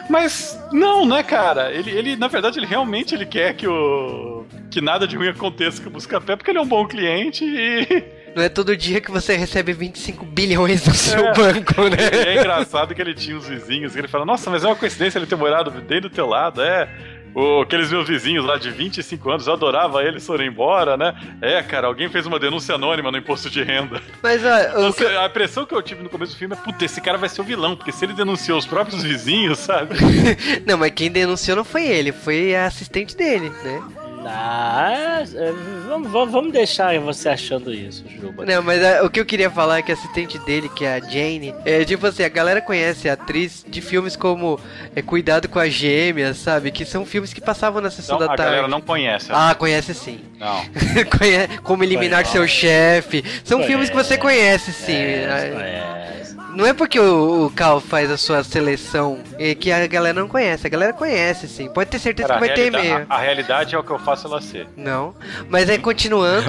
mas 0.08 0.56
não 0.70 1.04
né 1.04 1.24
cara 1.24 1.72
ele, 1.72 1.90
ele 1.90 2.14
na 2.14 2.28
verdade 2.28 2.60
ele 2.60 2.66
realmente 2.66 3.12
ele 3.12 3.26
quer 3.26 3.56
que 3.56 3.66
o 3.66 4.46
que 4.70 4.80
nada 4.80 5.04
de 5.04 5.16
ruim 5.16 5.30
aconteça 5.30 5.82
com 5.82 5.88
o 5.88 5.92
Buscapé 5.92 6.36
porque 6.36 6.52
ele 6.52 6.58
é 6.58 6.62
um 6.62 6.68
bom 6.68 6.86
cliente 6.86 7.44
e 7.44 8.04
Não 8.36 8.42
é 8.42 8.50
todo 8.50 8.76
dia 8.76 9.00
que 9.00 9.10
você 9.10 9.34
recebe 9.34 9.72
25 9.72 10.22
bilhões 10.26 10.86
no 10.86 10.92
seu 10.94 11.26
É. 11.28 11.32
banco, 11.32 11.86
E 11.86 11.90
né? 11.90 11.96
é 12.26 12.34
engraçado 12.38 12.94
que 12.94 13.00
ele 13.00 13.14
tinha 13.14 13.34
uns 13.34 13.48
vizinhos 13.48 13.94
que 13.94 13.98
ele 13.98 14.08
fala, 14.08 14.26
nossa, 14.26 14.50
mas 14.50 14.62
é 14.62 14.66
uma 14.66 14.76
coincidência 14.76 15.18
ele 15.18 15.24
ter 15.26 15.36
morado 15.36 15.70
bem 15.70 16.02
do 16.02 16.10
teu 16.10 16.26
lado, 16.26 16.60
é. 16.60 16.86
O, 17.34 17.62
aqueles 17.62 17.90
meus 17.90 18.06
vizinhos 18.08 18.44
lá 18.46 18.56
de 18.58 18.70
25 18.70 19.30
anos, 19.30 19.46
eu 19.46 19.52
adorava 19.54 20.02
eles 20.02 20.26
foram 20.26 20.44
embora, 20.44 20.96
né? 20.98 21.14
É, 21.40 21.62
cara, 21.62 21.86
alguém 21.86 22.08
fez 22.10 22.24
uma 22.26 22.38
denúncia 22.38 22.74
anônima 22.74 23.10
no 23.10 23.16
imposto 23.18 23.48
de 23.50 23.62
renda. 23.62 24.00
Mas 24.22 24.42
ó, 24.44 24.88
o 24.88 24.92
que- 24.92 25.04
Você- 25.04 25.16
a 25.16 25.26
impressão 25.26 25.64
que 25.66 25.74
eu 25.74 25.82
tive 25.82 26.02
no 26.02 26.08
começo 26.10 26.32
do 26.32 26.38
filme 26.38 26.54
é, 26.54 26.58
puta, 26.58 26.84
esse 26.84 26.98
cara 27.00 27.16
vai 27.18 27.28
ser 27.30 27.40
o 27.40 27.44
vilão, 27.44 27.74
porque 27.76 27.92
se 27.92 28.04
ele 28.06 28.12
denunciou 28.14 28.58
os 28.58 28.64
próprios 28.66 29.02
vizinhos, 29.02 29.58
sabe? 29.58 29.94
Não, 30.66 30.76
mas 30.78 30.92
quem 30.94 31.10
denunciou 31.10 31.56
não 31.58 31.64
foi 31.64 31.86
ele, 31.86 32.10
foi 32.12 32.54
a 32.54 32.66
assistente 32.66 33.14
dele, 33.16 33.50
né? 33.64 33.82
Ah, 34.28 35.22
é, 35.34 35.52
vamos, 35.86 36.10
vamos 36.32 36.52
deixar 36.52 36.98
você 37.00 37.28
achando 37.28 37.72
isso, 37.72 38.04
Juba. 38.08 38.44
Não, 38.44 38.62
mas 38.62 38.82
ah, 38.84 39.04
o 39.04 39.10
que 39.10 39.20
eu 39.20 39.24
queria 39.24 39.50
falar 39.50 39.78
é 39.78 39.82
que 39.82 39.90
a 39.92 39.94
assistente 39.94 40.38
dele, 40.40 40.68
que 40.68 40.84
é 40.84 40.94
a 40.94 41.00
Jane, 41.00 41.54
é 41.64 41.84
tipo 41.84 42.06
assim, 42.06 42.22
a 42.24 42.28
galera 42.28 42.60
conhece 42.60 43.08
a 43.08 43.12
atriz 43.14 43.64
de 43.66 43.80
filmes 43.80 44.16
como 44.16 44.58
é, 44.94 45.02
Cuidado 45.02 45.48
com 45.48 45.58
as 45.58 45.72
Gêmeas, 45.72 46.36
sabe? 46.38 46.70
Que 46.70 46.84
são 46.84 47.06
filmes 47.06 47.32
que 47.32 47.40
passavam 47.40 47.80
na 47.80 47.90
sessão 47.90 48.16
Então, 48.16 48.26
da 48.28 48.34
a 48.34 48.36
tarde. 48.36 48.50
galera 48.52 48.68
não 48.68 48.80
conhece. 48.80 49.28
Ah, 49.30 49.54
conhece 49.54 49.94
sim. 49.94 50.20
Não. 50.38 50.64
Como 51.62 51.82
eliminar 51.82 52.22
Conhece. 52.22 52.32
seu 52.32 52.46
chefe. 52.46 53.24
São 53.44 53.58
Conhece. 53.58 53.70
filmes 53.72 53.90
que 53.90 53.96
você 53.96 54.18
conhece 54.18 54.72
sim. 54.72 54.92
É, 54.92 55.52
é. 55.54 56.15
Não 56.56 56.64
é 56.66 56.72
porque 56.72 56.98
o, 56.98 57.46
o 57.46 57.50
Cal 57.50 57.80
faz 57.82 58.10
a 58.10 58.16
sua 58.16 58.42
seleção 58.42 59.18
e 59.38 59.54
que 59.54 59.70
a 59.70 59.86
galera 59.86 60.18
não 60.18 60.26
conhece. 60.26 60.66
A 60.66 60.70
galera 60.70 60.92
conhece 60.94 61.46
sim. 61.46 61.68
Pode 61.68 61.90
ter 61.90 61.98
certeza 61.98 62.28
Cara, 62.28 62.40
que 62.40 62.46
vai 62.46 62.54
ter 62.56 62.66
e-mail. 62.68 63.06
a- 63.10 63.14
a 63.16 63.18
realidade 63.18 63.74
é 63.74 63.78
o 63.78 63.82
que 63.84 63.90
eu 63.90 63.98
faço 63.98 64.26
ela 64.26 64.40
ser. 64.40 64.66
Não. 64.74 65.14
Mas 65.50 65.68
aí 65.68 65.78
continuando, 65.78 66.46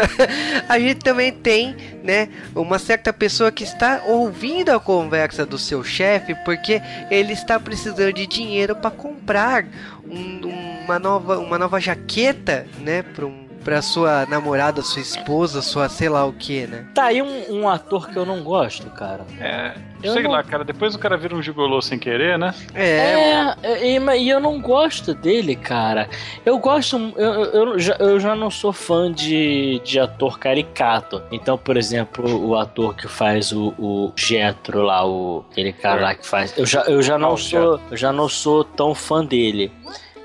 a 0.68 0.78
gente 0.78 1.00
também 1.00 1.32
tem, 1.32 1.74
né, 2.04 2.28
uma 2.54 2.78
certa 2.78 3.12
pessoa 3.12 3.50
que 3.50 3.64
está 3.64 4.02
ouvindo 4.06 4.70
a 4.70 4.78
conversa 4.78 5.46
do 5.46 5.56
seu 5.58 5.82
chefe 5.82 6.34
porque 6.44 6.82
ele 7.10 7.32
está 7.32 7.58
precisando 7.58 8.12
de 8.12 8.26
dinheiro 8.26 8.76
para 8.76 8.90
comprar 8.90 9.64
um- 10.06 10.80
uma 10.84 10.98
nova 10.98 11.38
uma 11.38 11.58
nova 11.58 11.80
jaqueta, 11.80 12.66
né, 12.80 13.02
para 13.02 13.24
um 13.24 13.48
para 13.64 13.82
sua 13.82 14.26
namorada, 14.26 14.82
sua 14.82 15.02
esposa, 15.02 15.60
sua 15.62 15.88
sei 15.88 16.08
lá 16.08 16.24
o 16.24 16.32
que, 16.32 16.66
né? 16.66 16.86
Tá 16.94 17.04
aí 17.04 17.20
um, 17.20 17.60
um 17.60 17.68
ator 17.68 18.08
que 18.08 18.16
eu 18.16 18.24
não 18.24 18.42
gosto, 18.42 18.88
cara. 18.90 19.24
É. 19.38 19.74
Eu 20.02 20.14
sei 20.14 20.22
não- 20.22 20.30
lá, 20.30 20.42
cara, 20.42 20.64
depois 20.64 20.94
o 20.94 20.98
cara 20.98 21.16
vira 21.16 21.34
um 21.36 21.42
gigolô 21.42 21.82
sem 21.82 21.98
querer, 21.98 22.38
né? 22.38 22.54
É, 22.74 23.54
É, 23.62 23.86
e, 23.86 23.98
e 24.22 24.28
eu 24.30 24.40
não 24.40 24.58
gosto 24.60 25.12
dele, 25.14 25.54
cara. 25.54 26.08
Eu 26.44 26.58
gosto. 26.58 26.96
Eu, 27.16 27.32
eu, 27.32 27.44
eu 27.72 27.78
já, 27.78 27.96
eu 27.98 28.18
já 28.18 28.34
não 28.34 28.50
sou 28.50 28.72
fã 28.72 29.12
de, 29.12 29.80
de 29.84 30.00
ator 30.00 30.38
caricato. 30.38 31.22
Então, 31.30 31.58
por 31.58 31.76
exemplo, 31.76 32.46
o 32.48 32.56
ator 32.56 32.96
que 32.96 33.06
faz 33.08 33.52
o, 33.52 33.74
o 33.78 34.12
Jetro 34.16 34.82
lá, 34.82 35.06
o, 35.06 35.44
aquele 35.50 35.72
cara 35.72 36.00
lá 36.00 36.14
que 36.14 36.26
faz. 36.26 36.56
Eu 36.56 36.64
já, 36.64 36.80
eu 36.84 37.02
já 37.02 37.18
não 37.18 37.30
Ah, 37.30 37.34
o 37.34 37.38
sou. 37.38 37.80
Eu 37.90 37.96
já 37.96 38.10
não 38.12 38.28
sou 38.28 38.64
tão 38.64 38.94
fã 38.94 39.22
dele. 39.24 39.70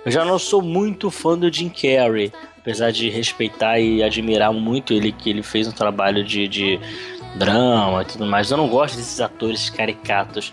Eu 0.05 0.11
já 0.11 0.23
não 0.23 0.39
sou 0.39 0.61
muito 0.61 1.11
fã 1.11 1.37
do 1.37 1.51
Jim 1.51 1.67
Carrey. 1.69 2.31
Apesar 2.65 2.91
de 2.91 3.11
respeitar 3.11 3.79
e 3.79 4.01
admirar 4.01 4.51
muito 4.51 4.91
ele, 4.91 5.11
que 5.11 5.29
ele 5.29 5.43
fez 5.43 5.67
um 5.67 5.71
trabalho 5.71 6.23
de, 6.23 6.47
de 6.47 6.79
drama 7.35 8.01
e 8.01 8.05
tudo 8.05 8.25
mais. 8.25 8.49
Eu 8.49 8.57
não 8.57 8.67
gosto 8.67 8.97
desses 8.97 9.21
atores 9.21 9.69
caricatos. 9.69 10.51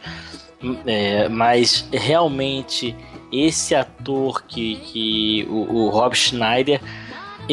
É, 0.86 1.26
mas 1.30 1.88
realmente 1.90 2.94
esse 3.32 3.74
ator 3.74 4.44
que, 4.44 4.76
que 4.76 5.46
o, 5.48 5.86
o 5.86 5.88
Rob 5.88 6.14
Schneider, 6.14 6.82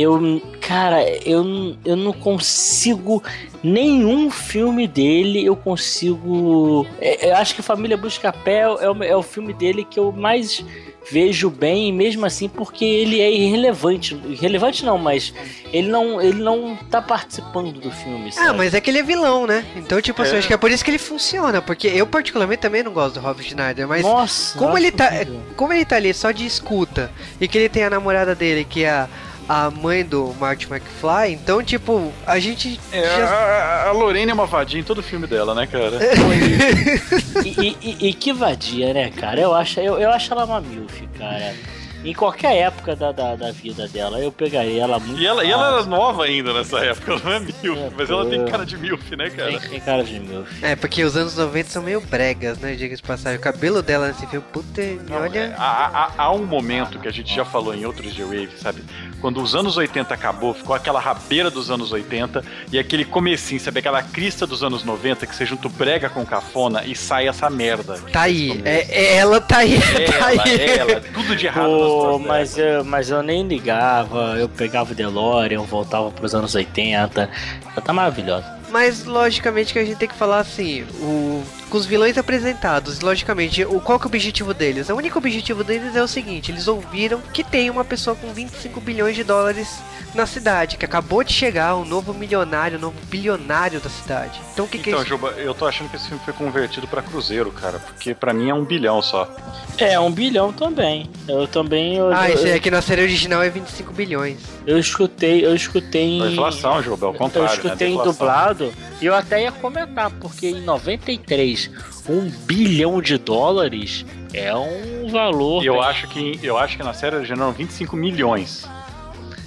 eu, 0.02 0.42
cara, 0.62 1.04
eu, 1.26 1.76
eu 1.86 1.96
não 1.96 2.14
consigo 2.14 3.24
nenhum 3.64 4.30
filme 4.32 4.88
dele 4.88 5.46
eu 5.46 5.56
consigo. 5.56 6.86
é, 7.02 7.30
eu 7.32 7.36
acho 7.36 7.56
que 7.56 7.62
Família 7.62 7.98
Busca 7.98 8.32
Pé 8.32 8.60
é, 8.62 8.70
o- 8.90 9.04
é 9.04 9.16
o 9.16 9.22
filme 9.24 9.54
dele 9.54 9.84
que 9.84 10.00
eu 10.00 10.12
mais 10.12 10.64
vejo 11.12 11.50
bem, 11.50 11.92
mesmo 11.92 12.26
assim 12.26 12.48
porque 12.48 12.86
ele 12.86 13.20
é 13.20 13.32
irrelevante. 13.32 14.14
Irrelevante 14.28 14.86
não, 14.86 14.98
mas 14.98 15.34
ele 15.74 15.88
não, 15.90 16.22
ele 16.22 16.42
não 16.42 16.78
tá 16.90 17.02
participando 17.02 17.72
do 17.74 17.90
filme. 17.92 18.30
Ah, 18.30 18.46
sabe? 18.46 18.58
mas 18.58 18.74
é 18.74 18.80
que 18.82 18.92
ele 18.92 19.00
é 19.00 19.04
vilão, 19.04 19.48
né? 19.48 19.66
Então, 19.76 20.00
tipo 20.02 20.22
assim, 20.22 20.36
É. 20.36 20.38
acho 20.40 20.48
que 20.48 20.54
é 20.54 20.58
por 20.58 20.70
isso 20.70 20.86
que 20.86 20.92
ele 20.92 20.98
funciona, 21.00 21.62
porque 21.62 21.88
eu 21.88 22.06
particularmente 22.06 22.62
também 22.62 22.84
não 22.84 22.94
gosto 22.94 23.16
do 23.16 23.22
Rob 23.22 23.42
Schneider, 23.44 23.88
mas 23.88 24.04
Nossa, 24.04 24.58
como 24.58 24.78
ele 24.78 24.92
tá- 24.92 25.12
como 25.56 25.74
ele 25.74 25.84
tá 25.84 25.96
ali 25.96 26.14
só 26.14 26.32
de 26.32 26.46
escuta 26.46 27.12
e 27.42 27.48
que 27.48 27.58
ele 27.58 27.70
tem 27.70 27.84
a 27.86 27.90
namorada 27.90 28.36
dele, 28.36 28.64
que 28.64 28.84
é 28.84 28.90
a, 28.92 29.10
a 29.50 29.72
mãe 29.72 30.06
do 30.06 30.32
Marty 30.40 30.68
McFly, 30.72 31.34
então, 31.34 31.64
tipo, 31.64 32.14
a 32.28 32.38
gente 32.40 32.80
É, 32.92 33.02
já... 33.04 33.26
a, 33.28 33.88
a 33.90 33.92
Lorena 33.92 34.30
é 34.32 34.34
uma 34.36 34.46
vadinha 34.46 34.82
em 34.82 34.84
todo 34.86 35.02
filme 35.02 35.26
dela, 35.26 35.56
né, 35.56 35.66
cara? 35.66 35.98
E, 37.44 37.50
e- 37.50 37.78
e- 37.82 38.10
e 38.10 38.14
que 38.14 38.32
vadia, 38.32 38.94
né, 38.94 39.10
cara? 39.12 39.40
Eu 39.42 39.54
acho, 39.56 39.80
eu, 39.80 39.98
eu 39.98 40.12
acho 40.12 40.32
ela 40.32 40.46
uma 40.46 40.62
milf, 40.62 41.02
cara. 41.18 41.54
Em 42.02 42.14
qualquer 42.14 42.56
época 42.56 42.96
da, 42.96 43.12
da, 43.12 43.36
da 43.36 43.52
vida 43.52 43.86
dela, 43.90 44.22
eu 44.22 44.32
pegaria 44.32 44.84
ela 44.84 44.98
muito. 45.00 45.20
E 45.22 45.28
ela, 45.28 45.44
e 45.44 45.52
ela 45.52 45.80
era 45.80 45.86
nova 45.86 46.24
ainda 46.24 46.54
nessa 46.54 46.80
época, 46.80 47.12
ela 47.12 47.22
não 47.26 47.32
é 47.34 47.40
milf, 47.42 47.66
É, 47.78 47.90
mas 47.98 48.10
ela 48.10 48.26
tem 48.26 48.46
cara 48.46 48.66
de 48.66 48.78
milf, 48.78 49.12
né, 49.18 49.30
cara? 49.30 49.50
Tem, 49.60 49.60
tem 49.60 49.80
cara 49.82 50.02
de 50.02 50.18
milf. 50.18 50.64
É, 50.64 50.78
porque 50.78 51.04
os 51.04 51.18
anos 51.18 51.36
90 51.36 51.70
são 51.70 51.84
meio 51.84 52.00
bregas, 52.00 52.58
né? 52.60 52.74
Diga-se 52.76 53.02
de 53.02 53.08
passagem. 53.08 53.38
O 53.38 53.42
cabelo 53.42 53.82
dela 53.82 54.08
nesse 54.08 54.26
filme, 54.28 54.46
puta, 54.54 54.82
Não, 55.10 55.18
é, 55.18 55.20
olha... 55.20 55.56
há, 55.58 55.88
há- 56.06 56.12
há 56.20 56.32
um 56.32 56.46
momento 56.46 57.00
que 57.00 57.08
a 57.08 57.12
gente 57.12 57.36
já 57.36 57.44
falou 57.44 57.76
em 57.76 57.86
outros 57.86 58.14
G-Wave, 58.14 58.52
sabe? 58.62 58.82
Quando 59.22 59.42
os 59.42 59.54
anos 59.56 59.76
80 59.78 60.14
acabou, 60.14 60.54
ficou 60.54 60.76
aquela 60.76 61.00
rabeira 61.00 61.50
dos 61.50 61.70
anos 61.70 61.92
80 61.92 62.44
e 62.72 62.80
aquele 62.80 63.04
comecinho, 63.04 63.60
sabe? 63.60 63.80
Aquela 63.80 64.02
crista 64.02 64.48
dos 64.48 64.64
anos 64.64 64.84
90 64.84 65.26
que 65.28 65.36
você 65.36 65.46
junta 65.46 65.68
o 65.68 65.70
brega 65.70 66.10
com 66.10 66.26
cafona 66.26 66.84
e 66.86 66.96
sai 66.96 67.28
essa 67.28 67.50
merda. 67.50 68.00
Tá 68.12 68.22
aí, 68.22 68.62
é, 68.64 68.86
é- 68.90 69.16
ela 69.18 69.42
tá 69.42 69.58
aí, 69.58 69.80
tá 69.80 70.32
Ela, 70.32 70.44
aí. 70.44 70.62
ela, 70.70 71.02
tudo 71.14 71.36
de 71.36 71.46
errado 71.48 71.70
Pô, 71.70 72.20
mas 72.20 72.58
eu, 72.58 72.84
mas 72.86 73.10
eu 73.10 73.22
nem 73.22 73.46
ligava, 73.48 74.36
eu 74.38 74.48
pegava 74.48 74.92
o 74.92 74.96
DeLorean, 74.96 75.62
voltava 75.64 76.10
pros 76.12 76.34
anos 76.34 76.56
80. 76.56 77.30
Ela 77.74 77.82
tá 77.82 77.94
maravilhosa. 77.94 78.46
Mas 78.70 79.04
logicamente 79.06 79.74
que 79.74 79.80
a 79.80 79.86
gente 79.86 79.98
tem 79.98 80.08
que 80.08 80.16
falar 80.16 80.40
assim, 80.40 80.84
o 81.02 81.44
com 81.70 81.78
os 81.78 81.86
vilões 81.86 82.18
apresentados, 82.18 83.00
logicamente, 83.02 83.64
o 83.64 83.80
qual 83.80 84.00
que 84.00 84.06
é 84.06 84.08
o 84.08 84.10
objetivo 84.10 84.54
deles? 84.54 84.90
O 84.90 84.96
único 84.96 85.18
objetivo 85.20 85.64
deles 85.64 85.96
é 85.96 86.02
o 86.04 86.08
seguinte, 86.08 86.52
eles 86.52 86.68
ouviram 86.68 87.22
que 87.34 87.44
tem 87.44 87.70
uma 87.70 87.86
pessoa 87.86 88.16
com 88.16 88.34
25 88.34 88.82
bilhões 88.82 89.16
de 89.16 89.24
dólares 89.24 89.80
na 90.16 90.26
cidade, 90.26 90.76
que 90.78 90.86
acabou 90.86 91.24
de 91.24 91.32
chegar, 91.32 91.76
um 91.76 91.86
novo 91.86 92.14
milionário, 92.14 92.78
um 92.80 92.82
novo 92.82 92.98
bilionário 93.10 93.80
da 93.80 93.90
cidade. 93.90 94.40
Então 94.54 94.66
o 94.66 94.68
que, 94.68 94.80
que 94.80 94.90
é 94.90 94.94
Então, 94.94 95.02
isso? 95.04 95.10
Juba, 95.10 95.30
eu 95.38 95.54
tô 95.54 95.68
achando 95.68 95.88
que 95.90 95.98
esse 95.98 96.08
filme 96.08 96.22
foi 96.26 96.34
convertido 96.34 96.88
pra 96.88 97.02
Cruzeiro, 97.04 97.52
cara, 97.52 97.78
porque 97.80 98.16
pra 98.16 98.34
mim 98.34 98.50
é 98.50 98.54
um 98.54 98.66
bilhão 98.66 99.02
só. 99.04 99.30
É, 99.78 100.00
um 100.00 100.12
bilhão 100.12 100.52
também. 100.52 101.08
Eu 101.28 101.48
também. 101.48 101.96
Eu, 101.98 102.12
Ah, 102.12 102.30
esse 102.30 102.50
aqui 102.52 102.72
na 102.72 102.82
série 102.82 103.04
original 103.04 103.44
é 103.44 103.50
25 103.50 103.94
bilhões. 103.94 104.40
eu 104.66 104.80
escutei, 104.80 105.46
eu 105.46 105.56
escutei 105.56 106.20
A 106.22 106.26
em. 106.26 106.34
inflação, 106.34 106.82
Juba, 106.82 107.06
é 107.06 107.10
o 107.10 107.14
Eu 107.14 107.18
contrário, 107.18 107.54
escutei 107.54 107.96
né? 107.96 108.04
dublado 108.04 108.74
e 109.00 109.06
eu 109.06 109.14
até 109.14 109.44
ia 109.44 109.52
comentar, 109.52 110.10
porque 110.20 110.48
em 110.48 110.62
93, 110.62 111.59
um 112.08 112.30
bilhão 112.46 113.02
de 113.02 113.18
dólares 113.18 114.06
é 114.34 114.54
um 114.56 115.10
valor. 115.10 115.64
E 115.64 115.66
eu 115.68 115.74
bem- 115.74 115.84
acho 115.84 116.08
que 116.08 116.40
eu 116.44 116.58
acho 116.58 116.78
que 116.78 116.84
na 116.84 116.94
série 116.94 117.16
original 117.16 117.48
eram 117.50 117.58
25 117.58 117.96
milhões. 117.96 118.68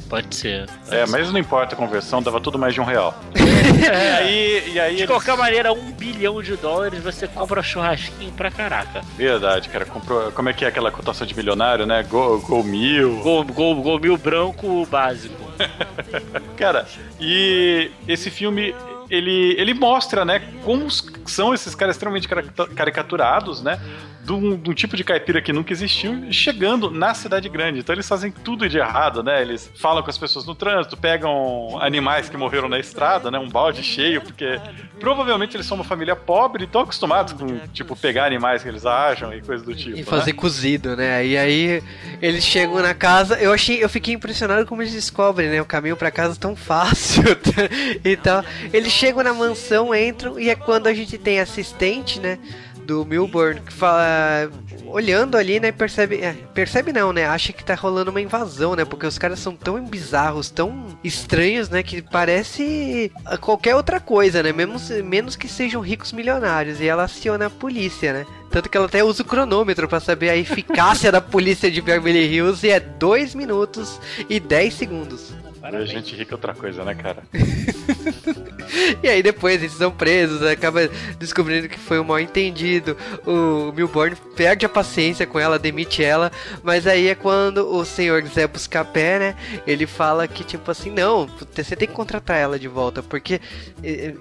Pode 0.09 0.35
ser. 0.37 0.69
É, 0.91 1.07
mas 1.07 1.33
não 1.33 1.39
importa 1.41 1.75
a 1.75 1.79
conversão, 1.79 2.21
dava 2.23 2.39
tudo 2.39 2.59
mais 2.59 2.75
de 2.75 2.81
um 2.83 2.85
real. 2.85 3.15
e 3.35 3.87
aí, 3.89 4.73
e 4.75 4.79
aí 4.81 4.91
De 4.97 5.01
eles- 5.05 5.07
qualquer 5.11 5.35
maneira, 5.39 5.73
um 5.73 5.91
bilhão 5.91 6.43
de 6.43 6.55
dólares 6.57 7.03
você 7.03 7.27
compra 7.27 7.63
churrasquinho 7.63 8.31
pra 8.33 8.51
caraca. 8.51 9.01
Verdade, 9.17 9.71
cara. 9.71 9.87
Comprou, 9.87 10.31
como 10.33 10.51
é 10.51 10.53
que 10.53 10.67
é 10.67 10.69
aquela 10.69 10.91
cotação 10.91 11.27
de 11.27 11.35
milionário, 11.35 11.87
né? 11.87 12.03
Go, 12.03 12.39
go 12.41 12.63
mil. 12.63 13.21
Gol, 13.23 13.43
gol, 13.45 13.75
gol 13.77 13.99
mil 13.99 14.19
branco 14.19 14.85
básico. 14.91 15.35
Cara, 16.59 16.87
e 17.19 17.91
esse 18.07 18.31
filme, 18.31 18.75
ele, 19.13 19.55
ele 19.59 19.75
mostra, 19.75 20.25
né, 20.25 20.41
como 20.65 20.91
são 20.91 21.53
esses 21.53 21.75
caras 21.75 21.97
extremamente 21.97 22.27
carica- 22.27 22.67
caricaturados, 22.69 23.63
né? 23.63 23.79
De 24.25 24.33
um, 24.33 24.57
de 24.57 24.71
um 24.71 24.75
tipo 24.75 24.97
de 24.97 25.03
caipira 25.03 25.43
que 25.43 25.53
nunca 25.53 25.73
existiu 25.73 26.33
chegando 26.33 26.91
na 26.91 27.13
cidade 27.13 27.49
grande. 27.49 27.81
Então 27.81 27.95
eles 27.95 28.09
fazem 28.09 28.31
tudo 28.31 28.69
de 28.69 28.79
errado, 28.79 29.23
né? 29.23 29.43
Eles 29.43 29.71
falam 29.75 30.03
com 30.03 30.11
as 30.11 30.19
pessoas 30.19 30.47
no 30.47 30.55
trânsito, 30.55 30.97
pegam 30.97 31.79
animais 31.81 32.29
que 32.29 32.37
morreram 32.37 32.69
na 32.69 32.79
estrada, 32.79 33.31
né? 33.31 33.39
Um 33.39 33.49
balde 33.49 33.83
cheio, 33.83 34.23
porque 34.23 34.61
provavelmente 35.01 35.57
eles 35.57 35.67
são 35.67 35.77
uma 35.77 35.85
família 35.85 36.15
pobre 36.15 36.63
e 36.63 36.67
estão 36.67 36.83
acostumados 36.83 37.33
com, 37.33 37.59
tipo, 37.73 37.97
pegar 37.97 38.27
animais 38.27 38.63
que 38.63 38.69
eles 38.69 38.87
acham 38.87 39.35
e 39.35 39.43
coisa 39.43 39.65
do 39.65 39.75
tipo. 39.75 39.99
E 39.99 40.05
fazer 40.05 40.33
né? 40.33 40.39
cozido, 40.39 40.97
né? 40.97 41.27
E 41.27 41.37
aí 41.37 41.83
eles 42.21 42.45
chegam 42.45 42.81
na 42.81 42.95
casa, 42.95 43.39
eu 43.41 43.53
achei, 43.53 43.83
eu 43.83 43.89
fiquei 43.89 44.15
impressionado 44.15 44.65
como 44.67 44.83
eles 44.83 44.93
descobrem, 44.93 45.49
né? 45.49 45.61
O 45.61 45.67
caminho 45.67 45.97
para 45.97 46.11
casa 46.11 46.39
tão 46.39 46.55
fácil 46.55 47.25
e 48.05 48.17
tal. 48.17 48.45
Eles 48.73 48.93
chegam 48.93 49.23
na 49.25 49.35
mansão, 49.35 49.93
entram 49.93 50.39
e 50.39 50.49
é 50.49 50.55
quando 50.55 50.87
a 50.87 50.95
gente 50.95 51.19
tem 51.19 51.41
assistente, 51.41 52.21
né? 52.21 52.39
Do 52.87 53.05
Milburn, 53.05 53.61
que 53.61 53.73
fala. 53.73 54.51
Olhando 54.87 55.37
ali, 55.37 55.59
né? 55.59 55.73
Percebe. 55.73 56.17
É, 56.17 56.33
percebe 56.55 56.93
não, 56.93 57.13
né? 57.13 57.27
Acha 57.27 57.53
que 57.53 57.65
tá 57.65 57.75
rolando 57.75 58.11
uma 58.11 58.21
invasão, 58.21 58.75
né? 58.75 58.85
Porque 58.85 59.07
os 59.07 59.19
caras 59.19 59.39
são 59.39 59.57
tão 59.57 59.83
bizarros, 59.85 60.51
tão 60.51 60.87
estranhos, 61.03 61.69
né? 61.69 61.83
Que 61.83 62.03
parece 62.03 63.11
qualquer 63.41 63.75
outra 63.75 64.01
coisa, 64.01 64.43
né? 64.43 64.53
Menos, 64.53 64.91
menos 64.91 65.37
que 65.37 65.49
sejam 65.49 65.81
ricos 65.81 66.13
milionários. 66.13 66.81
E 66.81 66.87
ela 66.87 67.05
aciona 67.05 67.47
a 67.47 67.51
polícia, 67.51 68.13
né? 68.13 68.27
Tanto 68.51 68.69
que 68.69 68.77
ela 68.77 68.87
até 68.87 69.03
usa 69.03 69.23
o 69.23 69.27
cronômetro 69.27 69.89
para 69.89 69.99
saber 69.99 70.29
a 70.29 70.37
eficácia 70.37 71.11
da 71.13 71.23
polícia 71.23 71.71
de 71.71 71.81
Beverly 71.81 72.35
Hills 72.35 72.67
e 72.67 72.71
é 72.71 72.79
2 72.79 73.35
minutos 73.35 73.99
e 74.29 74.39
10 74.39 74.75
segundos. 74.75 75.42
Parabéns. 75.63 75.91
A 75.91 75.93
gente 75.93 76.17
rica 76.17 76.33
é 76.33 76.35
outra 76.35 76.53
coisa, 76.55 76.85
né, 76.85 76.93
cara? 76.93 77.23
e 79.01 79.09
aí 79.09 79.23
depois 79.23 79.63
eles 79.63 79.75
são 79.75 79.93
presos, 79.93 80.43
acaba 80.43 80.89
descobrindo 81.21 81.69
que 81.69 81.79
foi 81.79 82.01
um 82.01 82.05
mal 82.05 82.19
entendido. 82.19 82.97
O 83.25 83.71
Milborn 83.73 84.17
perde 84.35 84.67
a 84.67 84.69
paciência 84.69 85.25
com 85.25 85.39
ela, 85.39 85.61
demite 85.61 86.03
ela, 86.03 86.33
mas 86.65 86.85
aí 86.85 87.07
é 87.07 87.15
quando 87.15 87.59
o 87.73 87.85
senhor 87.85 88.25
Zé 88.27 88.49
Buscapé, 88.49 89.21
né? 89.21 89.37
Ele 89.65 89.87
fala 89.87 90.27
que 90.27 90.43
tipo 90.43 90.69
assim, 90.69 90.91
não, 90.91 91.31
você 91.55 91.77
tem 91.77 91.87
que 91.87 91.95
contratar 91.95 92.39
ela 92.39 92.59
de 92.59 92.67
volta, 92.67 93.01
porque 93.01 93.41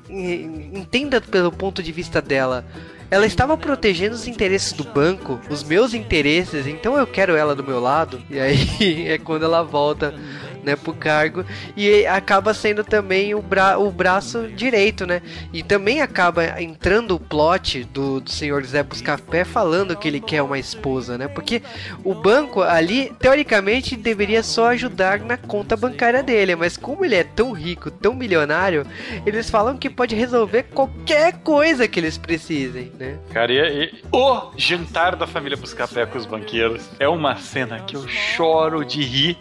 entenda 0.08 1.20
pelo 1.20 1.52
ponto 1.52 1.82
de 1.82 1.92
vista 1.92 2.22
dela. 2.22 2.64
Ela 3.10 3.26
estava 3.26 3.58
protegendo 3.58 4.16
os 4.16 4.26
interesses 4.26 4.72
do 4.72 4.86
banco, 4.86 5.38
os 5.50 5.64
meus 5.64 5.94
interesses, 5.94 6.66
então 6.66 6.98
eu 6.98 7.06
quero 7.06 7.36
ela 7.36 7.54
do 7.54 7.64
meu 7.64 7.80
lado. 7.80 8.22
E 8.30 8.40
aí 8.40 9.10
é 9.10 9.18
quando 9.18 9.44
ela 9.44 9.64
volta 9.64 10.14
né, 10.63 10.76
pro 10.76 10.93
cargo 10.93 11.45
e 11.76 12.06
acaba 12.06 12.54
sendo 12.54 12.84
também 12.84 13.34
o, 13.34 13.41
bra 13.41 13.78
o 13.78 13.91
braço 13.91 14.47
direito, 14.47 15.06
né? 15.06 15.21
E 15.54 15.63
também 15.63 16.02
acaba 16.02 16.62
entrando 16.62 17.15
o 17.15 17.19
plot 17.19 17.84
do, 17.86 18.19
do 18.19 18.30
senhor 18.30 18.63
Zé 18.63 18.84
Buscapé 18.84 19.43
falando 19.43 19.95
que 19.95 20.08
ele 20.08 20.19
quer 20.19 20.41
uma 20.41 20.60
esposa, 20.60 21.17
né? 21.17 21.28
Porque 21.28 21.62
o 22.04 22.13
banco 22.13 22.62
ali, 22.62 23.12
teoricamente, 23.19 23.95
deveria 23.95 24.43
só 24.43 24.69
ajudar 24.69 25.19
na 25.19 25.38
conta 25.38 25.76
bancária 25.76 26.24
dele, 26.24 26.56
mas 26.56 26.78
como 26.78 27.06
ele 27.06 27.15
é 27.15 27.24
tão 27.24 27.52
rico, 27.52 27.89
tão 27.89 28.13
milionário, 28.13 28.86
eles 29.26 29.50
falam 29.50 29.78
que 29.78 29.89
pode 29.89 30.15
resolver 30.15 30.63
qualquer 30.63 31.39
coisa 31.39 31.88
que 31.88 32.00
eles 32.00 32.17
precisem, 32.17 32.91
né? 33.00 33.17
Cara, 33.34 33.52
e, 33.52 33.86
e 33.86 34.02
o 34.12 34.52
jantar 34.58 35.15
da 35.15 35.28
família 35.28 35.58
Buscapé 35.58 36.06
com 36.06 36.17
os 36.17 36.26
banqueiros 36.26 36.89
é 37.00 37.08
uma 37.08 37.36
cena 37.38 37.80
que 37.80 37.95
eu 37.95 38.08
choro 38.08 38.84
de 38.86 39.02
rir 39.04 39.38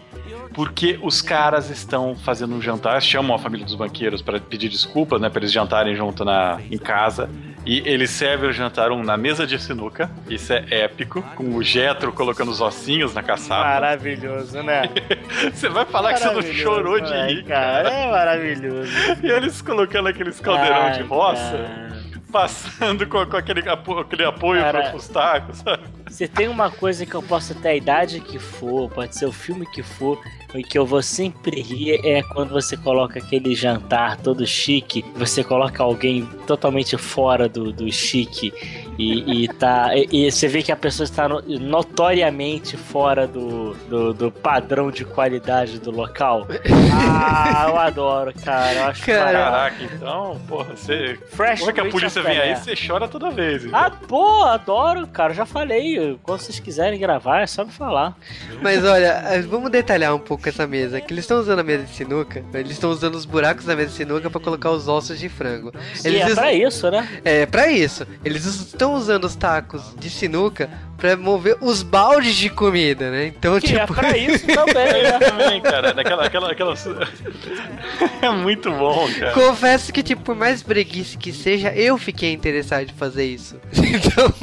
porque 0.53 0.99
os 1.11 1.21
caras 1.21 1.69
estão 1.69 2.15
fazendo 2.15 2.55
um 2.55 2.61
jantar, 2.61 3.01
chamam 3.01 3.35
a 3.35 3.39
família 3.39 3.65
dos 3.65 3.75
banqueiros 3.75 4.21
para 4.21 4.39
pedir 4.39 4.69
desculpas, 4.69 5.19
né, 5.19 5.29
para 5.29 5.41
eles 5.41 5.51
jantarem 5.51 5.93
junto 5.93 6.23
na, 6.23 6.57
em 6.71 6.77
casa. 6.77 7.29
E 7.65 7.79
eles 7.85 8.09
servem 8.09 8.49
o 8.49 8.53
jantar 8.53 8.91
um 8.91 9.03
na 9.03 9.17
mesa 9.17 9.45
de 9.45 9.59
sinuca. 9.61 10.09
Isso 10.29 10.53
é 10.53 10.65
épico. 10.69 11.21
Com 11.35 11.55
o 11.55 11.61
Jetro 11.61 12.13
colocando 12.13 12.49
os 12.49 12.61
ossinhos 12.61 13.13
na 13.13 13.21
caçapa. 13.21 13.65
Maravilhoso, 13.65 14.63
né? 14.63 14.83
você 15.53 15.69
vai 15.69 15.85
falar 15.85 16.13
que 16.13 16.21
você 16.21 16.31
não 16.31 16.41
chorou 16.41 16.99
de 16.99 17.13
rir, 17.13 17.43
cara. 17.43 17.89
É 17.89 18.09
maravilhoso. 18.09 18.91
e 19.21 19.29
eles 19.29 19.61
colocando 19.61 20.07
aqueles 20.07 20.39
caldeirão 20.39 20.83
Ai, 20.83 20.93
de 20.93 21.03
roça. 21.03 21.51
Cara 21.51 21.91
passando 22.31 23.05
com, 23.05 23.25
com 23.25 23.37
aquele, 23.37 23.61
aquele 23.69 24.25
apoio 24.25 24.61
para 24.61 24.95
os 24.95 25.07
tacos, 25.07 25.57
sabe? 25.57 25.83
Se 26.09 26.27
tem 26.27 26.47
uma 26.47 26.71
coisa 26.71 27.05
que 27.05 27.13
eu 27.13 27.21
posso 27.21 27.53
ter 27.55 27.69
a 27.69 27.75
idade 27.75 28.21
que 28.21 28.39
for, 28.39 28.89
pode 28.89 29.15
ser 29.15 29.25
o 29.25 29.31
filme 29.31 29.65
que 29.65 29.83
for, 29.83 30.19
e 30.53 30.63
que 30.63 30.77
eu 30.77 30.85
vou 30.85 31.01
sempre 31.01 31.61
rir 31.61 31.99
é 32.05 32.21
quando 32.21 32.51
você 32.51 32.75
coloca 32.75 33.19
aquele 33.19 33.55
jantar 33.55 34.17
todo 34.17 34.45
chique, 34.45 35.05
você 35.15 35.43
coloca 35.43 35.83
alguém 35.83 36.25
totalmente 36.45 36.97
fora 36.97 37.47
do, 37.47 37.71
do 37.71 37.91
chique 37.91 38.53
e, 38.97 39.43
e 39.43 39.47
tá. 39.47 39.95
E, 39.95 40.27
e, 40.27 40.31
você 40.31 40.47
vê 40.47 40.61
que 40.61 40.71
a 40.71 40.75
pessoa 40.75 41.05
está 41.05 41.27
notoriamente 41.27 42.77
fora 42.77 43.25
do, 43.25 43.73
do, 43.89 44.13
do, 44.13 44.31
padrão 44.31 44.91
de 44.91 45.05
qualidade 45.05 45.79
do 45.79 45.91
local. 45.91 46.47
Ah, 46.93 47.67
eu 47.69 47.77
adoro, 47.77 48.33
cara. 48.43 48.73
Eu 48.73 48.83
acho 48.85 49.05
Caraca, 49.05 49.83
então, 49.83 50.39
porra, 50.47 50.75
você. 50.75 51.17
Fresh 51.29 51.59
Como 51.59 51.71
é 51.71 51.73
que 51.73 51.79
a 51.81 51.89
polícia 51.89 52.21
vem 52.21 52.37
aí, 52.37 52.55
você 52.55 52.73
chora 52.75 53.07
toda 53.07 53.31
vez. 53.31 53.65
Então. 53.65 53.79
Ah, 53.79 53.89
pô, 53.89 54.43
adoro, 54.43 55.07
cara. 55.07 55.33
Já 55.33 55.45
falei. 55.45 56.17
Quando 56.21 56.39
vocês 56.39 56.59
quiserem 56.59 56.99
gravar, 56.99 57.41
é 57.41 57.47
só 57.47 57.65
me 57.65 57.71
falar. 57.71 58.15
Mas 58.61 58.83
olha, 58.83 59.23
vamos 59.47 59.71
detalhar 59.71 60.13
um 60.13 60.19
pouco 60.19 60.40
essa 60.49 60.67
mesa. 60.67 60.99
Que 61.01 61.13
eles 61.13 61.23
estão 61.23 61.39
usando 61.39 61.59
a 61.59 61.63
mesa 61.63 61.83
de 61.83 61.95
sinuca, 61.95 62.43
eles 62.53 62.71
estão 62.71 62.89
usando 62.89 63.15
os 63.15 63.25
buracos 63.25 63.65
da 63.65 63.75
mesa 63.75 63.89
de 63.89 63.95
sinuca 63.95 64.29
para 64.29 64.41
colocar 64.41 64.71
os 64.71 64.87
ossos 64.87 65.19
de 65.19 65.29
frango. 65.29 65.71
Eles 66.03 66.21
é 66.21 66.35
pra 66.35 66.53
isso, 66.53 66.89
né? 66.89 67.07
É, 67.23 67.45
pra 67.45 67.69
isso. 67.69 68.05
Eles 68.23 68.45
estão 68.45 68.93
usando 68.93 69.25
os 69.25 69.35
tacos 69.35 69.95
de 69.97 70.09
sinuca 70.09 70.69
pra 71.01 71.17
mover 71.17 71.57
os 71.59 71.81
baldes 71.81 72.35
de 72.35 72.49
comida, 72.49 73.09
né? 73.09 73.25
Então, 73.25 73.59
que 73.59 73.67
tipo. 73.67 73.79
É 73.79 73.87
pra 73.87 74.15
isso 74.17 74.45
também, 74.45 75.03
né? 75.03 75.19
também, 75.19 75.61
cara. 75.61 75.93
Naquela, 75.93 76.25
aquela, 76.25 76.51
aquela... 76.51 76.75
é 78.21 78.29
muito 78.29 78.71
bom, 78.71 79.09
cara. 79.19 79.31
Confesso 79.31 79.91
que, 79.91 80.03
tipo, 80.03 80.21
por 80.21 80.35
mais 80.35 80.61
breguice 80.61 81.17
que 81.17 81.33
seja, 81.33 81.73
eu 81.73 81.97
fiquei 81.97 82.31
interessado 82.31 82.83
em 82.83 82.93
fazer 82.93 83.25
isso. 83.25 83.59
Então, 83.91 84.33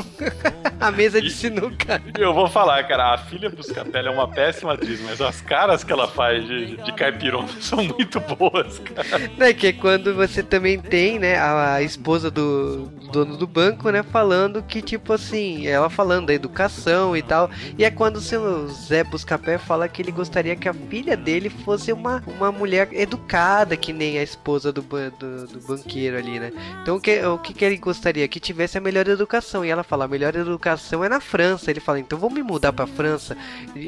a 0.81 0.91
mesa 0.91 1.21
de 1.21 1.31
sinuca. 1.31 2.01
Eu 2.17 2.33
vou 2.33 2.49
falar, 2.49 2.83
cara, 2.85 3.15
a 3.15 3.19
filha 3.19 3.51
Buscapé 3.51 4.05
é 4.05 4.11
uma 4.11 4.29
péssima 4.29 4.75
atriz, 4.75 5.01
mas 5.01 5.21
as 5.21 5.41
caras 5.41 5.83
que 5.83 5.93
ela 5.93 6.07
faz 6.07 6.47
de, 6.47 6.77
de 6.77 6.93
caipirona 6.93 7.49
são 7.61 7.83
muito 7.83 8.21
boas, 8.21 8.79
cara. 8.79 9.31
Né, 9.37 9.53
que 9.53 9.69
é 9.69 9.73
quando 9.73 10.15
você 10.15 10.43
também 10.43 10.79
tem, 10.79 11.19
né, 11.19 11.39
a, 11.39 11.83
esposa 11.83 12.31
do, 12.31 12.87
do 12.87 13.09
dono 13.09 13.37
do 13.37 13.47
banco, 13.47 13.91
né, 13.91 14.03
falando 14.03 14.63
que, 14.63 14.81
tipo 14.81 15.13
assim, 15.13 15.67
ela 15.67 15.91
falando 15.91 16.27
da 16.27 16.35
educação 16.35 17.17
e 17.17 17.23
tal. 17.23 17.51
E 17.77 17.85
é 17.85 17.91
quando 17.91 18.17
o 18.17 18.21
seu 18.21 18.69
Zé 18.69 19.03
Buscapé 19.03 19.59
fala 19.59 19.89
que 19.89 20.01
ele 20.01 20.13
gostaria 20.13 20.55
que 20.55 20.69
a 20.69 20.75
filha 20.75 21.17
dele 21.17 21.51
fosse 21.51 21.93
uma, 21.93 22.23
uma 22.27 22.53
mulher 22.53 22.89
educada, 22.93 23.77
que 23.77 23.93
nem 23.93 24.19
a 24.19 24.23
esposa 24.23 24.73
do, 24.73 24.83
do, 24.83 25.47
do 25.47 25.61
banqueiro 25.67 26.17
ali, 26.17 26.39
né? 26.39 26.53
Então 26.83 26.97
o 26.97 27.01
que, 27.01 27.25
o 27.25 27.39
que, 27.39 27.53
que 27.53 27.65
ele 27.65 27.77
gostaria? 27.77 28.29
Que 28.29 28.39
tivesse 28.39 28.79
a 28.79 28.81
melhor 28.81 29.09
educação. 29.09 29.65
E 29.65 29.71
ela 29.71 29.83
fala, 29.83 30.05
a 30.05 30.09
melhor 30.09 30.35
educação 30.37 30.68
é 31.05 31.09
na 31.09 31.21
França. 31.21 31.71
Ele 31.71 31.81
fala, 31.81 32.01
então 32.01 32.19
vamos 32.19 32.35
me 32.35 32.43
mudar 32.43 32.73
pra 32.73 32.87
França. 32.87 33.37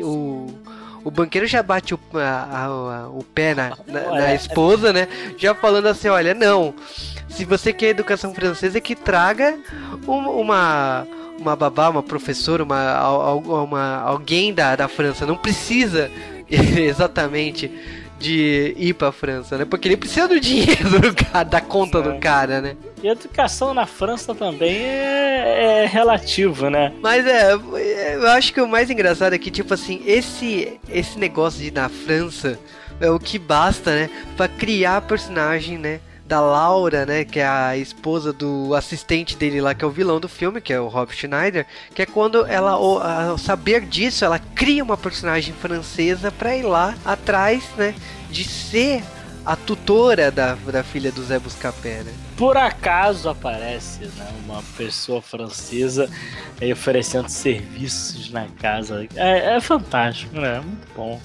O 0.02 0.48
o 1.02 1.10
banqueiro 1.10 1.46
já 1.46 1.62
bate 1.62 1.94
o, 1.94 2.00
a, 2.14 2.66
a, 2.66 3.08
o 3.08 3.24
pé 3.24 3.54
na, 3.54 3.72
na, 3.86 4.00
na, 4.10 4.34
esposa, 4.34 4.92
né? 4.92 5.08
Já 5.38 5.54
falando 5.54 5.86
assim, 5.86 6.08
olha, 6.08 6.34
não. 6.34 6.74
Se 7.28 7.44
você 7.44 7.72
quer 7.72 7.88
educação 7.88 8.34
francesa, 8.34 8.80
que 8.80 8.94
traga 8.94 9.58
uma 10.06 11.06
uma 11.38 11.56
babá, 11.56 11.88
uma 11.88 12.02
professora, 12.02 12.62
uma, 12.62 13.34
uma 13.34 14.02
alguém 14.02 14.52
da, 14.52 14.76
da 14.76 14.88
França. 14.88 15.24
Não 15.24 15.36
precisa 15.36 16.10
exatamente 16.50 17.70
de 18.20 18.74
ir 18.76 18.94
pra 18.94 19.10
França, 19.10 19.56
né? 19.56 19.64
Porque 19.64 19.88
ele 19.88 19.96
precisa 19.96 20.28
do 20.28 20.38
dinheiro 20.38 21.00
do 21.00 21.14
cara, 21.14 21.42
da 21.42 21.60
conta 21.60 21.98
é. 21.98 22.02
do 22.02 22.18
cara, 22.20 22.60
né? 22.60 22.76
E 23.02 23.08
a 23.08 23.12
educação 23.12 23.72
na 23.72 23.86
França 23.86 24.34
também 24.34 24.76
é, 24.76 25.84
é 25.84 25.86
relativo, 25.86 26.68
né? 26.68 26.92
Mas 27.00 27.26
é, 27.26 27.54
eu 27.54 28.28
acho 28.28 28.52
que 28.52 28.60
o 28.60 28.68
mais 28.68 28.90
engraçado 28.90 29.32
é 29.32 29.38
que, 29.38 29.50
tipo 29.50 29.72
assim, 29.72 30.02
esse, 30.04 30.78
esse 30.88 31.18
negócio 31.18 31.60
de 31.60 31.68
ir 31.68 31.72
na 31.72 31.88
França 31.88 32.58
é 33.00 33.10
o 33.10 33.18
que 33.18 33.38
basta, 33.38 33.90
né? 33.90 34.10
Pra 34.36 34.46
criar 34.46 35.00
personagem, 35.00 35.78
né? 35.78 36.00
Da 36.30 36.40
Laura, 36.40 37.04
né, 37.04 37.24
que 37.24 37.40
é 37.40 37.46
a 37.46 37.76
esposa 37.76 38.32
do 38.32 38.72
assistente 38.72 39.36
dele 39.36 39.60
lá, 39.60 39.74
que 39.74 39.84
é 39.84 39.86
o 39.86 39.90
vilão 39.90 40.20
do 40.20 40.28
filme, 40.28 40.60
que 40.60 40.72
é 40.72 40.80
o 40.80 40.86
Rob 40.86 41.12
Schneider, 41.12 41.66
que 41.92 42.02
é 42.02 42.06
quando 42.06 42.46
ela, 42.46 42.70
ao 42.70 43.36
saber 43.36 43.80
disso, 43.80 44.24
ela 44.24 44.38
cria 44.38 44.84
uma 44.84 44.96
personagem 44.96 45.52
francesa 45.52 46.30
para 46.30 46.56
ir 46.56 46.62
lá 46.62 46.94
atrás, 47.04 47.64
né, 47.76 47.96
de 48.30 48.44
ser 48.44 49.02
a 49.44 49.56
tutora 49.56 50.30
da, 50.30 50.54
da 50.54 50.84
filha 50.84 51.10
do 51.10 51.20
Zé 51.24 51.38
Buscapé, 51.38 52.04
né? 52.04 52.12
Por 52.36 52.56
acaso 52.56 53.28
aparece 53.28 54.04
né, 54.04 54.28
uma 54.44 54.62
pessoa 54.76 55.20
francesa 55.20 56.08
oferecendo 56.72 57.28
serviços 57.28 58.30
na 58.30 58.46
casa. 58.60 59.06
É, 59.16 59.56
é 59.56 59.60
fantástico, 59.60 60.38
né? 60.38 60.60
Muito 60.60 60.86
bom. 60.94 61.20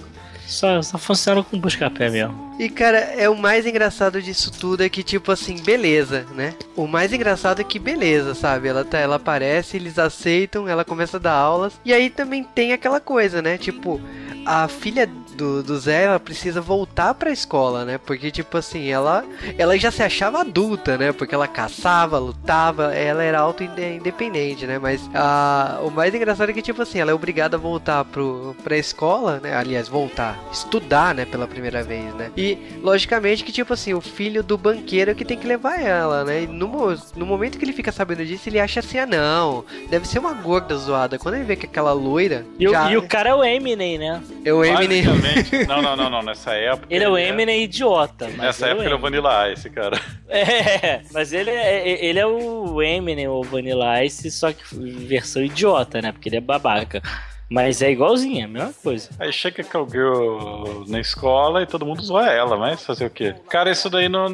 Só, 0.48 0.82
só 0.82 0.98
funciona 0.98 1.44
com 1.44 1.60
busca-pé 1.60 2.10
mesmo. 2.10 2.56
E 2.60 2.70
cara, 2.70 2.98
é 2.98 3.28
o 3.30 3.36
mais 3.36 3.66
engraçado 3.66 4.22
disso 4.22 4.52
tudo 4.52 4.84
é 4.84 4.90
que 4.90 5.04
tipo 5.04 5.32
assim, 5.32 5.62
beleza, 5.62 6.26
né? 6.34 6.54
O 6.76 6.88
mais 6.88 7.12
engraçado 7.12 7.60
é 7.60 7.64
que 7.64 7.80
beleza, 7.80 8.34
sabe? 8.34 8.68
Ela 8.68 8.86
tá, 8.86 8.98
ela 8.98 9.18
aparece, 9.18 9.76
eles 9.76 10.00
aceitam, 10.00 10.68
ela 10.68 10.86
começa 10.86 11.18
a 11.18 11.20
dar 11.20 11.34
aulas. 11.34 11.74
E 11.84 11.94
aí 11.94 12.10
também 12.10 12.44
tem 12.44 12.74
aquela 12.74 13.00
coisa, 13.00 13.42
né? 13.42 13.58
Tipo, 13.58 14.00
a 14.46 14.68
filha 14.68 15.10
do, 15.36 15.62
do 15.62 15.78
Zé, 15.78 16.04
ela 16.04 16.20
precisa 16.20 16.62
voltar 16.62 17.14
pra 17.14 17.32
escola, 17.32 17.86
né? 17.86 17.98
Porque, 17.98 18.32
tipo 18.32 18.58
assim, 18.58 18.88
ela, 18.90 19.24
ela 19.58 19.78
já 19.78 19.92
se 19.92 20.02
achava 20.02 20.42
adulta, 20.42 20.98
né? 20.98 21.12
Porque 21.12 21.36
ela 21.36 21.48
caçava, 21.48 22.18
lutava, 22.18 22.94
ela 22.96 23.24
era 23.24 23.40
auto-independente, 23.40 24.66
né? 24.66 24.80
Mas 24.80 25.08
a, 25.14 25.80
o 25.84 25.92
mais 25.92 26.14
engraçado 26.14 26.50
é 26.50 26.54
que, 26.54 26.62
tipo 26.62 26.82
assim, 26.82 27.00
ela 27.00 27.12
é 27.12 27.14
obrigada 27.14 27.58
a 27.58 27.60
voltar 27.60 28.04
pro, 28.06 28.56
pra 28.64 28.78
escola, 28.78 29.40
né? 29.42 29.56
Aliás, 29.56 29.88
voltar, 29.88 30.40
estudar, 30.52 31.14
né? 31.14 31.26
Pela 31.26 31.48
primeira 31.48 31.84
vez, 31.84 32.14
né? 32.16 32.32
E, 32.36 32.58
logicamente, 32.82 33.44
que, 33.44 33.52
tipo 33.52 33.74
assim, 33.74 33.94
o 33.94 34.02
filho 34.02 34.42
do 34.42 34.58
banqueiro 34.58 35.12
é 35.12 35.14
que 35.14 35.26
tem 35.26 35.38
que 35.38 35.48
levar 35.48 35.80
ela, 35.82 36.24
né? 36.24 36.44
E 36.44 36.48
no, 36.48 36.70
no 37.16 37.26
momento 37.26 37.58
que 37.58 37.66
ele 37.66 37.74
fica 37.74 37.92
sabendo 37.92 38.26
disso, 38.26 38.48
ele 38.50 38.60
acha 38.60 38.80
assim, 38.80 38.98
ah, 38.98 39.06
não, 39.06 39.66
deve 39.90 40.08
ser 40.08 40.20
uma 40.20 40.34
gorda 40.34 40.76
zoada. 40.76 41.20
Quando 41.20 41.36
ele 41.36 41.44
vê 41.44 41.56
que 41.56 41.66
aquela 41.66 41.94
loira. 41.94 42.46
E, 42.60 42.70
já... 42.70 42.88
o, 42.88 42.92
e 42.92 42.98
o 42.98 43.08
cara 43.08 43.32
é 43.32 43.36
o 43.36 43.44
Eminem, 43.44 43.98
né? 43.98 44.22
É 44.44 44.54
o 44.54 44.64
Eminem. 44.64 45.04
Não, 45.68 45.82
não, 45.82 45.96
não, 45.96 46.10
não. 46.10 46.22
Nessa 46.22 46.54
época. 46.54 46.88
Ele 46.90 47.04
é 47.04 47.10
o 47.10 47.18
Eminem 47.18 47.64
idiota. 47.64 48.26
mas 48.30 48.38
Nessa 48.38 48.68
é 48.68 48.72
época 48.72 48.86
ele 48.86 48.94
é 48.94 48.98
o. 48.98 49.00
Vanilla 49.00 49.52
Ice, 49.52 49.70
cara. 49.70 50.00
É, 50.28 51.02
mas 51.12 51.34
ele 51.34 51.50
é, 51.50 52.06
ele 52.06 52.20
é 52.20 52.26
o 52.26 52.82
Eminem, 52.82 53.28
o 53.28 53.42
Vanilla 53.44 54.04
Ice, 54.04 54.30
só 54.32 54.52
que 54.52 54.64
versão 55.06 55.44
idiota, 55.44 56.02
né? 56.02 56.12
Porque 56.12 56.30
ele 56.30 56.38
é 56.38 56.42
babaca. 56.42 57.02
Mas 57.50 57.82
é 57.82 57.92
igualzinho, 57.92 58.42
é 58.42 58.44
a 58.44 58.48
mesma 58.48 58.74
coisa. 58.82 59.10
Aí 59.20 59.32
chega 59.32 59.64
Cowgirl 59.64 60.84
na 60.88 61.00
escola 61.00 61.62
e 61.62 61.68
todo 61.68 61.86
mundo 61.86 62.02
zoa 62.02 62.28
ela, 62.32 62.58
mas 62.58 62.84
fazer 62.84 63.06
o 63.06 63.10
quê? 63.10 63.36
Cara, 63.50 63.70
isso 63.72 63.90
daí 63.90 64.10
não. 64.10 64.34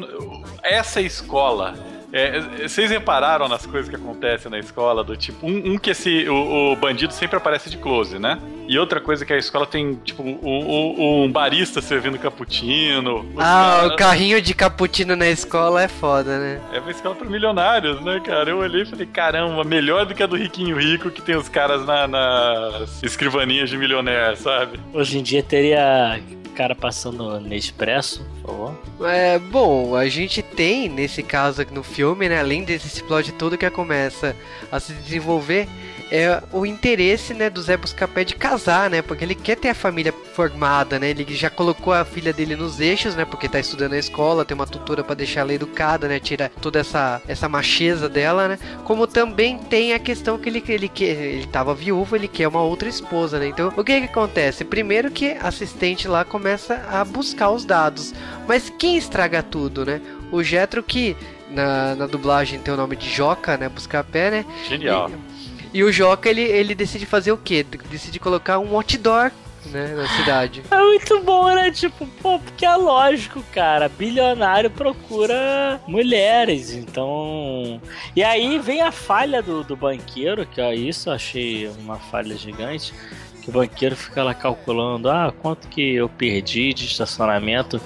Essa 0.62 1.00
escola. 1.00 1.74
É, 2.12 2.68
vocês 2.68 2.90
repararam 2.90 3.48
nas 3.48 3.64
coisas 3.66 3.88
que 3.88 3.96
acontecem 3.96 4.50
na 4.50 4.58
escola? 4.58 5.02
Do 5.02 5.16
tipo, 5.16 5.46
um, 5.46 5.72
um 5.72 5.78
que 5.78 5.90
esse. 5.90 6.28
O, 6.28 6.72
o 6.72 6.76
bandido 6.76 7.12
sempre 7.12 7.36
aparece 7.36 7.70
de 7.70 7.76
close, 7.78 8.18
né? 8.18 8.38
E 8.68 8.78
outra 8.78 9.00
coisa 9.00 9.24
que 9.26 9.32
a 9.32 9.36
escola 9.38 9.66
tem, 9.66 9.94
tipo, 10.04 10.22
um, 10.22 10.38
um- 10.42 11.24
um 11.24 11.32
barista 11.32 11.80
servindo 11.82 12.18
cappuccino. 12.18 13.26
Ah, 13.36 13.76
caras- 13.80 13.92
o 13.92 13.96
carrinho 13.96 14.40
de 14.40 14.54
cappuccino 14.54 15.16
na 15.16 15.28
escola 15.28 15.82
é 15.82 15.88
foda, 15.88 16.38
né? 16.38 16.60
É 16.72 16.78
uma 16.80 16.90
escola 16.90 17.14
pra 17.14 17.28
milionários, 17.28 18.00
né, 18.02 18.20
cara? 18.24 18.50
Eu 18.50 18.58
olhei 18.58 18.82
e 18.82 18.86
falei, 18.86 19.06
caramba, 19.06 19.64
melhor 19.64 20.06
do 20.06 20.14
que 20.14 20.22
a 20.22 20.26
do 20.26 20.36
Riquinho 20.36 20.76
Rico, 20.78 21.10
que 21.10 21.20
tem 21.22 21.34
os 21.36 21.48
caras 21.48 21.84
na- 21.84 22.06
nas 22.06 23.02
escrivaninhas 23.02 23.68
de 23.68 23.76
milionaire, 23.76 24.36
sabe? 24.36 24.78
Hoje 24.92 25.18
em 25.18 25.22
dia 25.22 25.42
teria 25.42 26.20
cara 26.52 26.74
passando 26.74 27.40
no 27.40 27.54
Expresso, 27.54 28.24
por 28.42 28.50
favor. 28.50 29.10
É, 29.10 29.38
bom, 29.38 29.96
a 29.96 30.08
gente 30.08 30.42
tem, 30.42 30.88
nesse 30.88 31.22
caso 31.22 31.64
no 31.72 31.82
filme, 31.82 32.28
né, 32.28 32.38
além 32.38 32.64
desse 32.64 33.02
plot 33.02 33.32
todo 33.32 33.58
que 33.58 33.68
começa 33.70 34.36
a 34.70 34.78
se 34.78 34.92
desenvolver, 34.92 35.68
é 36.14 36.42
o 36.52 36.66
interesse, 36.66 37.32
né, 37.32 37.48
do 37.48 37.62
Zé 37.62 37.74
Buscapé 37.74 38.22
de 38.22 38.34
casar, 38.34 38.90
né, 38.90 39.00
porque 39.00 39.24
ele 39.24 39.34
quer 39.34 39.56
ter 39.56 39.70
a 39.70 39.74
família 39.74 40.12
formada, 40.34 40.98
né, 40.98 41.08
ele 41.08 41.24
já 41.34 41.48
colocou 41.48 41.90
a 41.90 42.04
filha 42.04 42.34
dele 42.34 42.54
nos 42.54 42.80
eixos, 42.80 43.16
né, 43.16 43.24
porque 43.24 43.48
tá 43.48 43.58
estudando 43.58 43.92
na 43.92 43.98
escola, 43.98 44.44
tem 44.44 44.54
uma 44.54 44.66
tutora 44.66 45.02
pra 45.02 45.14
deixar 45.14 45.40
ela 45.40 45.54
educada, 45.54 46.06
né, 46.06 46.20
tira 46.20 46.52
toda 46.60 46.80
essa, 46.80 47.22
essa 47.26 47.48
macheza 47.48 48.10
dela, 48.10 48.46
né, 48.46 48.58
como 48.84 49.06
também 49.06 49.56
tem 49.56 49.94
a 49.94 49.98
questão 49.98 50.36
que 50.36 50.50
ele, 50.50 50.62
ele, 50.68 50.88
quer, 50.88 51.16
ele 51.16 51.46
tava 51.46 51.74
viúvo, 51.74 52.14
ele 52.14 52.28
quer 52.28 52.46
uma 52.46 52.60
outra 52.60 52.90
esposa, 52.90 53.38
né, 53.38 53.46
então 53.46 53.72
o 53.74 53.82
que 53.82 53.98
que 54.02 54.06
acontece? 54.06 54.66
Primeiro 54.66 55.10
que 55.10 55.32
a 55.40 55.48
assistente 55.48 56.06
lá 56.06 56.26
começa 56.26 56.84
a 56.90 57.02
buscar 57.06 57.48
os 57.48 57.64
dados, 57.64 58.12
mas 58.46 58.68
quem 58.68 58.98
estraga 58.98 59.42
tudo, 59.42 59.86
né? 59.86 60.00
O 60.30 60.42
Jetro 60.42 60.82
que 60.82 61.16
na, 61.50 61.94
na 61.94 62.06
dublagem 62.06 62.58
tem 62.58 62.72
o 62.72 62.76
nome 62.76 62.96
de 62.96 63.08
Joca, 63.08 63.56
né? 63.56 63.68
Buscapé, 63.68 64.30
né? 64.30 64.44
Genial. 64.68 65.10
E, 65.10 65.31
e 65.72 65.82
o 65.82 65.92
Joca 65.92 66.28
ele, 66.28 66.42
ele 66.42 66.74
decide 66.74 67.06
fazer 67.06 67.32
o 67.32 67.36
quê? 67.36 67.64
Decide 67.90 68.18
colocar 68.18 68.58
um 68.58 68.76
outdoor, 68.76 69.30
né? 69.66 69.94
Na 69.94 70.08
cidade. 70.08 70.62
É 70.70 70.76
muito 70.76 71.20
bom, 71.20 71.54
né? 71.54 71.70
Tipo, 71.70 72.06
pô, 72.20 72.38
porque 72.38 72.66
é 72.66 72.76
lógico, 72.76 73.42
cara. 73.52 73.88
Bilionário 73.88 74.70
procura 74.70 75.80
mulheres, 75.86 76.72
então. 76.72 77.80
E 78.14 78.22
aí 78.22 78.58
vem 78.58 78.80
a 78.82 78.92
falha 78.92 79.42
do, 79.42 79.62
do 79.62 79.76
banqueiro, 79.76 80.46
que 80.46 80.60
ó, 80.60 80.72
isso 80.72 81.08
eu 81.08 81.14
achei 81.14 81.68
uma 81.78 81.96
falha 81.96 82.36
gigante. 82.36 82.92
Que 83.40 83.50
o 83.50 83.52
banqueiro 83.52 83.96
fica 83.96 84.22
lá 84.22 84.34
calculando, 84.34 85.10
ah, 85.10 85.32
quanto 85.42 85.66
que 85.66 85.94
eu 85.94 86.08
perdi 86.08 86.72
de 86.72 86.84
estacionamento. 86.84 87.80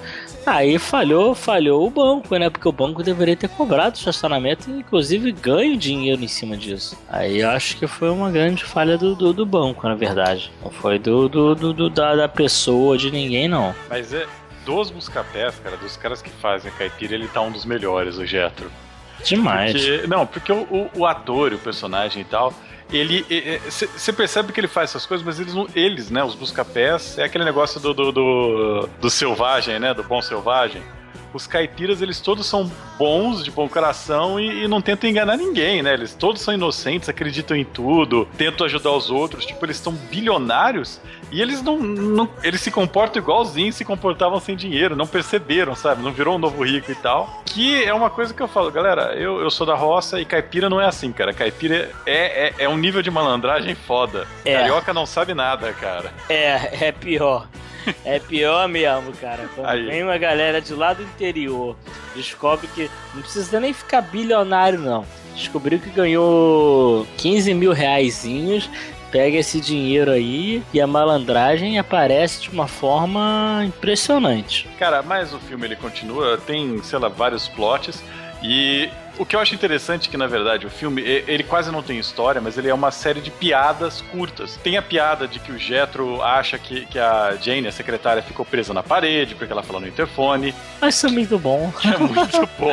Aí 0.47 0.79
falhou, 0.79 1.35
falhou 1.35 1.85
o 1.85 1.89
banco, 1.89 2.35
né? 2.37 2.49
Porque 2.49 2.67
o 2.67 2.71
banco 2.71 3.03
deveria 3.03 3.35
ter 3.35 3.49
cobrado 3.49 3.95
o 3.95 3.99
estacionamento 3.99 4.69
e 4.69 4.79
inclusive 4.79 5.31
ganho 5.33 5.75
dinheiro 5.75 6.23
em 6.23 6.27
cima 6.27 6.55
disso. 6.55 6.97
Aí 7.09 7.41
eu 7.41 7.49
acho 7.49 7.75
que 7.77 7.85
foi 7.85 8.09
uma 8.09 8.31
grande 8.31 8.63
falha 8.63 8.97
do, 8.97 9.13
do, 9.13 9.33
do 9.33 9.45
banco, 9.45 9.87
na 9.87 9.93
verdade. 9.95 10.49
Não 10.63 10.71
foi 10.71 10.97
do, 10.97 11.27
do, 11.27 11.53
do, 11.73 11.89
da, 11.89 12.15
da 12.15 12.29
pessoa, 12.29 12.97
de 12.97 13.11
ninguém, 13.11 13.47
não. 13.49 13.75
Mas 13.89 14.13
é 14.13 14.25
dos 14.65 14.89
buscapés, 14.89 15.59
cara, 15.63 15.75
dos 15.77 15.97
caras 15.97 16.21
que 16.21 16.29
fazem 16.29 16.71
caipira, 16.77 17.13
ele 17.15 17.27
tá 17.27 17.41
um 17.41 17.51
dos 17.51 17.65
melhores, 17.65 18.17
o 18.17 18.25
Getro. 18.25 18.71
Demais. 19.23 19.71
Porque- 19.73 20.07
não, 20.07 20.25
porque 20.25 20.51
o, 20.51 20.61
o- 20.69 20.89
o 20.99 21.05
ator, 21.05 21.51
o 21.53 21.57
personagem 21.57 22.21
e 22.21 22.25
tal, 22.25 22.53
ele. 22.91 23.25
Você 23.69 24.13
percebe 24.13 24.53
que 24.53 24.59
ele 24.59 24.67
faz 24.67 24.91
essas 24.91 25.05
coisas, 25.05 25.25
mas 25.25 25.39
eles, 25.39 25.53
não, 25.53 25.67
eles 25.75 26.09
né? 26.09 26.23
Os 26.23 26.35
buscapés, 26.35 27.17
é 27.17 27.23
aquele 27.23 27.43
negócio 27.43 27.79
do, 27.79 27.93
do, 27.93 28.11
do, 28.11 28.89
do 28.99 29.09
selvagem, 29.09 29.79
né? 29.79 29.93
Do 29.93 30.03
bom 30.03 30.21
selvagem. 30.21 30.81
Os 31.33 31.45
caipiras, 31.47 32.01
eles 32.01 32.19
todos 32.19 32.45
são 32.47 32.71
bons, 32.97 33.43
de 33.43 33.51
bom 33.51 33.67
coração 33.69 34.39
e, 34.39 34.63
e 34.63 34.67
não 34.67 34.81
tentam 34.81 35.09
enganar 35.09 35.37
ninguém, 35.37 35.83
né? 35.83 35.93
Eles 35.93 36.13
todos 36.13 36.41
são 36.41 36.53
inocentes, 36.53 37.09
acreditam 37.09 37.55
em 37.55 37.63
tudo, 37.65 38.27
tentam 38.37 38.65
ajudar 38.65 38.91
os 38.91 39.09
outros. 39.09 39.45
Tipo, 39.45 39.65
eles 39.65 39.77
são 39.77 39.93
bilionários 39.93 40.99
e 41.31 41.41
eles 41.41 41.61
não, 41.61 41.77
não- 41.77 42.29
Eles 42.43 42.61
se 42.61 42.71
comportam 42.71 43.21
igualzinho 43.21 43.71
se 43.73 43.83
comportavam 43.85 44.39
sem 44.39 44.55
dinheiro, 44.55 44.95
não 44.95 45.05
perceberam, 45.07 45.75
sabe? 45.75 46.01
Não 46.01 46.11
virou 46.11 46.35
um 46.35 46.39
novo 46.39 46.63
rico 46.63 46.91
e 46.91 46.95
tal. 46.95 47.41
Que 47.45 47.83
é 47.83 47.93
uma 47.93 48.09
coisa 48.09 48.33
que 48.33 48.41
eu 48.41 48.47
falo, 48.47 48.71
galera, 48.71 49.13
eu, 49.15 49.39
eu 49.41 49.49
sou 49.51 49.65
da 49.65 49.75
roça 49.75 50.19
e 50.19 50.25
caipira 50.25 50.69
não 50.69 50.79
é 50.81 50.85
assim, 50.87 51.11
cara. 51.11 51.33
Caipira 51.33 51.91
é, 52.05 52.47
é, 52.47 52.53
é 52.59 52.69
um 52.69 52.77
nível 52.77 53.01
de 53.01 53.11
malandragem 53.11 53.75
foda. 53.75 54.27
É. 54.45 54.53
Carioca 54.55 54.93
não 54.93 55.05
sabe 55.05 55.33
nada, 55.33 55.71
cara. 55.73 56.13
É, 56.29 56.87
é 56.87 56.91
pior. 56.91 57.47
É 58.05 58.19
pior 58.19 58.67
mesmo, 58.67 59.11
cara. 59.13 59.49
Quando 59.55 59.67
Aí. 59.67 59.85
vem 59.85 60.03
uma 60.03 60.17
galera 60.17 60.61
de 60.61 60.73
lá 60.73 60.93
do 60.93 61.03
interior, 61.03 61.75
descobre 62.15 62.67
que 62.67 62.89
não 63.13 63.21
precisa 63.21 63.59
nem 63.59 63.73
ficar 63.73 64.01
bilionário, 64.01 64.79
não. 64.79 65.05
Descobriu 65.35 65.79
que 65.79 65.89
ganhou 65.89 67.05
15 67.17 67.53
mil 67.53 67.71
reaisinhos, 67.71 68.69
pega 69.11 69.37
esse 69.37 69.61
dinheiro 69.61 70.11
aí 70.11 70.63
e 70.73 70.81
a 70.81 70.87
malandragem 70.87 71.77
aparece 71.77 72.41
de 72.41 72.49
uma 72.49 72.67
forma 72.67 73.63
impressionante. 73.65 74.67
Cara, 74.79 75.01
mas 75.01 75.33
o 75.33 75.39
filme 75.39 75.65
ele 75.65 75.75
continua, 75.75 76.37
tem, 76.37 76.81
sei 76.83 76.99
lá, 76.99 77.07
vários 77.07 77.47
plots. 77.47 78.03
E 78.43 78.89
o 79.17 79.25
que 79.25 79.35
eu 79.35 79.39
acho 79.39 79.55
interessante 79.55 80.07
é 80.07 80.11
que, 80.11 80.17
na 80.17 80.27
verdade, 80.27 80.65
o 80.65 80.69
filme, 80.69 81.01
ele 81.01 81.43
quase 81.43 81.71
não 81.71 81.83
tem 81.83 81.99
história, 81.99 82.41
mas 82.41 82.57
ele 82.57 82.69
é 82.69 82.73
uma 82.73 82.91
série 82.91 83.21
de 83.21 83.31
piadas 83.31 84.01
curtas. 84.01 84.57
Tem 84.63 84.77
a 84.77 84.81
piada 84.81 85.27
de 85.27 85.39
que 85.39 85.51
o 85.51 85.57
Jetro 85.57 86.21
acha 86.21 86.57
que, 86.57 86.85
que 86.85 86.99
a 86.99 87.35
Jane, 87.41 87.67
a 87.67 87.71
secretária, 87.71 88.21
ficou 88.21 88.45
presa 88.45 88.73
na 88.73 88.83
parede 88.83 89.35
porque 89.35 89.51
ela 89.51 89.63
falou 89.63 89.81
no 89.81 89.87
interfone. 89.87 90.53
Mas 90.81 90.95
isso 90.95 91.07
é 91.07 91.11
muito 91.11 91.37
bom. 91.39 91.71
É 91.83 91.97
muito 91.97 92.49
bom. 92.59 92.71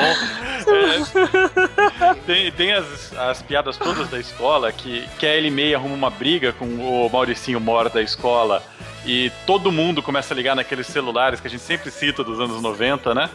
É, 2.00 2.14
tem 2.26 2.52
tem 2.52 2.72
as, 2.72 3.12
as 3.16 3.42
piadas 3.42 3.76
todas 3.76 4.08
da 4.08 4.18
escola 4.18 4.72
que, 4.72 5.06
que 5.18 5.26
a 5.26 5.34
Ellie 5.34 5.50
May 5.50 5.74
arruma 5.74 5.94
uma 5.94 6.10
briga 6.10 6.52
com 6.52 6.64
o 6.64 7.08
Mauricinho 7.10 7.60
Mora 7.60 7.90
da 7.90 8.02
escola 8.02 8.62
e 9.06 9.30
todo 9.46 9.70
mundo 9.72 10.02
começa 10.02 10.32
a 10.32 10.36
ligar 10.36 10.54
naqueles 10.56 10.86
celulares 10.86 11.40
que 11.40 11.46
a 11.46 11.50
gente 11.50 11.62
sempre 11.62 11.90
cita 11.90 12.22
dos 12.24 12.40
anos 12.40 12.60
90, 12.62 13.14
né? 13.14 13.30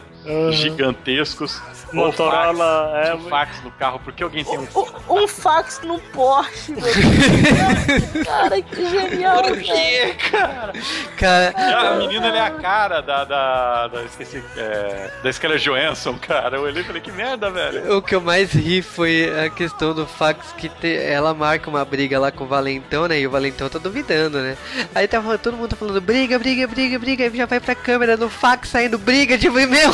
Gigantescos. 0.52 1.60
Ou 1.88 2.06
Motorola, 2.06 2.90
fax, 2.92 3.08
é, 3.08 3.14
um 3.14 3.20
fax 3.28 3.62
no 3.64 3.70
carro, 3.72 4.00
porque 4.04 4.22
alguém 4.22 4.44
tem 4.44 4.58
um 4.58 4.66
Um, 5.08 5.26
fax 5.26 5.80
no 5.82 5.98
Porsche, 5.98 6.72
Deus. 6.72 6.94
Cara, 8.24 8.62
que 8.62 8.86
genial. 8.90 9.42
Por 9.42 9.58
quê, 9.58 10.14
cara? 10.30 10.72
Cara, 11.16 11.54
E 11.56 11.72
a 11.74 11.94
menina 11.96 12.26
é 12.28 12.40
a 12.40 12.50
cara 12.50 13.00
da. 13.00 13.24
da. 13.24 13.88
da, 13.88 14.04
esqueci, 14.04 14.42
é, 14.56 15.10
da 15.22 15.32
Scarlett 15.32 15.64
Johansson, 15.64 16.16
cara. 16.18 16.56
Eu 16.58 16.62
olhei 16.62 16.82
e 16.82 16.86
falei, 16.86 17.00
que 17.02 17.10
merda, 17.10 17.50
velho. 17.50 17.96
o 17.96 18.02
que 18.02 18.14
eu 18.14 18.20
mais 18.20 18.52
ri 18.52 18.82
foi 18.82 19.32
a 19.46 19.50
questão 19.50 19.94
do 19.94 20.06
fax 20.06 20.52
que 20.56 20.68
te- 20.68 20.96
ela 20.96 21.34
marca 21.34 21.68
uma 21.68 21.84
briga 21.84 22.18
lá 22.20 22.30
com 22.30 22.44
o 22.44 22.46
Valentão, 22.46 23.08
né? 23.08 23.18
E 23.18 23.26
o 23.26 23.30
Valentão 23.30 23.68
tá 23.68 23.78
duvidando, 23.78 24.38
né? 24.40 24.56
Aí 24.94 25.08
tava 25.08 25.36
todo 25.38 25.56
mundo 25.60 25.70
mundo 25.70 25.76
falando 25.76 26.00
briga, 26.00 26.38
briga, 26.38 26.66
briga, 26.66 26.98
briga, 26.98 27.26
e 27.26 27.36
já 27.36 27.46
vai 27.46 27.60
pra 27.60 27.74
câmera 27.74 28.16
no 28.16 28.28
fax 28.28 28.70
saindo 28.70 28.98
briga, 28.98 29.36
tipo, 29.36 29.58
e 29.58 29.66
meu, 29.66 29.90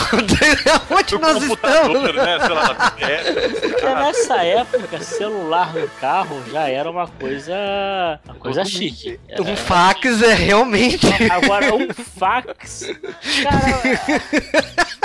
onde 0.91 1.19
nós 1.19 1.43
estamos? 1.43 2.15
né? 2.15 2.39
Sei 2.41 2.55
lá. 2.55 2.93
Porque 3.61 3.95
nessa 3.95 4.45
época, 4.45 5.01
celular 5.01 5.75
no 5.75 5.89
carro 6.01 6.43
já 6.51 6.69
era 6.69 6.91
uma 6.91 7.09
coisa. 7.09 7.55
Uma 8.25 8.35
coisa 8.35 8.65
chique. 8.65 9.19
Um 9.41 9.57
fax 9.57 10.23
é 10.23 10.35
realmente. 10.35 11.07
Agora, 11.31 11.75
um 11.75 11.89
fax. 11.93 12.87
Cara. 13.43 14.96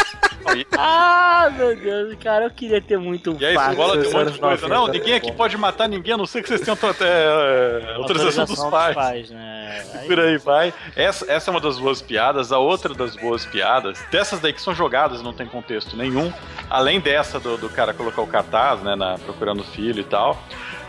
Ah, 0.77 1.49
meu 1.55 1.75
Deus, 1.75 2.15
cara, 2.23 2.45
eu 2.45 2.51
queria 2.51 2.81
ter 2.81 2.97
muito 2.97 3.35
E 3.39 3.45
aí 3.45 3.55
você 3.55 3.75
bola 3.75 3.97
tem 3.97 4.09
um 4.09 4.13
monte 4.13 4.31
de 4.33 4.39
coisa. 4.39 4.67
90. 4.67 4.67
Não, 4.67 4.87
ninguém 4.87 5.13
aqui 5.15 5.31
pode 5.31 5.57
matar 5.57 5.87
ninguém, 5.87 6.13
a 6.13 6.17
não 6.17 6.25
ser 6.25 6.41
que 6.41 6.47
vocês 6.49 6.61
tenham 6.61 6.77
até 6.89 7.05
é, 7.05 7.93
autorização 7.95 8.45
dos 8.45 8.63
pais. 8.65 9.29
né? 9.29 9.83
Aí- 9.95 10.07
Por 10.07 10.19
aí 10.19 10.37
vai. 10.37 10.73
Essa, 10.95 11.31
essa 11.31 11.49
é 11.49 11.51
uma 11.51 11.59
das 11.61 11.79
boas 11.79 12.01
piadas. 12.01 12.51
A 12.51 12.57
outra 12.57 12.93
das 12.93 13.15
boas 13.15 13.45
piadas, 13.45 13.99
dessas 14.11 14.39
daí 14.39 14.53
que 14.53 14.61
são 14.61 14.73
jogadas, 14.73 15.21
não 15.21 15.33
tem 15.33 15.45
contexto 15.47 15.95
nenhum. 15.95 16.31
Além 16.69 16.99
dessa 16.99 17.39
do, 17.39 17.57
do 17.57 17.69
cara 17.69 17.93
colocar 17.93 18.21
o 18.21 18.27
cartaz, 18.27 18.81
né, 18.81 18.95
na, 18.95 19.17
procurando 19.19 19.61
o 19.61 19.65
filho 19.65 19.99
e 20.01 20.03
tal. 20.05 20.41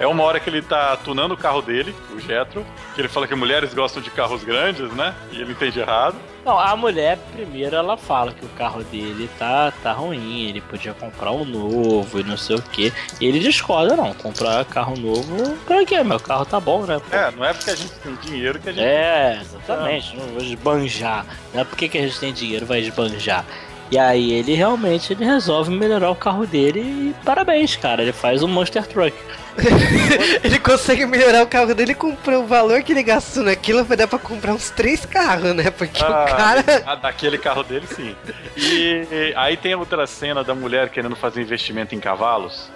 É 0.02 0.06
uma 0.08 0.24
hora 0.24 0.40
que 0.40 0.50
ele 0.50 0.60
tá 0.60 0.96
tunando 0.96 1.34
o 1.34 1.36
carro 1.36 1.62
dele, 1.62 1.94
o 2.12 2.18
Jetro, 2.18 2.66
que 2.92 3.00
ele 3.00 3.06
fala 3.06 3.28
que 3.28 3.36
mulheres 3.36 3.72
gostam 3.72 4.02
de 4.02 4.10
carros 4.10 4.42
grandes, 4.42 4.92
né? 4.94 5.14
E 5.30 5.40
ele 5.40 5.52
entende 5.52 5.78
errado. 5.78 6.16
Não, 6.44 6.58
a 6.58 6.74
mulher, 6.74 7.16
primeiro, 7.32 7.76
ela 7.76 7.96
fala 7.96 8.32
que 8.32 8.44
o 8.44 8.48
carro 8.48 8.82
dele 8.82 9.30
tá, 9.38 9.72
tá 9.80 9.92
ruim, 9.92 10.48
ele 10.48 10.60
podia 10.60 10.92
comprar 10.92 11.30
um 11.30 11.44
novo 11.44 12.18
e 12.18 12.24
não 12.24 12.36
sei 12.36 12.56
o 12.56 12.62
que. 12.62 12.92
Ele 13.20 13.38
discorda, 13.38 13.94
não. 13.94 14.12
Comprar 14.14 14.64
carro 14.64 14.98
novo, 14.98 15.56
pra 15.58 15.84
quê? 15.84 16.02
Meu 16.02 16.18
carro 16.18 16.44
tá 16.44 16.58
bom, 16.58 16.84
né? 16.84 16.98
pô? 16.98 17.16
É, 17.16 17.30
não 17.30 17.44
é 17.44 17.54
porque 17.54 17.70
a 17.70 17.76
gente 17.76 17.92
tem 17.92 18.16
dinheiro 18.16 18.58
que 18.58 18.70
a 18.70 18.72
gente. 18.72 18.84
É, 18.84 19.40
exatamente. 19.40 20.16
Não 20.16 20.26
vou 20.26 20.42
esbanjar. 20.42 21.24
Não 21.54 21.60
é 21.60 21.64
porque 21.64 21.88
que 21.88 21.98
a 21.98 22.02
gente 22.02 22.18
tem 22.18 22.32
dinheiro, 22.32 22.66
vai 22.66 22.80
esbanjar. 22.80 23.44
E 23.92 23.98
aí 23.98 24.32
ele 24.32 24.54
realmente 24.54 25.12
ele 25.12 25.22
resolve 25.22 25.70
melhorar 25.70 26.10
o 26.10 26.16
carro 26.16 26.46
dele 26.46 26.80
e 26.80 27.14
parabéns, 27.26 27.76
cara. 27.76 28.00
Ele 28.00 28.12
faz 28.12 28.42
um 28.42 28.48
Monster 28.48 28.86
Truck. 28.86 29.14
ele 30.42 30.58
consegue 30.58 31.04
melhorar 31.06 31.42
o 31.42 31.46
carro 31.46 31.74
dele 31.74 31.94
com 31.94 32.16
o 32.26 32.46
valor 32.46 32.82
que 32.82 32.92
ele 32.92 33.02
gastou 33.02 33.42
naquilo, 33.44 33.84
vai 33.84 33.96
dar 33.96 34.06
pra 34.08 34.18
comprar 34.18 34.52
uns 34.54 34.70
três 34.70 35.04
carros, 35.04 35.54
né? 35.54 35.70
Porque 35.70 36.02
Ah, 36.02 36.06
o 36.08 36.36
cara. 36.36 36.64
ah, 36.86 36.94
daquele 36.94 37.38
carro 37.38 37.62
dele, 37.62 37.86
sim. 37.86 38.16
E, 38.56 39.06
e 39.10 39.34
aí 39.36 39.56
tem 39.56 39.74
outra 39.74 40.06
cena 40.06 40.42
da 40.42 40.54
mulher 40.54 40.88
querendo 40.88 41.14
fazer 41.16 41.42
investimento 41.42 41.94
em 41.94 42.00
cavalos. 42.00 42.70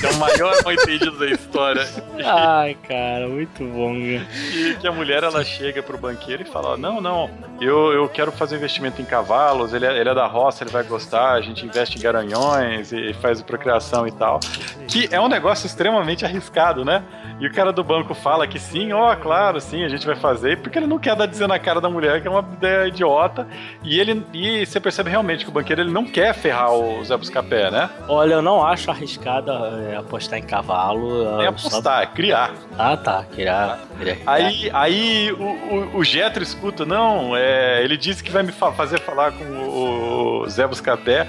Que 0.00 0.06
é 0.06 0.10
o 0.10 0.16
maior 0.16 0.54
mal 0.62 0.72
entendido 0.72 1.18
da 1.18 1.26
história. 1.30 1.88
Ai, 2.24 2.76
cara, 2.88 3.28
muito 3.28 3.64
bom, 3.64 3.94
cara. 3.94 4.26
E 4.54 4.76
que 4.80 4.86
a 4.86 4.92
mulher 4.92 5.22
ela 5.22 5.44
chega 5.44 5.82
pro 5.82 5.96
banqueiro 5.96 6.42
e 6.42 6.46
fala: 6.46 6.76
Não, 6.76 7.00
não, 7.00 7.30
eu, 7.60 7.92
eu 7.92 8.08
quero 8.08 8.32
fazer 8.32 8.56
investimento 8.56 9.00
em 9.00 9.04
cavalos, 9.04 9.72
ele 9.72 9.86
é, 9.86 9.98
ele 9.98 10.08
é 10.08 10.14
da 10.14 10.26
roça, 10.26 10.64
ele 10.64 10.70
vai 10.70 10.82
gostar, 10.82 11.32
a 11.32 11.40
gente 11.40 11.64
investe 11.64 11.98
em 11.98 12.02
garanhões 12.02 12.92
e 12.92 13.14
faz 13.14 13.40
procriação 13.42 14.06
e 14.06 14.12
tal. 14.12 14.40
Que 14.88 15.08
é 15.10 15.20
um 15.20 15.28
negócio 15.28 15.66
extremamente 15.66 16.01
arriscado, 16.24 16.84
né? 16.84 17.02
E 17.40 17.46
o 17.46 17.52
cara 17.52 17.72
do 17.72 17.82
banco 17.82 18.14
fala 18.14 18.46
que 18.46 18.58
sim, 18.58 18.92
ó, 18.92 19.14
claro, 19.16 19.60
sim, 19.60 19.84
a 19.84 19.88
gente 19.88 20.06
vai 20.06 20.14
fazer, 20.16 20.58
porque 20.58 20.78
ele 20.78 20.86
não 20.86 20.98
quer 20.98 21.16
dar 21.16 21.26
dizer 21.26 21.46
na 21.48 21.58
cara 21.58 21.80
da 21.80 21.88
mulher 21.90 22.20
que 22.20 22.28
é 22.28 22.30
uma 22.30 22.40
ideia 22.52 22.86
idiota. 22.88 23.46
E 23.82 23.98
ele 23.98 24.24
e 24.32 24.64
você 24.64 24.78
percebe 24.80 25.10
realmente 25.10 25.44
que 25.44 25.50
o 25.50 25.52
banqueiro 25.54 25.82
ele 25.82 25.90
não 25.90 26.04
quer 26.04 26.34
ferrar 26.34 26.72
o 26.72 27.04
Zé 27.04 27.16
Buscapé, 27.16 27.70
né? 27.70 27.90
Olha, 28.08 28.34
eu 28.34 28.42
não 28.42 28.64
acho 28.64 28.90
arriscado 28.90 29.50
é, 29.50 29.96
apostar 29.96 30.38
em 30.38 30.42
cavalo. 30.42 31.40
É 31.40 31.44
só- 31.56 31.68
apostar, 31.68 32.02
é 32.02 32.06
criar. 32.06 32.52
Ah, 32.78 32.96
tá. 32.96 33.24
Queria 33.34 33.78
criar. 33.98 34.16
Aí, 34.26 34.70
aí 34.72 35.32
o, 35.32 35.42
o, 35.94 35.96
o 35.98 36.04
Jetro 36.04 36.42
escuta, 36.42 36.84
não, 36.84 37.36
é, 37.36 37.82
ele 37.82 37.96
disse 37.96 38.22
que 38.22 38.30
vai 38.30 38.42
me 38.42 38.52
fa- 38.52 38.72
fazer 38.72 39.00
falar 39.00 39.32
com 39.32 39.44
o, 39.44 40.42
o 40.42 40.48
Zé 40.48 40.66
Buscapé. 40.66 41.26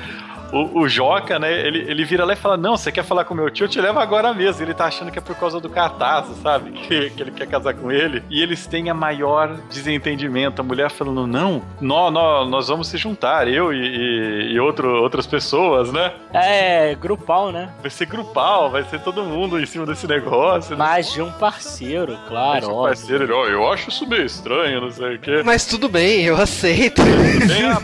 O, 0.53 0.81
o 0.81 0.87
Joca, 0.89 1.39
né, 1.39 1.51
ele, 1.65 1.79
ele 1.89 2.05
vira 2.05 2.23
lá 2.25 2.33
e 2.33 2.35
fala, 2.35 2.55
não, 2.55 2.77
você 2.77 2.91
quer 2.91 3.03
falar 3.03 3.25
com 3.25 3.33
meu 3.33 3.49
tio? 3.49 3.65
Eu 3.65 3.69
te 3.69 3.81
levo 3.81 3.99
agora 3.99 4.33
mesmo. 4.33 4.61
Ele 4.61 4.73
tá 4.73 4.85
achando 4.85 5.11
que 5.11 5.17
é 5.17 5.21
por 5.21 5.35
causa 5.35 5.59
do 5.59 5.69
cartaz, 5.69 6.27
sabe? 6.41 6.71
Que, 6.83 7.09
que 7.11 7.21
ele 7.23 7.31
quer 7.31 7.47
casar 7.47 7.73
com 7.73 7.91
ele. 7.91 8.21
E 8.29 8.41
eles 8.41 8.67
têm 8.67 8.89
a 8.89 8.93
maior 8.93 9.55
desentendimento. 9.69 10.61
A 10.61 10.63
mulher 10.63 10.89
falando, 10.91 11.25
não, 11.25 11.61
nó, 11.81 12.11
nó, 12.11 12.45
nós 12.45 12.67
vamos 12.67 12.87
se 12.87 12.97
juntar, 12.97 13.47
eu 13.47 13.73
e, 13.73 13.77
e, 13.77 14.53
e 14.53 14.59
outro, 14.59 15.01
outras 15.01 15.25
pessoas, 15.25 15.91
né? 15.91 16.13
É, 16.33 16.93
grupal, 16.95 17.51
né? 17.51 17.69
Vai 17.81 17.89
ser 17.89 18.05
grupal, 18.05 18.69
vai 18.69 18.83
ser 18.83 18.99
todo 18.99 19.23
mundo 19.23 19.59
em 19.59 19.65
cima 19.65 19.85
desse 19.85 20.05
negócio. 20.07 20.77
Mas 20.77 21.11
de 21.11 21.21
um 21.21 21.31
parceiro, 21.31 22.17
claro, 22.27 22.65
Seu 22.65 22.75
óbvio. 22.75 22.87
parceiro, 22.97 23.35
ó, 23.35 23.45
eu 23.47 23.71
acho 23.71 23.89
isso 23.89 24.05
meio 24.07 24.25
estranho, 24.25 24.81
não 24.81 24.91
sei 24.91 25.15
o 25.15 25.19
quê. 25.19 25.41
Mas 25.43 25.65
tudo 25.65 25.87
bem, 25.89 26.23
eu 26.25 26.35
aceito. 26.35 27.01
Bem, 27.01 27.63
ah, 27.65 27.79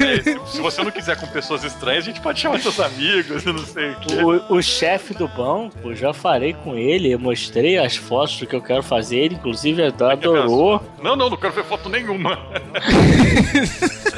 se- 0.45 0.51
se 0.57 0.61
você 0.61 0.83
não 0.83 0.91
quiser 0.91 1.19
com 1.19 1.27
pessoas 1.27 1.63
estranhas, 1.63 2.03
a 2.03 2.07
gente 2.07 2.21
pode 2.21 2.39
chamar 2.39 2.58
seus 2.59 2.79
amigos, 2.79 3.45
eu 3.45 3.53
não 3.53 3.65
sei 3.65 3.91
o 3.91 3.95
quê. 3.99 4.15
O, 4.49 4.55
o 4.57 4.61
chefe 4.61 5.13
do 5.13 5.27
banco, 5.27 5.93
já 5.95 6.13
falei 6.13 6.53
com 6.53 6.75
ele, 6.75 7.11
eu 7.11 7.19
mostrei 7.19 7.77
as 7.77 7.95
fotos 7.95 8.39
do 8.39 8.47
que 8.47 8.55
eu 8.55 8.61
quero 8.61 8.83
fazer, 8.83 9.17
ele 9.17 9.35
inclusive 9.35 9.83
adorou. 9.83 10.81
Não, 11.01 11.15
não, 11.15 11.29
não 11.29 11.37
quero 11.37 11.53
ver 11.53 11.63
foto 11.63 11.89
nenhuma. 11.89 12.39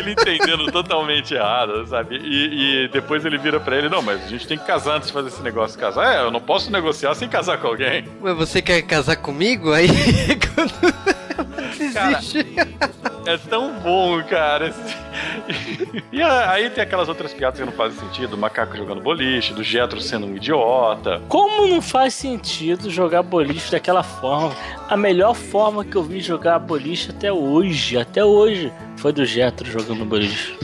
ele 0.00 0.12
entendendo 0.12 0.70
totalmente 0.70 1.34
errado, 1.34 1.86
sabe? 1.86 2.16
E, 2.16 2.84
e 2.84 2.88
depois 2.88 3.24
ele 3.24 3.38
vira 3.38 3.60
pra 3.60 3.76
ele, 3.76 3.88
não, 3.88 4.02
mas 4.02 4.24
a 4.24 4.28
gente 4.28 4.46
tem 4.46 4.58
que 4.58 4.66
casar 4.66 4.96
antes 4.96 5.08
de 5.08 5.12
fazer 5.12 5.28
esse 5.28 5.42
negócio 5.42 5.76
de 5.76 5.82
casar. 5.82 6.14
É, 6.14 6.20
eu 6.20 6.30
não 6.30 6.40
posso 6.40 6.70
negociar 6.70 7.14
sem 7.14 7.28
casar 7.28 7.58
com 7.58 7.68
alguém. 7.68 8.04
Mas 8.20 8.36
você 8.36 8.62
quer 8.62 8.82
casar 8.82 9.16
comigo? 9.16 9.72
Aí 9.72 9.88
quando 10.54 11.09
Cara, 11.92 12.18
desiste. 12.18 12.46
É 13.26 13.36
tão 13.36 13.78
bom, 13.80 14.22
cara. 14.22 14.74
E 16.12 16.22
aí 16.22 16.70
tem 16.70 16.82
aquelas 16.82 17.08
outras 17.08 17.32
piadas 17.32 17.58
que 17.58 17.64
não 17.66 17.72
fazem 17.72 17.98
sentido, 17.98 18.34
o 18.34 18.38
macaco 18.38 18.76
jogando 18.76 19.00
boliche, 19.00 19.52
do 19.52 19.62
Jetro 19.62 20.00
sendo 20.00 20.26
um 20.26 20.36
idiota. 20.36 21.20
Como 21.28 21.66
não 21.66 21.82
faz 21.82 22.14
sentido 22.14 22.90
jogar 22.90 23.22
boliche 23.22 23.70
daquela 23.70 24.02
forma? 24.02 24.54
A 24.88 24.96
melhor 24.96 25.34
forma 25.34 25.84
que 25.84 25.96
eu 25.96 26.02
vi 26.02 26.20
jogar 26.20 26.58
boliche 26.58 27.10
até 27.10 27.32
hoje, 27.32 27.98
até 27.98 28.24
hoje, 28.24 28.72
foi 28.96 29.12
do 29.12 29.24
Jetro 29.24 29.70
jogando 29.70 30.04
boliche. 30.04 30.56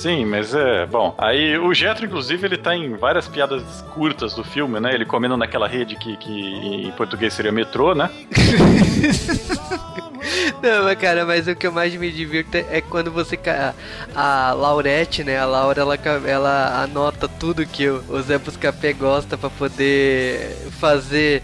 Sim, 0.00 0.24
mas 0.24 0.54
é. 0.54 0.86
Bom, 0.86 1.14
aí 1.18 1.58
o 1.58 1.74
Jetro, 1.74 2.06
inclusive, 2.06 2.46
ele 2.46 2.56
tá 2.56 2.74
em 2.74 2.94
várias 2.94 3.28
piadas 3.28 3.62
curtas 3.92 4.32
do 4.32 4.42
filme, 4.42 4.80
né? 4.80 4.94
Ele 4.94 5.04
comendo 5.04 5.36
naquela 5.36 5.68
rede 5.68 5.94
que, 5.94 6.16
que 6.16 6.86
em 6.86 6.90
português 6.92 7.34
seria 7.34 7.52
metrô, 7.52 7.94
né? 7.94 8.08
Não, 10.62 10.84
mas 10.84 10.98
cara, 10.98 11.24
mas 11.24 11.48
o 11.48 11.54
que 11.54 11.66
eu 11.66 11.72
mais 11.72 11.94
me 11.94 12.10
divirto 12.10 12.56
é 12.56 12.80
quando 12.80 13.10
você. 13.10 13.38
A 14.14 14.52
Laurette, 14.52 15.24
né? 15.24 15.38
A 15.38 15.46
Laura, 15.46 15.80
ela, 15.82 15.96
ela 16.26 16.82
anota 16.82 17.28
tudo 17.28 17.66
que 17.66 17.88
o 17.88 18.00
o 18.10 18.22
Zé 18.22 18.38
Buscapé 18.38 18.92
gosta 18.92 19.38
pra 19.38 19.48
poder 19.50 20.56
fazer. 20.78 21.42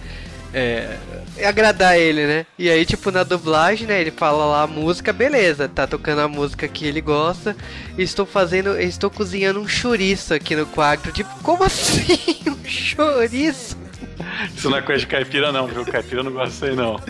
É, 0.55 0.97
agradar 1.45 1.99
ele, 1.99 2.27
né? 2.27 2.47
E 2.59 2.71
aí, 2.71 2.87
tipo, 2.87 3.11
na 3.11 3.23
dublagem, 3.23 3.87
né? 3.87 4.01
Ele 4.01 4.11
fala 4.11 4.45
lá 4.47 4.63
a 4.63 4.67
música, 4.67 5.13
beleza, 5.13 5.69
tá 5.69 5.87
tocando 5.87 6.21
a 6.21 6.29
música 6.29 6.67
que 6.67 6.87
ele 6.87 7.01
gosta. 7.01 7.57
Estou 7.99 8.25
fazendo. 8.25 8.79
Estou 8.79 9.11
cozinhando 9.11 9.61
um 9.61 9.69
chouriço 9.69 10.35
aqui 10.35 10.57
no 10.57 10.67
quarto. 10.67 11.13
Tipo, 11.13 11.31
como 11.43 11.65
assim? 11.65 12.37
Um 12.47 12.69
chouriço? 12.69 13.76
Isso 14.57 14.71
não 14.71 14.79
é 14.79 14.83
coisa 14.83 15.01
de 15.01 15.07
caipira, 15.07 15.53
não, 15.53 15.67
viu? 15.67 15.85
Caipira 15.85 16.23
não 16.23 16.33
gosta 16.33 16.67
aí, 16.67 16.75
não. 16.75 17.01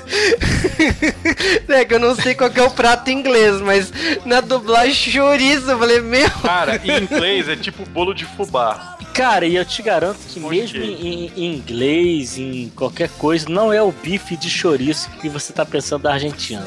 É 1.68 1.84
que 1.84 1.92
eu 1.92 1.98
não 1.98 2.14
sei 2.14 2.34
qual 2.34 2.48
que 2.50 2.58
é 2.58 2.62
o 2.62 2.70
prato 2.70 3.10
em 3.10 3.18
inglês, 3.18 3.60
mas 3.60 3.92
na 4.24 4.40
dublagem 4.40 4.94
chouriço, 4.94 5.70
eu 5.70 5.78
falei, 5.78 6.00
meu. 6.00 6.30
Cara, 6.42 6.80
em 6.82 7.02
inglês 7.02 7.48
é 7.48 7.56
tipo 7.56 7.84
bolo 7.90 8.14
de 8.14 8.24
fubá. 8.24 8.96
Cara, 9.12 9.46
e 9.46 9.56
eu 9.56 9.64
te 9.64 9.82
garanto 9.82 10.18
que 10.28 10.38
mesmo 10.38 10.82
em, 10.82 11.32
em 11.34 11.54
inglês, 11.54 12.36
em 12.36 12.70
qualquer 12.76 13.08
coisa, 13.08 13.48
não 13.48 13.72
é 13.72 13.82
o 13.82 13.90
bife 13.90 14.36
de 14.36 14.50
chouriço 14.50 15.10
que 15.22 15.28
você 15.28 15.54
tá 15.54 15.64
pensando 15.64 16.02
da 16.02 16.12
Argentina. 16.12 16.66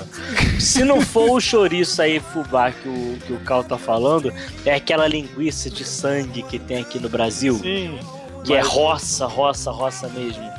Se 0.59 0.83
não 0.83 0.99
for 0.99 1.29
o 1.29 1.39
chouriço 1.39 2.01
aí, 2.01 2.19
fubá, 2.19 2.71
que 2.71 2.89
o, 2.89 3.19
que 3.25 3.33
o 3.33 3.39
Cal 3.41 3.63
tá 3.63 3.77
falando, 3.77 4.33
é 4.65 4.73
aquela 4.73 5.07
linguiça 5.07 5.69
de 5.69 5.85
sangue 5.85 6.41
que 6.41 6.57
tem 6.57 6.81
aqui 6.81 6.97
no 6.99 7.07
Brasil, 7.07 7.55
Sim. 7.55 7.99
Que 8.43 8.53
é 8.53 8.57
mas- 8.59 8.67
roça, 8.67 9.25
roça, 9.25 9.71
roça 9.71 10.07
mesmo. 10.09 10.49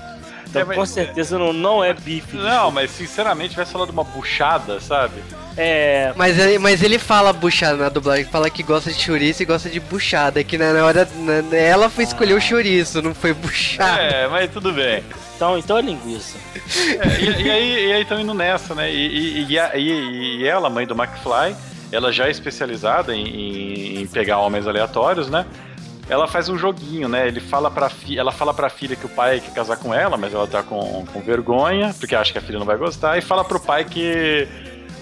Então, 0.49 0.63
É, 0.63 0.65
mas- 0.65 0.77
com 0.77 0.85
certeza 0.87 1.39
não, 1.39 1.53
não 1.53 1.85
é 1.85 1.95
bife. 1.95 2.37
de 2.37 2.43
Não, 2.43 2.71
mas 2.73 2.91
sinceramente, 2.91 3.51
tivesse 3.51 3.71
falado 3.73 3.91
uma 3.91 4.03
buchada, 4.03 4.81
sabe? 4.81 5.23
É. 5.57 6.13
Mas 6.17 6.39
ele, 6.39 6.59
mas 6.59 6.83
ele 6.83 6.99
fala 6.99 7.33
buchada 7.33 7.77
na 7.77 7.89
dublagem, 7.89 8.25
fala 8.25 8.51
que 8.51 8.63
gosta 8.65 8.91
de 8.93 8.99
chouriço 9.01 9.43
e 9.43 9.47
gosta 9.47 9.69
de 9.69 9.79
buchada, 9.79 10.43
que 10.43 10.59
na, 10.59 10.73
na 10.73 10.85
hora 10.85 11.09
na- 11.17 11.57
ela 11.57 11.89
foi 11.89 12.03
escolher 12.05 12.35
o 12.35 12.41
chouriço, 12.41 13.01
não 13.01 13.15
foi 13.15 13.33
buchada. 13.33 14.01
É, 14.01 14.27
mas 14.29 14.51
tudo 14.51 14.73
bem. 14.73 15.05
Então, 15.37 15.57
então 15.57 15.79
é 15.79 15.83
linguiça. 15.83 16.37
É, 16.67 17.21
e, 17.21 17.43
e 17.43 17.51
aí 17.51 17.87
e 17.89 17.93
aí 17.93 18.03
estão 18.03 18.19
indo 18.21 18.35
nessa, 18.35 18.75
né? 18.75 18.91
E, 18.93 19.07
e, 19.07 19.47
e, 19.53 19.59
a- 19.59 19.77
e- 19.77 20.39
e 20.41 20.47
ela, 20.47 20.69
mãe 20.69 20.85
do 20.87 20.95
McFly, 21.01 21.55
ela 21.93 22.13
já 22.13 22.27
é 22.27 22.31
especializada 22.31 23.15
em, 23.15 23.25
em- 23.27 24.03
em 24.03 24.07
pegar 24.07 24.39
homens 24.39 24.67
aleatórios, 24.67 25.29
né? 25.31 25.47
Ela 26.11 26.27
faz 26.27 26.49
um 26.49 26.59
joguinho, 26.59 27.09
né? 27.09 27.29
Ele 27.29 27.39
fala 27.39 27.71
pra 27.71 27.89
fi, 27.89 28.19
ela 28.19 28.33
fala 28.33 28.53
pra 28.53 28.69
filha 28.69 28.97
que 28.97 29.07
o 29.07 29.09
pai 29.09 29.41
quer 29.41 29.55
casar 29.55 29.77
com 29.77 29.95
ela, 29.95 30.17
mas 30.17 30.35
ela 30.35 30.47
tá 30.47 30.61
com, 30.61 31.07
com 31.07 31.21
vergonha, 31.21 31.95
porque 31.99 32.17
acha 32.17 32.33
que 32.33 32.39
a 32.39 32.43
filha 32.43 32.59
não 32.59 32.67
vai 32.67 32.77
gostar, 32.77 33.17
e 33.17 33.21
fala 33.21 33.45
pro 33.45 33.61
pai 33.61 33.85
que 33.85 34.49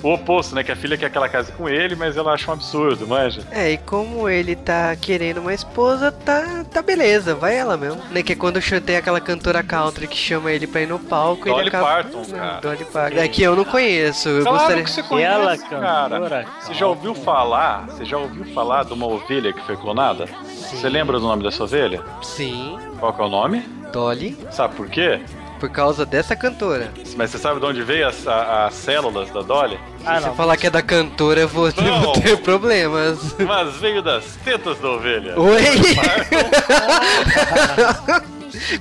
o 0.02 0.12
oposto, 0.14 0.54
né? 0.54 0.62
Que 0.62 0.72
a 0.72 0.76
filha 0.76 0.96
quer 0.96 1.10
que 1.10 1.16
ela 1.16 1.28
case 1.28 1.52
com 1.52 1.68
ele, 1.68 1.94
mas 1.96 2.16
ela 2.16 2.32
acha 2.32 2.50
um 2.50 2.54
absurdo, 2.54 3.06
manja. 3.06 3.42
É, 3.50 3.72
e 3.72 3.78
como 3.78 4.28
ele 4.28 4.54
tá 4.56 4.94
querendo 4.96 5.38
uma 5.40 5.54
esposa, 5.54 6.12
tá, 6.12 6.64
tá 6.70 6.82
beleza, 6.82 7.34
vai 7.34 7.56
ela 7.56 7.76
mesmo. 7.76 8.00
Né, 8.10 8.22
que 8.22 8.32
é 8.32 8.36
quando 8.36 8.58
tem 8.80 8.96
aquela 8.96 9.20
cantora 9.20 9.62
country 9.62 10.06
que 10.06 10.16
chama 10.16 10.52
ele 10.52 10.66
pra 10.66 10.82
ir 10.82 10.86
no 10.86 10.98
palco 10.98 11.44
Dolly 11.46 11.60
ele 11.60 11.68
acaba... 11.68 11.84
Parton, 11.86 12.18
Não, 12.18 12.38
cara. 12.38 12.60
Dolly 12.60 12.84
Parton. 12.84 13.18
É 13.18 13.28
que 13.28 13.42
eu 13.42 13.56
não 13.56 13.64
conheço, 13.64 14.28
eu 14.28 14.42
Claro 14.42 14.58
gostaria... 14.58 14.84
que 14.84 14.90
você 14.90 15.02
conhece, 15.02 15.32
Ela, 15.32 15.58
cara. 15.58 16.08
cantora, 16.10 16.46
Você 16.60 16.74
já 16.74 16.86
ouviu 16.86 17.14
falar? 17.14 17.86
Você 17.86 18.04
já 18.04 18.18
ouviu 18.18 18.44
falar 18.52 18.84
de 18.84 18.92
uma 18.92 19.06
ovelha 19.06 19.52
que 19.52 19.60
foi 19.62 19.76
clonada? 19.76 20.26
Você 20.44 20.88
lembra 20.88 21.18
do 21.18 21.26
nome 21.26 21.42
dessa 21.42 21.64
ovelha? 21.64 22.02
Sim, 22.22 22.78
Qual 23.00 23.12
que 23.12 23.20
é 23.22 23.24
o 23.24 23.28
nome? 23.28 23.60
Dolly, 23.92 24.36
Sabe 24.50 24.74
por 24.74 24.88
quê? 24.88 25.20
Por 25.58 25.68
causa 25.70 26.04
dessa 26.06 26.36
cantora. 26.36 26.92
Mas 27.16 27.30
você 27.30 27.38
sabe 27.38 27.60
de 27.60 27.66
onde 27.66 27.82
veio 27.82 28.06
as, 28.08 28.26
a- 28.26 28.66
as 28.66 28.74
células 28.74 29.30
da 29.30 29.42
Dolly? 29.42 29.78
Ah, 30.06 30.16
Se 30.16 30.22
você 30.22 30.28
não. 30.28 30.36
falar 30.36 30.56
que 30.56 30.66
é 30.66 30.70
da 30.70 30.82
cantora, 30.82 31.40
eu 31.40 31.48
vou, 31.48 31.68
eu 31.68 31.74
Não. 31.82 32.02
vou 32.02 32.12
ter 32.12 32.36
problemas. 32.38 33.18
Mas 33.38 33.74
veio 33.76 34.02
das 34.02 34.24
tetas 34.44 34.78
da 34.78 34.88
ovelha. 34.90 35.38
Oi? 35.38 35.62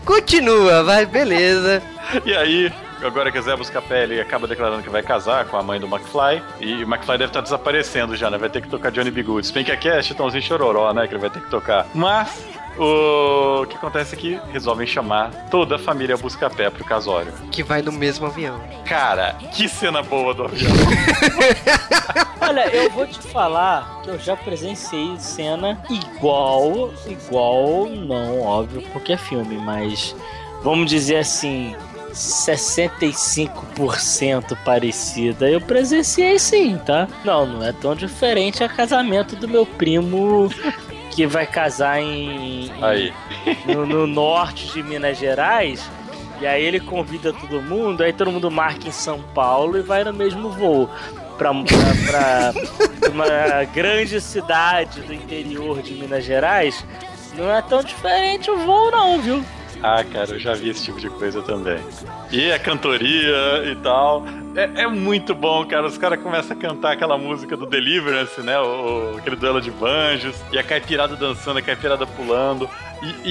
Continua, 0.06 0.84
vai, 0.84 1.06
beleza. 1.06 1.82
E 2.26 2.34
aí, 2.34 2.72
agora 3.02 3.32
que 3.32 3.38
o 3.38 3.42
Zé 3.42 3.56
Buscapé 3.56 4.04
ele 4.04 4.20
acaba 4.20 4.48
declarando 4.48 4.84
que 4.84 4.90
vai 4.90 5.04
casar 5.04 5.46
com 5.46 5.58
a 5.58 5.64
mãe 5.64 5.80
do 5.80 5.88
McFly. 5.88 6.42
E 6.60 6.84
o 6.84 6.88
McFly 6.88 7.18
deve 7.18 7.30
estar 7.30 7.42
desaparecendo 7.42 8.16
já, 8.16 8.30
né? 8.30 8.38
Vai 8.38 8.50
ter 8.50 8.62
que 8.62 8.70
tocar 8.70 8.92
Johnny 8.92 9.12
B. 9.12 9.24
Good. 9.24 9.48
Se 9.48 9.54
bem 9.54 9.64
que 9.64 9.72
aqui 9.72 9.90
é 9.90 10.02
Chitãozinho 10.02 10.42
Chororó, 10.42 10.94
né? 10.94 11.08
Que 11.08 11.14
ele 11.14 11.22
vai 11.22 11.30
ter 11.30 11.42
que 11.42 11.50
tocar. 11.50 11.86
Mas. 11.94 12.46
O 12.80 13.66
que 13.66 13.76
acontece 13.76 14.14
é 14.14 14.18
que 14.20 14.40
resolvem 14.52 14.86
chamar 14.86 15.32
toda 15.50 15.78
a 15.78 15.80
família 15.80 16.16
Buscapé 16.16 16.70
pro 16.70 16.86
casório. 16.86 17.34
Que 17.52 17.64
vai 17.64 17.82
no 17.82 17.92
mesmo 17.92 18.28
avião. 18.28 18.62
Cara, 18.86 19.34
que 19.52 19.68
cena 19.68 20.04
boa 20.04 20.32
do 20.36 20.44
avião. 20.44 20.72
Olha, 22.40 22.70
eu 22.74 22.90
vou 22.92 23.08
te 23.08 23.20
falar 23.20 24.02
que 24.04 24.12
eu 24.12 24.20
já 24.20 24.36
presenciei 24.36 25.18
cena 25.18 25.82
igual, 25.90 26.94
igual, 27.08 27.88
não, 27.88 28.42
óbvio, 28.42 28.84
porque 28.94 29.14
é 29.14 29.18
filme, 29.18 29.58
mas 29.58 30.16
vamos 30.64 30.90
dizer 30.90 31.18
assim, 31.18 31.76
65% 32.18 34.58
parecida. 34.64 35.50
Eu 35.50 35.62
presenciei 35.62 36.38
sim, 36.40 36.78
tá? 36.86 37.08
Não, 37.24 37.46
não 37.46 37.64
é 37.66 37.72
tão 37.72 37.96
diferente 37.96 38.64
a 38.64 38.70
casamento 38.70 39.36
do 39.36 39.48
meu 39.48 39.66
primo 39.66 40.50
que 41.12 41.26
vai 41.26 41.46
casar 41.48 42.00
em, 42.02 42.66
em- 42.68 43.14
no, 43.74 43.86
no 43.86 44.08
norte 44.08 44.68
de 44.74 44.84
Minas 44.84 45.18
Gerais. 45.18 45.90
E 46.40 46.46
aí 46.46 46.64
ele 46.64 46.80
convida 46.80 47.34
todo 47.34 47.62
mundo, 47.62 48.04
aí 48.04 48.14
todo 48.14 48.32
mundo 48.32 48.52
marca 48.52 48.88
em 48.88 48.92
São 48.92 49.20
Paulo 49.34 49.78
e 49.78 49.82
vai 49.82 50.04
no 50.04 50.14
mesmo 50.14 50.50
voo. 50.52 50.90
Pra 51.38 51.52
uma 53.12 53.64
grande 53.74 54.20
cidade 54.22 55.02
do 55.02 55.14
interior 55.14 55.82
de 55.82 55.94
Minas 55.94 56.24
Gerais, 56.26 56.86
não 57.36 57.50
é 57.52 57.62
tão 57.62 57.82
diferente 57.84 58.50
o 58.52 58.58
voo 58.58 58.92
não, 58.92 59.20
viu? 59.22 59.44
Ah, 59.84 60.04
cara, 60.04 60.32
eu 60.32 60.40
já 60.40 60.54
vi 60.54 60.70
esse 60.70 60.84
tipo 60.86 61.00
de 61.00 61.10
coisa 61.10 61.42
também. 61.42 61.80
E 62.32 62.52
a 62.52 62.60
cantoria 62.60 63.64
e 63.72 63.76
tal. 63.84 64.26
É, 64.56 64.84
é 64.84 64.88
muito 64.88 65.36
bom, 65.36 65.66
cara. 65.66 65.86
Os 65.86 65.98
caras 65.98 66.20
começam 66.22 66.58
a 66.58 66.60
cantar 66.60 66.94
aquela 66.94 67.18
música 67.18 67.56
do 67.56 67.66
Deliverance, 67.66 68.42
né? 68.42 68.60
O, 68.60 69.14
o- 69.14 69.18
aquele 69.18 69.36
duelo 69.36 69.62
de 69.62 69.70
banjos. 69.72 70.36
E 70.52 70.58
a 70.58 70.64
caipirada 70.64 71.16
dançando, 71.16 71.60
a 71.60 71.62
caipirada 71.62 72.08
pulando. 72.08 72.68
E, 73.24 73.30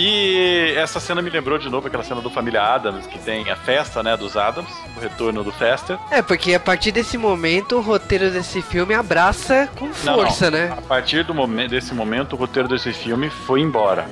e 0.73 0.75
essa 0.77 1.01
cena 1.01 1.21
me 1.21 1.29
lembrou 1.29 1.59
de 1.59 1.69
novo 1.69 1.89
aquela 1.89 2.05
cena 2.05 2.21
do 2.21 2.31
Família 2.31 2.63
Adams, 2.63 3.05
que 3.09 3.19
tem 3.19 3.51
a 3.51 3.57
festa, 3.57 4.01
né, 4.01 4.17
dos 4.17 4.37
Adams, 4.37 4.71
o 4.97 5.01
retorno 5.01 5.43
do 5.43 5.51
Fester. 5.51 5.99
É, 6.13 6.23
porque 6.23 6.55
a 6.55 6.61
partir 6.61 6.93
desse 6.93 7.19
momento 7.19 7.77
o 7.77 7.81
roteiro 7.81 8.31
desse 8.31 8.63
filme 8.63 8.95
abraça 8.95 9.69
com 9.77 9.87
Não, 10.05 10.15
força, 10.15 10.49
não. 10.51 10.59
né? 10.59 10.73
A 10.79 10.81
partir 10.83 11.25
do 11.25 11.35
momento, 11.35 11.71
desse 11.71 11.93
momento, 11.93 12.35
o 12.35 12.37
roteiro 12.37 12.69
desse 12.69 12.93
filme 12.93 13.29
foi 13.29 13.61
embora. 13.61 14.09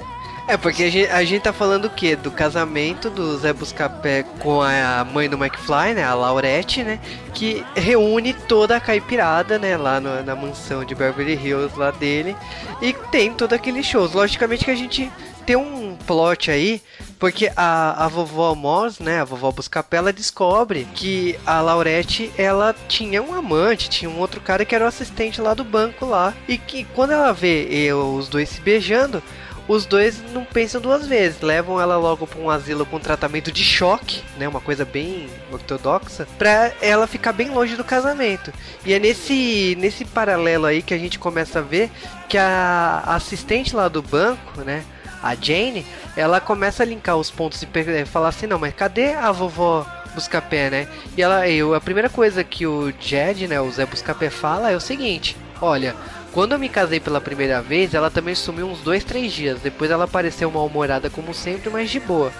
É, 0.47 0.59
porque 0.59 0.83
a 0.85 0.91
gente, 0.91 1.11
a 1.11 1.25
gente 1.25 1.41
tá 1.43 1.55
falando 1.55 1.87
o 1.87 1.91
quê? 1.91 2.15
Do 2.15 2.31
casamento 2.31 3.09
do 3.09 3.39
Zé 3.39 3.51
Buscapé 3.55 4.25
com 4.41 4.61
a 4.61 5.03
mãe 5.03 5.27
do 5.29 5.43
McFly, 5.43 5.95
né? 5.95 6.05
A 6.05 6.13
Laurette, 6.13 6.83
né? 6.85 7.01
Que 7.33 7.65
reúne 7.75 8.35
toda 8.35 8.77
a 8.77 8.81
caipirada, 8.81 9.59
né? 9.59 9.75
Lá 9.79 9.99
no- 10.01 10.23
na 10.23 10.37
mansão 10.37 10.85
de 10.85 10.95
Beverly 10.95 11.33
Hills 11.35 11.75
lá 11.79 11.91
dele. 11.93 12.37
E 12.83 12.93
tem 13.11 13.33
todo 13.33 13.55
aquele 13.55 13.83
shows. 13.83 14.13
Logicamente 14.13 14.67
que 14.67 14.71
a 14.71 14.75
gente 14.77 15.11
tem 15.47 15.57
um 15.57 15.97
plot 16.07 16.51
aí. 16.51 16.83
Porque 17.19 17.51
a, 17.57 18.05
a 18.05 18.09
vovó 18.09 18.55
Moss, 18.55 18.99
né, 18.99 19.21
a 19.23 19.25
vovó 19.25 19.51
Buscapé, 19.51 19.97
ela 19.97 20.13
descobre 20.13 20.87
que 20.95 21.39
a 21.47 21.63
Laurette, 21.63 22.31
ela 22.37 22.75
tinha 22.87 23.23
um 23.23 23.35
amante, 23.35 23.89
tinha 23.89 24.11
um 24.11 24.19
outro 24.19 24.43
cara 24.43 24.63
que 24.67 24.75
era 24.75 24.85
o 24.85 24.89
assistente 24.89 25.41
lá 25.41 25.55
do 25.55 25.65
banco 25.65 26.05
lá. 26.05 26.35
E 26.47 26.59
que 26.59 26.85
quando 26.95 27.13
ela 27.13 27.33
vê 27.33 27.87
eh, 27.87 27.95
os 27.95 28.29
dois 28.29 28.51
se 28.51 28.61
beijando, 28.61 29.23
os 29.67 29.87
dois 29.87 30.23
não 30.33 30.45
pensam 30.45 30.81
duas 30.81 31.07
vezes, 31.07 31.41
levam 31.41 31.81
ela 31.81 31.97
logo 31.97 32.27
para 32.27 32.41
um 32.41 32.51
asilo 32.51 32.85
com 32.85 32.99
tratamento 32.99 33.51
de 33.51 33.65
choque, 33.65 34.23
né, 34.39 34.47
uma 34.47 34.61
coisa 34.61 34.85
bem 34.85 35.29
ortodoxa, 35.51 36.27
pra 36.39 36.73
ela 36.81 37.07
ficar 37.07 37.33
bem 37.33 37.51
longe 37.51 37.77
do 37.77 37.85
casamento. 37.85 38.53
E 38.85 38.93
é 38.93 38.99
nesse 38.99 39.77
nesse 39.79 40.05
paralelo 40.05 40.67
aí 40.67 40.83
que 40.83 40.95
a 40.95 40.99
gente 40.99 41.19
começa 41.19 41.61
a 41.61 41.63
ver 41.63 41.91
que 42.29 42.37
a 42.37 43.03
assistente 43.07 43.75
lá 43.75 43.89
do 43.89 44.03
banco, 44.03 44.61
né, 44.61 44.85
a 45.23 45.35
Jane, 45.35 45.87
ela 46.17 46.41
começa 46.41 46.83
a 46.83 46.87
linkar 46.87 47.17
os 47.17 47.31
pontos 47.31 47.63
e 47.63 47.69
eh, 47.75 48.05
falar 48.05 48.29
assim, 48.29 48.47
não, 48.47 48.59
mas 48.59 48.75
cadê 48.75 49.15
a 49.15 49.33
vovó 49.33 49.87
Buscapé, 50.15 50.71
né? 50.71 50.89
E 51.17 51.23
ela, 51.23 51.49
eu, 51.49 51.75
a 51.75 51.81
primeira 51.81 52.09
coisa 52.09 52.45
que 52.45 52.67
o 52.67 52.93
Jed, 53.01 53.49
né, 53.49 53.61
o 53.61 53.71
Zé 53.71 53.85
Buscapé 53.85 54.31
fala 54.31 54.71
é 54.71 54.77
o 54.77 54.81
seguinte, 54.81 55.37
olha, 55.61 55.95
quando 56.35 56.51
eu 56.53 56.59
me 56.59 56.69
casei 56.69 56.99
pela 56.99 57.21
primeira 57.21 57.63
vez, 57.63 57.95
ela 57.95 58.11
também 58.11 58.35
sumiu 58.35 58.67
uns 58.67 58.81
dois, 58.81 59.05
três 59.05 59.33
dias. 59.33 59.61
Depois 59.61 59.89
ela 59.89 60.03
apareceu 60.03 60.51
mal-humorada 60.51 61.09
como 61.09 61.33
sempre, 61.33 61.71
mas 61.71 61.89
de 61.89 62.01
boa. 62.01 62.33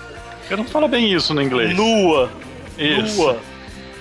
Eu 0.51 0.57
não 0.57 0.65
falo 0.65 0.89
bem 0.89 1.13
isso 1.15 1.33
no 1.33 1.41
inglês. 1.41 1.77
Nua, 1.77 2.29
Isso. 2.77 3.17
nua, 3.23 3.39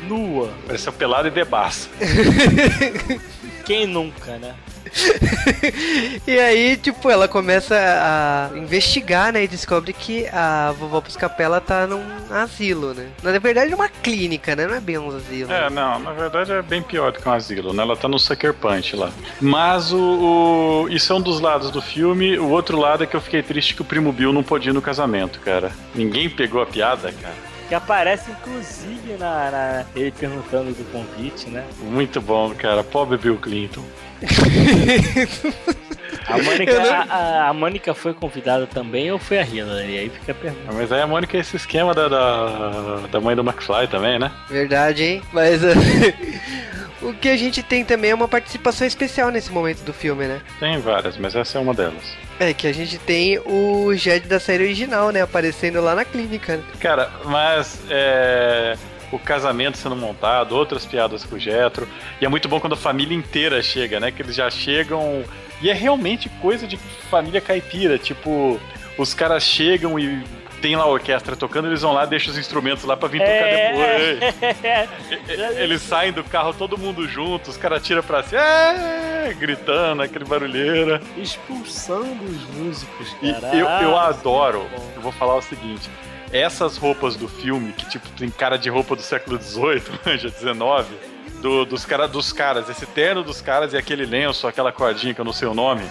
nua. 0.08 0.50
Pareceu 0.66 0.92
pelado 0.92 1.28
e 1.28 1.32
debaça. 1.32 1.88
Quem 3.66 3.86
nunca, 3.88 4.38
né? 4.38 4.54
e 6.28 6.38
aí, 6.40 6.78
tipo, 6.78 7.10
ela 7.10 7.28
começa 7.28 7.76
a 7.76 8.58
investigar, 8.58 9.32
né? 9.34 9.44
E 9.44 9.48
descobre 9.48 9.94
que 9.94 10.28
a 10.28 10.72
vovó 10.78 11.02
Buscapela 11.02 11.60
tá 11.62 11.88
num 11.88 12.04
asilo, 12.30 12.94
né? 12.94 13.08
Na 13.24 13.38
verdade, 13.40 13.72
é 13.72 13.76
uma 13.76 13.90
clínica, 13.90 14.56
né? 14.56 14.68
Não 14.68 14.76
é 14.76 14.80
bem 14.80 14.98
um 14.98 15.16
asilo. 15.16 15.52
É, 15.52 15.70
não, 15.70 16.00
na 16.00 16.12
verdade 16.12 16.52
é 16.52 16.62
bem 16.62 16.82
pior 16.82 17.12
do 17.12 17.20
que 17.20 17.28
um 17.28 17.32
asilo, 17.32 17.74
né? 17.74 17.82
Ela 17.84 17.96
tá 17.96 18.08
no 18.08 18.20
Sucker 18.20 18.54
Punch 18.54 18.96
lá. 18.96 19.12
Mas 19.42 19.92
o, 19.92 19.98
o- 20.86 20.90
Isso 20.90 21.12
é 21.12 21.16
um 21.16 21.22
dos 21.22 21.40
lados 21.40 21.72
do 21.72 21.82
filme. 21.82 22.38
O 22.38 22.50
outro 22.50 22.78
lado 22.78 23.04
é 23.04 23.08
que 23.08 23.16
eu 23.16 23.22
fiquei 23.22 23.42
triste 23.42 23.74
que 23.76 23.82
o 23.82 23.86
primo 23.86 24.12
Bill 24.12 24.34
não 24.34 24.44
podia 24.44 24.72
ir 24.72 24.74
no 24.74 24.82
casamento, 24.82 25.40
cara. 25.40 25.72
Ninguém 25.96 26.30
pegou 26.30 26.62
a 26.62 26.66
piada, 26.66 27.12
cara. 27.12 27.53
Que 27.74 27.78
aparece 27.78 28.30
inclusive 28.30 29.14
na, 29.18 29.50
na- 29.50 29.86
ele 29.96 30.12
perguntando 30.12 30.72
do 30.74 30.84
convite, 30.92 31.50
né? 31.50 31.64
Muito 31.80 32.22
bom, 32.22 32.54
cara. 32.54 32.84
Pobre 32.84 33.18
Bill 33.18 33.36
Clinton. 33.40 33.84
A 36.28 36.38
Mônica, 36.38 36.80
não- 36.80 36.94
a, 36.94 37.04
a- 37.04 37.48
a 37.50 37.54
Mônica 37.54 37.92
foi 37.96 38.14
convidada 38.14 38.68
também 38.68 39.12
ou 39.12 39.18
foi 39.18 39.40
a 39.40 39.44
Hillary? 39.44 39.98
Aí 39.98 40.10
fica 40.12 40.34
a 40.34 40.36
pergunta. 40.36 40.72
Mas 40.72 40.92
aí 40.92 41.02
a 41.02 41.08
Mônica 41.08 41.36
é 41.36 41.40
esse 41.40 41.56
esquema 41.58 41.96
da, 41.96 42.08
da, 42.08 43.00
da 43.12 43.20
mãe 43.20 43.36
do 43.36 43.42
McFly 43.42 43.88
também, 43.88 44.20
né? 44.20 44.32
Verdade, 44.48 45.04
hein? 45.04 45.22
Mas 45.34 45.62
o 47.02 47.12
que 47.14 47.28
a 47.28 47.36
gente 47.36 47.64
tem 47.64 47.84
também 47.84 48.12
é 48.12 48.16
uma 48.16 48.28
participação 48.28 48.86
especial 48.86 49.32
nesse 49.32 49.52
momento 49.52 49.82
do 49.84 49.92
filme, 49.94 50.28
né? 50.28 50.42
Tem 50.60 50.78
várias, 50.80 51.18
mas 51.18 51.36
essa 51.36 51.58
é 51.58 51.62
uma 51.62 51.74
delas. 51.74 52.16
É 52.40 52.54
que 52.54 52.68
a 52.68 52.74
gente 52.74 52.98
tem 52.98 53.40
o 53.40 53.94
Jed 53.96 54.28
da 54.28 54.40
série 54.40 54.64
original, 54.64 55.12
né? 55.12 55.22
Aparecendo 55.22 55.80
lá 55.82 55.96
na 55.96 56.04
clínica. 56.04 56.58
né? 56.58 56.64
Cara, 56.80 57.12
mas 57.26 57.80
é, 57.90 58.76
o 59.12 59.20
casamento 59.20 59.78
sendo 59.78 59.96
montado, 59.96 60.56
outras 60.56 60.86
piadas 60.86 61.24
com 61.24 61.36
o 61.36 61.40
Jetro. 61.40 61.88
E 62.20 62.26
é 62.26 62.30
muito 62.30 62.50
bom 62.50 62.60
quando 62.60 62.74
a 62.74 62.78
família 62.78 63.16
inteira 63.16 63.62
chega, 63.62 64.00
né? 64.00 64.12
Que 64.12 64.22
eles 64.22 64.36
já 64.36 64.50
chegam. 64.50 65.24
E 65.62 65.70
é 65.70 65.74
realmente 65.74 66.28
coisa 66.42 66.68
de 66.68 66.78
família 67.10 67.40
caipira. 67.40 67.98
Tipo, 67.98 68.60
os 68.98 69.14
caras 69.14 69.44
chegam 69.44 69.98
e 70.00 70.24
tem 70.64 70.78
lá 70.78 70.84
a 70.84 70.88
orquestra 70.88 71.36
tocando, 71.36 71.68
eles 71.68 71.82
vão 71.82 71.92
lá, 71.92 72.06
deixam 72.06 72.32
os 72.32 72.38
instrumentos 72.40 72.86
lá 72.86 72.96
pra 72.96 73.10
vir 73.10 73.20
tocar 73.20 74.32
depois. 74.32 74.64
É, 74.64 75.62
Eles 75.62 75.82
saem 75.82 76.14
do 76.14 76.24
carro 76.24 76.54
todo 76.54 76.78
mundo 76.78 77.06
junto, 77.06 77.50
os 77.50 77.58
caras 77.58 77.84
tiram 77.86 78.02
pra 78.02 78.24
cima, 78.24 78.42
é, 78.42 79.36
gritando, 79.38 80.02
aquele 80.02 80.24
barulheira. 80.24 81.02
expulsando 81.18 82.24
os 82.24 82.44
músicos, 82.56 83.14
E 83.22 83.34
cara. 83.34 83.56
eu, 83.58 83.68
eu 83.68 83.98
Ah, 83.98 84.08
adoro, 84.08 84.66
eu 84.96 85.02
vou 85.02 85.12
falar 85.12 85.36
o 85.36 85.42
seguinte: 85.42 85.90
essas 86.32 86.78
roupas 86.78 87.18
do 87.18 87.28
filme, 87.28 87.74
que 87.74 87.86
tipo 87.90 88.08
tem 88.12 88.30
cara 88.30 88.58
de 88.58 88.70
roupa 88.70 88.96
do 88.96 89.02
século 89.02 89.38
XVIII, 89.42 89.84
manja, 90.06 90.30
19, 90.30 90.96
do, 91.42 91.66
dos, 91.66 91.86
cara, 91.86 92.08
dos 92.08 92.32
caras, 92.32 92.70
esse 92.70 92.86
terno 92.86 93.22
dos 93.22 93.42
caras 93.42 93.74
e 93.74 93.78
aquele 93.78 94.06
lenço, 94.06 94.48
aquela 94.48 94.72
cordinha 94.72 95.14
que 95.14 95.20
eu 95.20 95.26
não 95.26 95.34
sei 95.34 95.50
o 95.50 95.54
nome. 95.54 95.84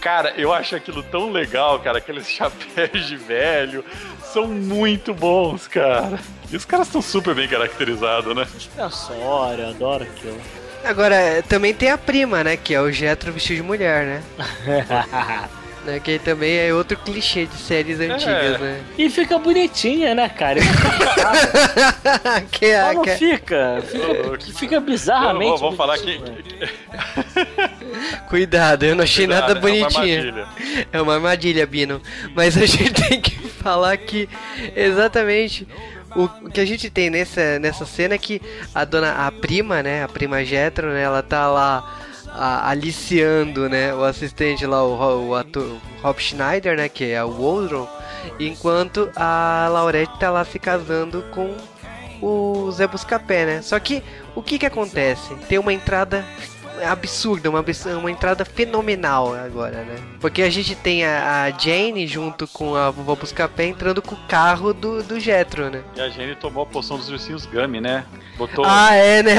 Cara, 0.00 0.32
eu 0.36 0.52
acho 0.52 0.76
aquilo 0.76 1.02
tão 1.02 1.32
legal, 1.32 1.80
cara. 1.80 1.98
Aqueles 1.98 2.28
chapéus 2.30 3.08
de 3.08 3.16
velho 3.16 3.84
são 4.32 4.46
muito 4.46 5.14
bons, 5.14 5.66
cara. 5.66 6.18
E 6.50 6.56
os 6.56 6.64
caras 6.64 6.86
estão 6.86 7.02
super 7.02 7.34
bem 7.34 7.48
caracterizados, 7.48 8.34
né? 8.34 8.46
Suspensório, 8.46 9.64
eu 9.64 9.68
adoro 9.70 10.04
aquilo. 10.04 10.40
Agora, 10.84 11.42
também 11.48 11.74
tem 11.74 11.90
a 11.90 11.98
prima, 11.98 12.44
né? 12.44 12.56
Que 12.56 12.74
é 12.74 12.80
o 12.80 12.90
Jetro 12.90 13.32
vestido 13.32 13.56
de 13.56 13.62
mulher, 13.62 14.04
né? 14.06 14.22
né? 15.84 16.00
Que 16.00 16.18
também 16.18 16.56
é 16.58 16.72
outro 16.72 16.96
clichê 16.96 17.46
de 17.46 17.56
séries 17.56 18.00
antigas, 18.00 18.60
né? 18.60 18.80
e 18.96 19.08
fica 19.08 19.38
bonitinha, 19.38 20.14
né, 20.14 20.28
cara? 20.28 20.60
que 22.50 22.66
é, 22.66 22.94
que 23.02 23.10
é- 23.10 23.16
fica. 23.16 23.82
Fica, 23.86 24.52
fica 24.58 24.80
bizarramente. 24.80 25.46
Vamos, 25.46 25.60
vamos 25.60 25.76
falar 25.76 25.98
que. 25.98 26.20
Cuidado, 28.28 28.84
eu 28.84 28.94
não 28.94 29.04
achei 29.04 29.26
nada 29.26 29.52
É 29.52 29.54
uma 29.54 29.60
bonitinha. 29.60 30.18
armadilha. 30.20 30.46
É 30.92 31.02
uma 31.02 31.14
armadilha, 31.14 31.66
Bino. 31.66 32.00
Mas 32.34 32.56
a 32.56 32.66
gente 32.66 32.92
tem 33.08 33.20
que 33.20 33.36
falar 33.48 33.96
que 33.96 34.28
exatamente 34.76 35.66
o 36.14 36.24
o 36.42 36.50
que 36.50 36.60
a 36.60 36.64
gente 36.64 36.88
tem 36.88 37.10
nessa, 37.10 37.58
nessa 37.58 37.84
cena 37.84 38.14
é 38.14 38.18
que 38.18 38.40
a 38.74 38.84
dona, 38.84 39.26
a 39.26 39.30
prima, 39.30 39.82
né, 39.82 40.02
a 40.02 40.08
prima 40.08 40.42
Jetro, 40.44 40.88
né, 40.88 41.02
ela 41.02 41.22
tá 41.22 41.46
lá 41.48 41.97
a- 42.34 42.68
aliciando, 42.70 43.68
né, 43.68 43.94
o 43.94 44.04
assistente 44.04 44.66
lá, 44.66 44.82
o, 44.84 45.28
o 45.28 45.34
ator 45.34 45.76
Rob 46.02 46.18
Schneider, 46.20 46.76
né, 46.76 46.88
que 46.88 47.10
é 47.10 47.22
o 47.24 47.30
Waldron, 47.30 47.88
enquanto 48.38 49.10
a 49.16 49.68
Laurette 49.70 50.18
tá 50.18 50.30
lá 50.30 50.44
se 50.44 50.58
casando 50.58 51.22
com 51.32 51.54
o 52.20 52.70
Zé 52.72 52.86
Buscapé, 52.86 53.46
né? 53.46 53.62
Só 53.62 53.78
que 53.78 54.02
o 54.34 54.42
que 54.42 54.58
que 54.58 54.66
acontece? 54.66 55.34
Tem 55.48 55.56
uma 55.58 55.72
entrada 55.72 56.24
absurda, 56.84 57.48
uma, 57.50 57.60
abs- 57.60 57.86
uma 57.86 58.10
entrada 58.10 58.44
fenomenal 58.44 59.34
agora, 59.34 59.82
né? 59.84 59.96
Porque 60.20 60.42
a 60.42 60.50
gente 60.50 60.74
tem 60.74 61.04
a, 61.04 61.44
a 61.44 61.50
Jane 61.50 62.06
junto 62.06 62.46
com 62.48 62.74
a 62.74 62.90
vovó 62.90 63.14
Buscapé 63.14 63.66
entrando 63.66 64.00
com 64.02 64.14
o 64.14 64.18
carro 64.28 64.72
do, 64.72 65.02
do 65.02 65.18
Jetro, 65.20 65.70
né? 65.70 65.82
E 65.96 66.00
a 66.00 66.08
Jenny 66.08 66.34
tomou 66.34 66.62
a 66.62 66.66
poção 66.66 66.96
dos 66.96 67.08
ursinhos 67.08 67.46
Gummy, 67.46 67.80
né? 67.80 68.04
Botou. 68.36 68.64
Ah, 68.66 68.94
é, 68.94 69.22
né? 69.22 69.34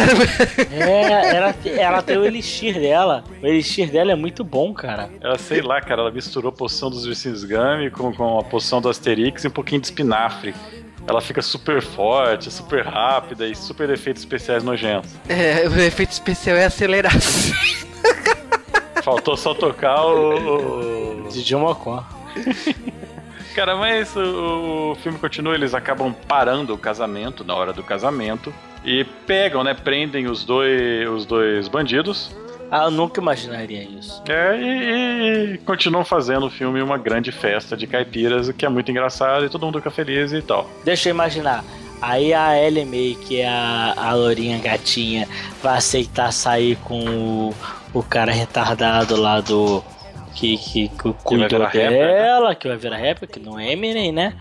É, 0.72 1.36
ela, 1.36 1.56
ela 1.66 2.02
tem 2.02 2.18
o 2.18 2.26
elixir 2.26 2.74
dela. 2.80 3.24
O 3.42 3.46
elixir 3.48 3.90
dela 3.92 4.12
é 4.12 4.16
muito 4.16 4.44
bom, 4.44 4.74
cara. 4.74 5.10
Ela, 5.22 5.38
sei 5.38 5.62
lá, 5.62 5.80
cara, 5.82 6.02
ela 6.02 6.12
misturou 6.12 6.50
a 6.50 6.52
poção 6.52 6.90
dos 6.90 7.06
ursinhos 7.06 7.44
Gummy 7.44 7.90
com, 7.92 8.14
com 8.14 8.40
a 8.40 8.44
poção 8.44 8.82
do 8.82 8.90
Asterix 8.90 9.44
e 9.44 9.48
um 9.48 9.52
pouquinho 9.52 9.82
de 9.82 9.88
espinafre. 9.88 10.54
Ela 11.10 11.22
fica 11.22 11.42
super 11.42 11.82
forte, 11.82 12.52
super 12.52 12.86
rápida 12.86 13.48
e 13.48 13.56
super 13.56 13.90
efeitos 13.90 14.22
especiais 14.22 14.64
nojentos. 14.64 15.10
é, 15.28 15.68
o 15.68 15.80
efeito 15.80 16.12
especial 16.12 16.56
é 16.56 16.66
aceleração. 16.66 17.56
Faltou 19.04 19.36
só 19.36 19.54
tocar 19.54 20.06
o. 20.06 21.26
o- 21.26 21.30
Didi 21.30 21.56
Mocó. 21.56 22.04
Cara, 23.56 23.76
mas 23.76 24.16
o, 24.16 24.92
o 24.92 24.96
filme 25.02 25.18
continua, 25.18 25.56
eles 25.56 25.74
acabam 25.74 26.14
parando 26.28 26.74
o 26.74 26.78
casamento 26.78 27.44
na 27.44 27.56
hora 27.56 27.74
do 27.74 27.84
casamento 27.84 28.54
e 28.86 29.04
pegam, 29.04 29.64
né? 29.64 29.74
Prendem 29.74 30.28
os 30.28 30.44
dois, 30.46 31.10
os 31.10 31.26
dois 31.26 31.68
bandidos. 31.68 32.32
Ah, 32.72 32.86
eu 32.86 32.92
nunca 32.92 33.20
imaginaria 33.20 33.84
isso. 33.84 34.22
É, 34.28 34.58
e, 34.58 35.54
e 35.54 35.58
continuam 35.60 36.06
fazendo 36.06 36.46
o 36.46 36.50
filme 36.50 36.82
uma 36.82 36.98
grande 36.98 37.32
festa 37.32 37.76
de 37.76 37.88
caipiras, 37.88 38.48
o 38.48 38.54
que 38.54 38.66
é 38.66 38.70
muito 38.70 38.92
engraçado 38.92 39.46
e 39.46 39.50
todo 39.50 39.66
mundo 39.66 39.80
fica 39.80 39.92
feliz 39.92 40.32
e 40.32 40.42
tal. 40.42 40.70
Deixa 40.84 41.10
eu 41.10 41.14
imaginar. 41.14 41.64
Aí 42.02 42.34
a 42.34 42.58
Ellie 42.58 42.86
May, 42.86 43.18
que 43.26 43.42
é 43.42 43.48
a, 43.48 43.94
a 43.98 44.14
lourinha 44.14 44.58
gatinha, 44.60 45.28
vai 45.62 45.78
aceitar 45.78 46.32
sair 46.32 46.78
com 46.78 47.04
o, 47.04 47.54
o 47.94 48.04
cara 48.04 48.32
retardado 48.32 49.16
lá 49.16 49.42
do. 49.42 49.84
Que, 50.36 50.58
que, 50.58 50.88
que 50.88 51.14
cuidou 51.24 51.50
virar 51.50 51.66
rapper, 51.66 51.92
né? 51.92 51.98
dela, 51.98 52.56
que 52.56 52.68
vai 52.68 52.78
virar 52.78 52.98
rapper, 52.98 53.28
que 53.28 53.40
não 53.40 53.60
é 53.60 53.74
Eminem, 53.74 54.12
né? 54.12 54.36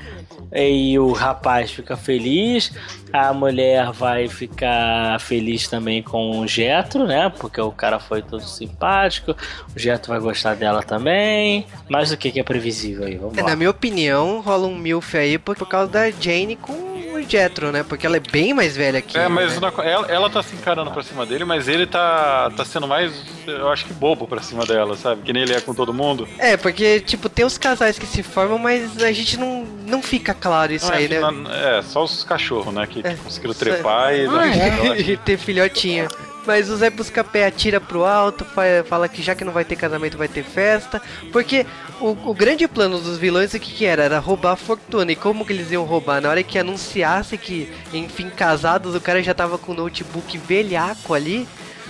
E 0.55 0.99
o 0.99 1.13
rapaz 1.13 1.71
fica 1.71 1.97
feliz, 1.97 2.73
a 3.13 3.33
mulher 3.35 3.93
vai 3.93 4.29
ficar 4.29 5.21
feliz 5.21 5.69
também 5.69 6.03
com 6.03 6.41
o 6.41 6.47
Jetro, 6.47 7.07
né? 7.07 7.31
Porque 7.39 7.61
o 7.61 7.71
cara 7.71 7.99
foi 7.99 8.23
todo 8.23 8.43
simpático, 8.43 9.37
o 9.75 9.79
Jetro 9.79 10.13
vai 10.13 10.21
gostar 10.21 10.55
dela 10.57 10.83
também. 10.83 11.67
Mas 11.89 12.11
o 12.13 12.17
que, 12.17 12.31
que 12.31 12.41
é 12.41 12.43
previsível 12.43 13.07
aí? 13.07 13.17
Vamos 13.17 13.37
É, 13.37 13.43
lá. 13.43 13.51
na 13.51 13.57
minha 13.57 13.71
opinião, 13.71 14.41
rola 14.41 14.67
um 14.67 14.77
milf 14.77 15.15
aí 15.15 15.39
por, 15.39 15.57
por 15.57 15.69
causa 15.69 15.91
da 15.93 16.11
Jane 16.11 16.57
com 16.57 16.73
o 16.73 17.23
Jetro, 17.29 17.71
né? 17.73 17.83
Porque 17.87 18.07
ela 18.07 18.17
é 18.17 18.21
bem 18.21 18.55
mais 18.55 18.77
velha 18.77 19.03
que 19.03 19.19
É, 19.19 19.23
ele, 19.25 19.29
mas 19.35 19.61
né? 19.61 19.71
na- 19.77 19.85
ela, 19.85 20.07
ela 20.07 20.31
tá 20.31 20.43
se 20.43 20.55
encarando 20.55 20.91
pra 20.91 21.03
cima 21.03 21.27
dele, 21.27 21.45
mas 21.45 21.69
ele 21.69 21.87
tá, 21.87 22.51
tá 22.57 22.65
sendo 22.65 22.87
mais, 22.87 23.13
eu 23.47 23.69
acho 23.71 23.85
que 23.87 23.93
bobo 23.93 24.27
pra 24.27 24.41
cima 24.41 24.65
dela, 24.65 24.97
sabe? 24.97 25.23
Que 25.23 25.33
nem 25.33 25.43
ele 25.43 25.53
é 25.55 25.61
com 25.61 25.75
todo 25.75 25.93
mundo. 25.93 26.27
É, 26.39 26.57
porque, 26.57 27.01
tipo, 27.01 27.29
tem 27.29 27.45
os 27.45 27.59
casais 27.59 27.99
que 27.99 28.07
se 28.07 28.23
formam, 28.23 28.59
mas 28.59 29.03
a 29.03 29.11
gente 29.13 29.37
não, 29.37 29.58
não 29.89 30.03
fica 30.03 30.33
claro 30.35 30.73
isso 30.73 30.87
Não, 30.87 30.95
aí, 30.95 31.07
é, 31.07 31.09
né? 31.09 31.21
na- 31.21 31.55
é, 31.79 31.83
só 31.83 32.05
os 32.05 32.23
cachorros, 32.23 32.73
né? 32.73 32.87
Que 32.87 33.01
É, 33.07 33.15
conseguiram 33.15 33.55
trepar 33.55 34.15
e. 34.15 34.27
Ah, 34.27 34.47
é? 34.95 35.01
e 35.01 35.17
ter 35.17 35.37
filhotinha. 35.39 36.07
Mas 36.47 36.71
o 36.71 36.77
Zé 36.79 36.89
Buscapé 36.89 37.45
atira 37.47 37.79
pro 37.79 38.05
alto, 38.07 38.43
fa- 38.43 38.63
fala 38.89 39.07
que 39.07 39.21
já 39.21 39.35
que 39.35 39.45
não 39.45 39.53
vai 39.53 39.67
ter 39.67 39.77
casamento, 39.77 40.17
vai 40.17 40.29
ter 40.29 40.43
festa. 40.43 41.03
Porque 41.31 41.67
o, 42.01 42.17
o 42.31 42.33
grande 42.35 42.67
plano 42.67 42.99
dos 42.99 43.19
vilões, 43.19 43.53
o 43.53 43.61
que, 43.61 43.71
que 43.71 43.85
era? 43.85 44.05
Era 44.05 44.19
roubar 44.19 44.53
a 44.53 44.57
fortuna. 44.57 45.13
E 45.13 45.17
como 45.17 45.45
que 45.45 45.53
eles 45.53 45.71
iam 45.71 45.85
roubar? 45.85 46.23
Na 46.23 46.31
hora 46.31 46.43
que 46.43 46.59
anunciasse 46.59 47.37
que, 47.37 47.71
enfim, 47.93 48.31
casados, 48.31 48.95
o 48.95 49.01
cara 49.01 49.23
já 49.23 49.35
tava 49.35 49.59
com 49.59 49.73
o 49.73 49.75
notebook 49.75 50.39
velhaco 50.39 51.13
ali, 51.13 51.47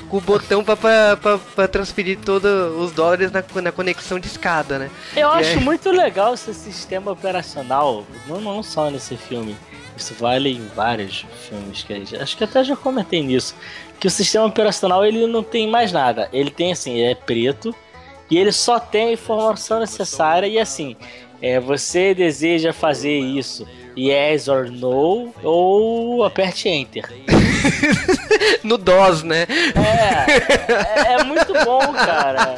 com 0.09 0.17
o 0.17 0.21
botão 0.21 0.65
pra, 0.65 0.77
pra, 0.77 1.17
pra, 1.17 1.39
pra 1.39 1.69
transferir 1.69 2.19
todos 2.19 2.51
os 2.79 2.93
dólares 2.93 3.31
na, 3.31 3.43
na 3.63 3.73
conexão 3.73 4.19
de 4.19 4.27
escada, 4.27 4.79
né? 4.79 4.91
Eu 5.15 5.29
E 5.29 5.33
acho 5.33 5.51
aí- 5.59 5.61
muito 5.65 5.91
legal 5.91 6.35
esse 6.35 6.53
sistema 6.55 7.13
operacional, 7.13 8.05
não, 8.27 8.41
não 8.41 8.63
só 8.63 8.91
nesse 8.91 9.17
filme. 9.17 9.57
Isso 9.97 10.15
vale 10.15 10.53
em 10.55 10.67
vários 10.77 11.27
filmes 11.49 11.83
que 11.83 11.93
a 11.93 11.97
gente, 11.97 12.17
acho 12.17 12.37
que 12.37 12.45
até 12.45 12.63
já 12.63 12.77
comentei 12.77 13.21
nisso, 13.23 13.55
que 13.99 14.07
o 14.07 14.11
sistema 14.11 14.47
operacional 14.47 15.05
ele 15.05 15.27
não 15.27 15.43
tem 15.43 15.69
mais 15.69 15.91
nada. 15.93 16.29
Ele 16.33 16.51
tem 16.51 16.71
assim, 16.73 16.93
ele 16.93 17.11
é 17.11 17.15
preto 17.17 17.75
e 18.31 18.39
ele 18.39 18.53
só 18.53 18.79
tem 18.79 19.09
a 19.09 19.13
informação 19.13 19.81
necessária 19.81 20.47
e 20.47 20.57
assim, 20.59 20.95
é, 21.43 21.59
você 21.59 22.15
deseja 22.15 22.73
fazer 22.73 23.19
isso, 23.19 23.67
yes 23.97 24.47
or 24.47 24.71
no, 24.71 25.35
ou 25.43 26.25
aperte 26.25 26.69
enter. 26.69 27.05
No 28.63 28.77
DOS, 28.79 29.23
né? 29.23 29.47
É, 29.75 31.11
é, 31.11 31.13
é 31.15 31.25
muito 31.25 31.53
bom, 31.65 31.93
cara. 31.95 32.57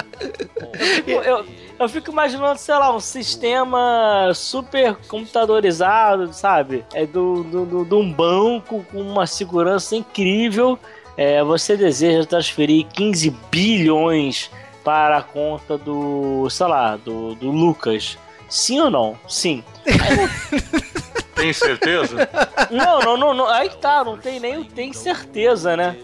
Eu, 1.07 1.23
eu, 1.23 1.47
eu 1.79 1.89
fico 1.89 2.11
imaginando, 2.11 2.59
sei 2.59 2.75
lá, 2.75 2.95
um 2.95 3.01
sistema 3.01 4.31
super 4.35 4.97
computadorizado, 5.09 6.33
sabe? 6.33 6.85
É 6.95 7.07
do, 7.07 7.43
do, 7.45 7.65
do- 7.67 7.85
de 7.85 7.95
um 7.95 8.11
banco 8.13 8.85
com 8.91 9.01
uma 9.01 9.27
segurança 9.27 9.95
incrível. 9.97 10.79
É, 11.17 11.43
você 11.45 11.77
deseja 11.77 12.25
transferir 12.27 12.87
15 12.87 13.31
bilhões 13.51 14.51
para 14.83 15.19
a 15.19 15.23
conta 15.23 15.77
do, 15.77 16.49
sei 16.51 16.67
lá, 16.67 16.97
do, 16.97 17.35
do 17.35 17.51
Lucas. 17.51 18.17
Sim 18.49 18.81
ou 18.81 18.91
não? 18.91 19.19
Sim. 19.29 19.63
Tem 21.41 21.53
certeza? 21.53 22.29
Não, 22.71 23.01
não, 23.01 23.17
não, 23.17 23.35
não. 23.35 23.49
Aí 23.49 23.69
tá, 23.71 24.05
não 24.05 24.17
tem 24.17 24.39
nem 24.39 24.59
o 24.59 24.65
tem 24.65 24.93
certeza, 24.93 25.77
né? 25.77 25.97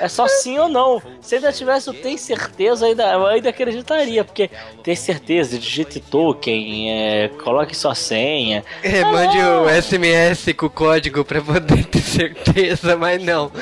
É 0.00 0.08
só 0.08 0.26
sim 0.26 0.58
ou 0.58 0.66
não. 0.66 1.02
Se 1.20 1.34
ainda 1.34 1.52
tivesse 1.52 1.90
o 1.90 1.92
tem 1.92 2.16
certeza, 2.16 2.86
ainda, 2.86 3.12
eu 3.12 3.26
ainda 3.26 3.50
acreditaria, 3.50 4.24
porque 4.24 4.50
tem 4.82 4.96
certeza, 4.96 5.58
digite 5.58 6.00
token, 6.00 6.90
é, 6.90 7.28
coloque 7.44 7.76
sua 7.76 7.94
senha. 7.94 8.64
É, 8.82 9.04
mande 9.04 9.36
o 9.38 9.68
SMS 9.68 10.54
com 10.54 10.66
o 10.66 10.70
código 10.70 11.22
pra 11.22 11.42
poder 11.42 11.84
ter 11.84 12.00
certeza, 12.00 12.96
mas 12.96 13.22
não. 13.22 13.52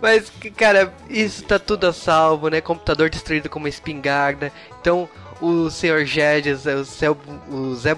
Mas, 0.00 0.32
cara, 0.56 0.94
isso 1.10 1.44
tá 1.44 1.58
tudo 1.58 1.86
a 1.86 1.92
salvo, 1.92 2.48
né? 2.48 2.62
Computador 2.62 3.10
destruído 3.10 3.50
com 3.50 3.58
uma 3.58 3.68
espingarda. 3.68 4.50
Então, 4.80 5.06
o 5.40 5.70
Sr. 5.70 6.04
Gedges, 6.04 6.66
o, 6.66 6.84
Céu- 6.84 7.16
o 7.50 7.74
Zé 7.74 7.96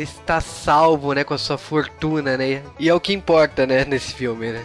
está 0.00 0.40
salvo, 0.40 1.12
né? 1.12 1.24
Com 1.24 1.34
a 1.34 1.38
sua 1.38 1.58
fortuna, 1.58 2.36
né? 2.36 2.62
E 2.78 2.88
é 2.88 2.94
o 2.94 3.00
que 3.00 3.12
importa, 3.12 3.66
né? 3.66 3.84
Nesse 3.84 4.14
filme, 4.14 4.52
né? 4.52 4.64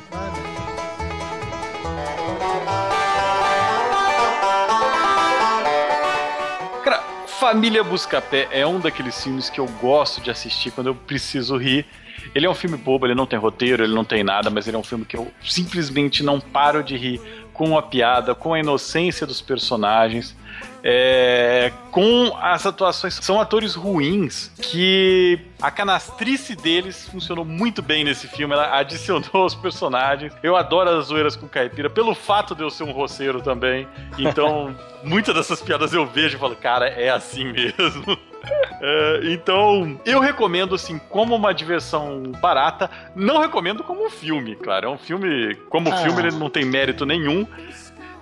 Cara, 6.83 7.03
Família 7.39 7.83
Buscapé 7.83 8.47
é 8.51 8.65
um 8.65 8.79
daqueles 8.79 9.21
filmes 9.23 9.49
que 9.49 9.59
eu 9.59 9.65
gosto 9.81 10.21
de 10.21 10.31
assistir 10.31 10.71
quando 10.71 10.87
eu 10.87 10.95
preciso 10.95 11.57
rir. 11.57 11.85
Ele 12.33 12.45
é 12.45 12.49
um 12.49 12.55
filme 12.55 12.77
bobo, 12.77 13.05
ele 13.05 13.15
não 13.15 13.25
tem 13.25 13.37
roteiro, 13.39 13.83
ele 13.83 13.93
não 13.93 14.03
tem 14.03 14.23
nada, 14.23 14.49
mas 14.49 14.67
ele 14.67 14.75
é 14.75 14.79
um 14.79 14.83
filme 14.83 15.05
que 15.05 15.15
eu 15.15 15.31
simplesmente 15.43 16.23
não 16.23 16.39
paro 16.39 16.83
de 16.83 16.97
rir 16.97 17.21
com 17.57 17.75
a 17.75 17.81
piada, 17.81 18.35
com 18.35 18.53
a 18.53 18.59
inocência 18.59 19.25
dos 19.25 19.41
personagens, 19.41 20.37
é, 20.83 21.73
com 21.91 22.37
as 22.39 22.67
atuações. 22.67 23.15
São 23.15 23.41
atores 23.41 23.73
ruins 23.73 24.51
que 24.61 25.39
a 25.59 25.71
canastrice 25.71 26.55
deles 26.55 27.09
funcionou 27.09 27.43
muito 27.43 27.81
bem 27.81 28.03
nesse 28.03 28.27
filme. 28.27 28.53
Ela 28.53 28.77
adicionou 28.77 29.43
os 29.43 29.55
personagens. 29.55 30.31
Eu 30.43 30.55
adoro 30.55 30.91
as 30.91 31.07
zoeiras 31.07 31.35
com 31.35 31.47
caipira, 31.47 31.89
pelo 31.89 32.13
fato 32.13 32.53
de 32.53 32.61
eu 32.61 32.69
ser 32.69 32.83
um 32.83 32.91
roceiro 32.91 33.41
também. 33.41 33.87
Então, 34.19 34.75
muitas 35.03 35.33
dessas 35.33 35.59
piadas 35.59 35.91
eu 35.93 36.05
vejo 36.05 36.37
e 36.37 36.39
falo, 36.39 36.55
cara, 36.55 36.87
é 36.87 37.09
assim 37.09 37.51
mesmo. 37.51 38.17
É, 38.79 39.19
então, 39.25 39.99
eu 40.05 40.19
recomendo 40.19 40.75
assim 40.75 40.99
como 41.09 41.35
uma 41.35 41.53
diversão 41.53 42.23
barata. 42.41 42.89
Não 43.15 43.39
recomendo 43.39 43.83
como 43.83 44.05
um 44.05 44.09
filme, 44.09 44.55
claro. 44.55 44.87
É 44.87 44.89
um 44.89 44.97
filme, 44.97 45.55
como 45.69 45.91
Ah. 45.91 45.97
filme, 45.97 46.21
ele 46.21 46.31
não 46.37 46.49
tem 46.49 46.65
mérito 46.65 47.05
nenhum. 47.05 47.45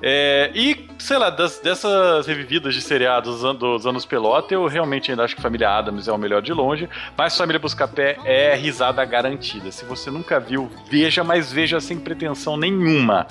É, 0.01 0.51
e, 0.53 0.87
sei 0.99 1.17
lá, 1.17 1.29
das, 1.29 1.59
dessas 1.59 2.27
revividas 2.27 2.75
de 2.75 2.81
seriados 2.81 3.41
dos, 3.41 3.57
dos 3.57 3.87
anos 3.87 4.05
pelota, 4.05 4.53
eu 4.53 4.67
realmente 4.67 5.09
ainda 5.09 5.23
acho 5.23 5.35
que 5.35 5.41
Família 5.41 5.69
Adams 5.69 6.07
é 6.07 6.11
o 6.11 6.17
melhor 6.17 6.41
de 6.41 6.53
longe, 6.53 6.87
mas 7.17 7.35
Família 7.35 7.59
Buscapé 7.59 8.17
é 8.25 8.55
risada 8.55 9.03
garantida. 9.05 9.71
Se 9.71 9.85
você 9.85 10.11
nunca 10.11 10.39
viu, 10.39 10.69
veja, 10.91 11.23
mas 11.23 11.51
veja 11.51 11.79
sem 11.79 11.97
pretensão 11.97 12.55
nenhuma. 12.57 13.25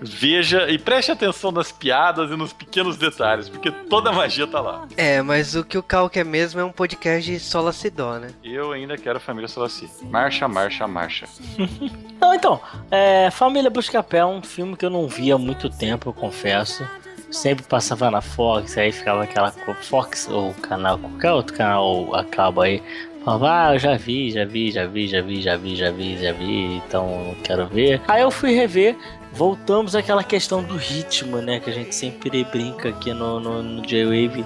Veja 0.00 0.70
e 0.70 0.78
preste 0.78 1.12
atenção 1.12 1.52
nas 1.52 1.70
piadas 1.70 2.30
e 2.30 2.36
nos 2.36 2.52
pequenos 2.52 2.96
detalhes, 2.96 3.48
porque 3.48 3.70
toda 3.70 4.10
a 4.10 4.12
magia 4.12 4.46
tá 4.46 4.60
lá. 4.60 4.86
É, 4.96 5.20
mas 5.20 5.54
o 5.54 5.64
que 5.64 5.76
o 5.76 5.82
Cal 5.82 6.08
quer 6.08 6.24
mesmo 6.24 6.60
é 6.60 6.64
um 6.64 6.72
podcast 6.72 7.30
de 7.30 7.38
Solacedó, 7.38 8.18
né? 8.18 8.28
Eu 8.42 8.72
ainda 8.72 8.96
quero 8.96 9.20
Família 9.20 9.48
Solaci. 9.48 9.88
Marcha, 10.02 10.48
marcha, 10.48 10.88
marcha. 10.88 11.26
Não, 12.20 12.34
então, 12.34 12.60
é, 12.90 13.30
Família 13.30 13.70
Buscapé 13.70 14.18
é 14.18 14.26
um 14.26 14.42
filme 14.42 14.76
que 14.76 14.84
eu 14.84 14.90
não 14.90 15.08
vi 15.08 15.32
há 15.32 15.38
muito 15.38 15.70
tempo, 15.70 16.10
eu 16.10 16.12
confesso. 16.12 16.86
Sempre 17.30 17.64
passava 17.64 18.10
na 18.10 18.20
Fox, 18.20 18.76
aí 18.76 18.92
ficava 18.92 19.22
aquela 19.22 19.52
Fox 19.82 20.28
ou 20.28 20.52
canal, 20.54 20.98
qualquer 20.98 21.32
outro 21.32 21.56
canal 21.56 22.14
acaba 22.14 22.64
aí. 22.64 22.82
Falava, 23.24 23.68
ah, 23.68 23.74
eu 23.74 23.78
já 23.78 23.96
vi, 23.96 24.30
já 24.30 24.44
vi, 24.44 24.70
já 24.70 24.86
vi, 24.86 25.06
já 25.06 25.22
vi, 25.22 25.42
já 25.42 25.56
vi, 25.56 25.76
já 25.76 25.90
vi, 25.90 26.22
já 26.22 26.32
vi, 26.32 26.76
então 26.76 27.36
quero 27.44 27.66
ver. 27.66 28.00
Aí 28.08 28.22
eu 28.22 28.30
fui 28.30 28.52
rever, 28.52 28.96
voltamos 29.32 29.94
àquela 29.94 30.22
questão 30.24 30.62
do 30.62 30.76
ritmo, 30.76 31.38
né? 31.38 31.60
Que 31.60 31.70
a 31.70 31.72
gente 31.72 31.94
sempre 31.94 32.44
brinca 32.44 32.88
aqui 32.90 33.12
no, 33.12 33.40
no, 33.40 33.62
no 33.62 33.82
J-Wave. 33.86 34.44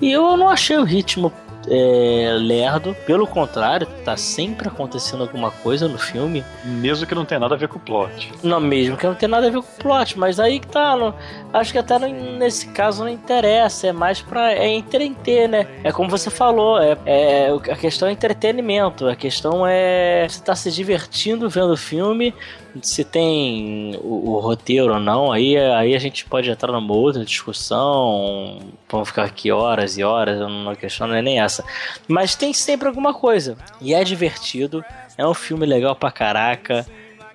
E 0.00 0.12
eu 0.12 0.36
não 0.36 0.48
achei 0.48 0.76
o 0.76 0.84
ritmo 0.84 1.32
é, 1.68 2.36
lerdo, 2.38 2.94
pelo 3.06 3.26
contrário, 3.26 3.86
tá 4.04 4.16
sempre 4.16 4.68
acontecendo 4.68 5.22
alguma 5.22 5.50
coisa 5.50 5.88
no 5.88 5.98
filme. 5.98 6.44
Mesmo 6.64 7.06
que 7.06 7.14
não 7.14 7.24
tenha 7.24 7.38
nada 7.40 7.54
a 7.54 7.58
ver 7.58 7.68
com 7.68 7.78
o 7.78 7.80
plot. 7.80 8.32
Não, 8.42 8.60
mesmo 8.60 8.96
que 8.96 9.06
não 9.06 9.14
tem 9.14 9.28
nada 9.28 9.46
a 9.46 9.50
ver 9.50 9.62
com 9.62 9.66
o 9.68 9.82
plot, 9.82 10.18
mas 10.18 10.38
aí 10.38 10.60
que 10.60 10.66
tá. 10.66 10.96
Não, 10.96 11.14
acho 11.52 11.72
que 11.72 11.78
até 11.78 11.98
não- 11.98 12.10
nesse 12.38 12.68
caso 12.68 13.04
não 13.04 13.08
interessa, 13.08 13.86
é 13.86 13.92
mais 13.92 14.20
pra 14.20 14.52
é 14.52 14.68
entreter, 14.68 15.48
né? 15.48 15.66
É 15.82 15.92
como 15.92 16.10
você 16.10 16.28
falou, 16.28 16.78
é, 16.80 16.98
é- 17.06 17.50
a 17.70 17.76
questão 17.76 18.08
é 18.08 18.12
entretenimento, 18.12 19.08
a 19.08 19.16
questão 19.16 19.66
é 19.66 20.26
você 20.28 20.42
tá 20.42 20.54
se 20.54 20.70
divertindo 20.70 21.48
vendo 21.48 21.72
o 21.72 21.76
filme, 21.76 22.34
se 22.82 23.04
tem 23.04 23.96
o, 24.02 24.30
o 24.32 24.40
roteiro 24.40 24.92
ou 24.94 25.00
não, 25.00 25.30
aí, 25.32 25.56
aí 25.56 25.94
a 25.94 25.98
gente 25.98 26.24
pode 26.24 26.50
entrar 26.50 26.72
numa 26.72 26.94
outra 26.94 27.24
discussão, 27.24 28.58
vamos 28.90 29.08
ficar 29.08 29.24
aqui 29.24 29.50
horas 29.50 29.96
e 29.96 30.04
horas, 30.04 30.40
a 30.40 30.76
questão 30.76 31.06
não 31.06 31.14
é 31.14 31.22
nem 31.22 31.40
essa. 31.40 31.64
Mas 32.08 32.34
tem 32.34 32.52
sempre 32.52 32.88
alguma 32.88 33.14
coisa, 33.14 33.56
e 33.80 33.94
é 33.94 34.02
divertido, 34.04 34.84
é 35.16 35.26
um 35.26 35.34
filme 35.34 35.64
legal 35.66 35.94
pra 35.94 36.10
caraca. 36.10 36.86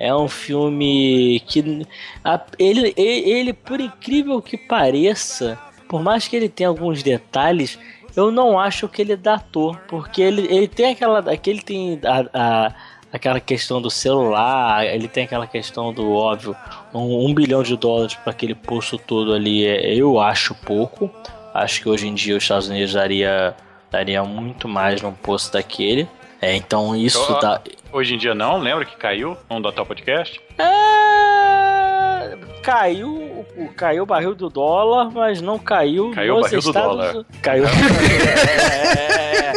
É 0.01 0.15
um 0.15 0.29
filme 0.29 1.41
que 1.45 1.85
a- 2.23 2.39
ele, 2.57 2.93
ele, 2.95 3.29
ele, 3.31 3.53
por 3.53 3.81
incrível 3.81 4.41
que 4.41 4.55
pareça, 4.57 5.59
por 5.89 6.01
mais 6.01 6.25
que 6.25 6.37
ele 6.37 6.47
tenha 6.47 6.69
alguns 6.69 7.03
detalhes, 7.03 7.77
eu 8.15 8.31
não 8.31 8.57
acho 8.57 8.87
que 8.87 9.01
ele 9.01 9.17
datou, 9.17 9.75
porque 9.89 10.21
ele, 10.21 10.43
ele 10.49 10.69
tem 10.69 10.91
aquela, 10.93 11.19
aquele 11.19 11.61
tem 11.61 11.99
a, 12.05 12.25
a- 12.67 12.73
aquela 13.11 13.39
questão 13.39 13.81
do 13.81 13.89
celular, 13.89 14.85
ele 14.85 15.07
tem 15.07 15.23
aquela 15.23 15.47
questão 15.47 15.91
do 15.93 16.11
óbvio, 16.13 16.55
um, 16.93 17.25
um 17.27 17.33
bilhão 17.33 17.63
de 17.63 17.75
dólares 17.77 18.15
para 18.15 18.31
aquele 18.31 18.53
posto 18.55 18.97
todo 18.97 19.33
ali, 19.33 19.65
é- 19.65 19.93
eu 19.95 20.19
acho 20.19 20.53
pouco. 20.55 21.09
Acho 21.53 21.81
que 21.81 21.89
hoje 21.89 22.07
em 22.07 22.13
dia 22.13 22.37
os 22.37 22.43
Estados 22.43 22.69
Unidos 22.69 22.93
daria, 22.93 23.55
daria 23.91 24.23
muito 24.23 24.67
mais 24.67 25.01
num 25.01 25.11
posto 25.13 25.53
daquele. 25.53 26.07
É, 26.41 26.55
então 26.55 26.95
isso 26.95 27.37
dá. 27.41 27.59
Hoje 27.91 28.13
em 28.13 28.17
dia 28.17 28.33
não, 28.35 28.57
lembra 28.59 28.85
que 28.85 28.95
caiu 28.95 29.35
um 29.49 29.59
do 29.59 29.67
Hotel 29.67 29.85
Podcast? 29.85 30.39
É, 30.57 32.37
Caiu, 32.61 33.45
o- 33.57 33.69
caiu 33.75 34.03
o 34.03 34.05
barril 34.05 34.35
do 34.35 34.49
dólar, 34.49 35.09
mas 35.11 35.41
não 35.41 35.57
caiu. 35.57 36.11
Caiu 36.11 36.37
o 36.37 36.41
barril 36.41 36.61
do 36.61 36.67
Estados- 36.67 36.97
dólar. 36.97 37.25
Caiu. 37.41 37.63
É, 38.39 38.97
é, 38.97 39.51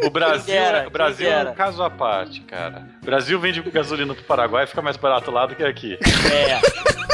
é. 0.00 0.06
O 0.06 0.10
Brasil, 0.10 0.44
Quem 0.46 0.54
dera, 0.54 0.86
o 0.86 0.90
Brasil 0.90 1.30
é 1.30 1.50
um 1.50 1.54
caso 1.54 1.82
à 1.82 1.90
parte, 1.90 2.40
cara. 2.42 2.86
O 3.04 3.06
Brasil 3.06 3.38
vende 3.38 3.60
gasolina 3.60 4.14
pro 4.14 4.24
Paraguai 4.24 4.64
e 4.64 4.66
fica 4.66 4.80
mais 4.80 4.96
barato 4.96 5.30
lá 5.30 5.44
do 5.44 5.54
que 5.54 5.62
aqui. 5.62 5.98
É, 6.32 6.58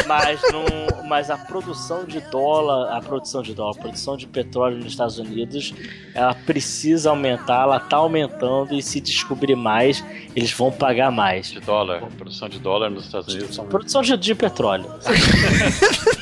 mas, 0.07 0.41
não, 0.53 0.65
mas 1.09 1.31
a 1.31 1.37
produção 1.37 2.05
de 2.05 2.21
dólar, 2.21 2.97
a 2.97 3.01
produção 3.01 3.43
de 3.43 3.53
dólar, 3.53 3.77
a 3.77 3.81
produção 3.81 4.17
de 4.17 4.25
petróleo 4.29 4.77
nos 4.77 4.87
Estados 4.87 5.19
Unidos, 5.19 5.75
ela 6.15 6.33
precisa 6.33 7.11
aumentar, 7.11 7.63
ela 7.63 7.81
tá 7.81 7.97
aumentando 7.97 8.73
e 8.73 8.81
se 8.81 9.01
descobrir 9.01 9.57
mais, 9.57 10.05
eles 10.37 10.53
vão 10.53 10.71
pagar 10.71 11.11
mais. 11.11 11.49
De 11.49 11.59
dólar, 11.59 12.01
produção 12.17 12.49
de 12.49 12.61
dólar 12.61 12.89
nos 12.89 13.07
Estados 13.07 13.35
Unidos 13.35 13.57
são. 13.57 13.67
Produção 13.67 14.01
de, 14.01 14.17
de 14.17 14.33
petróleo. 14.33 14.87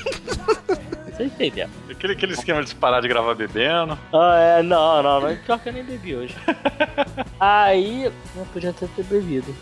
Você 1.18 1.24
entendeu? 1.24 1.68
Aquele, 1.90 2.12
aquele 2.12 2.32
esquema 2.32 2.62
de 2.62 2.74
parar 2.74 3.00
de 3.00 3.08
gravar 3.08 3.34
bebendo. 3.34 3.98
Ah, 4.12 4.36
é, 4.58 4.62
não, 4.62 5.02
não, 5.02 5.20
não. 5.20 5.36
Pior 5.36 5.58
que 5.58 5.68
eu 5.68 5.72
nem 5.72 5.82
bebi 5.84 6.14
hoje. 6.14 6.34
Aí, 7.40 8.10
não 8.36 8.44
podia 8.46 8.70
até 8.70 8.86
ter 8.86 9.02
bebido. 9.04 9.54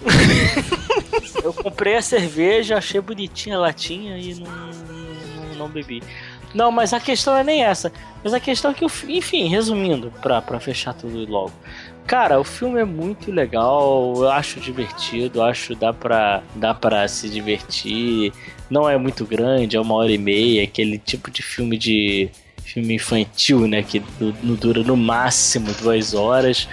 eu 1.42 1.52
comprei 1.54 1.96
a 1.96 2.02
cerveja, 2.02 2.76
achei 2.76 3.00
bonitinha 3.00 3.56
a 3.56 3.60
latinha 3.60 4.18
e 4.18 4.34
não, 4.34 4.50
não, 4.50 5.54
não 5.56 5.68
bebi. 5.68 6.02
Não, 6.54 6.70
mas 6.70 6.92
a 6.92 7.00
questão 7.00 7.36
é 7.36 7.42
nem 7.44 7.62
essa. 7.64 7.92
Mas 8.22 8.32
a 8.32 8.40
questão 8.40 8.70
é 8.70 8.74
que, 8.74 8.88
fi- 8.88 9.16
enfim, 9.18 9.48
resumindo, 9.48 10.12
pra, 10.22 10.40
pra 10.40 10.58
fechar 10.60 10.94
tudo 10.94 11.24
logo. 11.30 11.52
Cara, 12.06 12.38
o 12.38 12.44
filme 12.44 12.80
é 12.80 12.84
muito 12.84 13.32
legal, 13.32 14.14
eu 14.16 14.30
acho 14.30 14.60
divertido, 14.60 15.42
acho 15.42 15.74
dá 15.74 15.92
pra, 15.92 16.40
dá 16.54 16.72
pra 16.72 17.08
se 17.08 17.28
divertir. 17.28 18.32
Não 18.70 18.88
é 18.88 18.96
muito 18.96 19.24
grande, 19.26 19.76
é 19.76 19.80
uma 19.80 19.94
hora 19.94 20.12
e 20.12 20.18
meia, 20.18 20.62
aquele 20.62 20.98
tipo 20.98 21.30
de 21.32 21.42
filme 21.42 21.76
de 21.76 22.30
filme 22.62 22.94
infantil, 22.94 23.66
né? 23.66 23.82
Que 23.82 24.00
dura 24.20 24.82
no 24.84 24.96
máximo 24.96 25.72
duas 25.80 26.14
horas. 26.14 26.68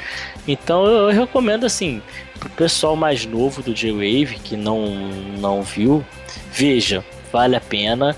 Então 0.48 0.86
eu, 0.86 1.10
eu 1.10 1.22
recomendo 1.22 1.66
assim, 1.66 2.00
pro 2.40 2.50
pessoal 2.50 2.96
mais 2.96 3.26
novo 3.26 3.64
do 3.64 3.74
J-Wave 3.74 4.40
que 4.44 4.56
não, 4.56 4.88
não 5.40 5.64
viu, 5.64 6.06
veja, 6.52 7.04
vale 7.32 7.56
a 7.56 7.62
pena. 7.62 8.16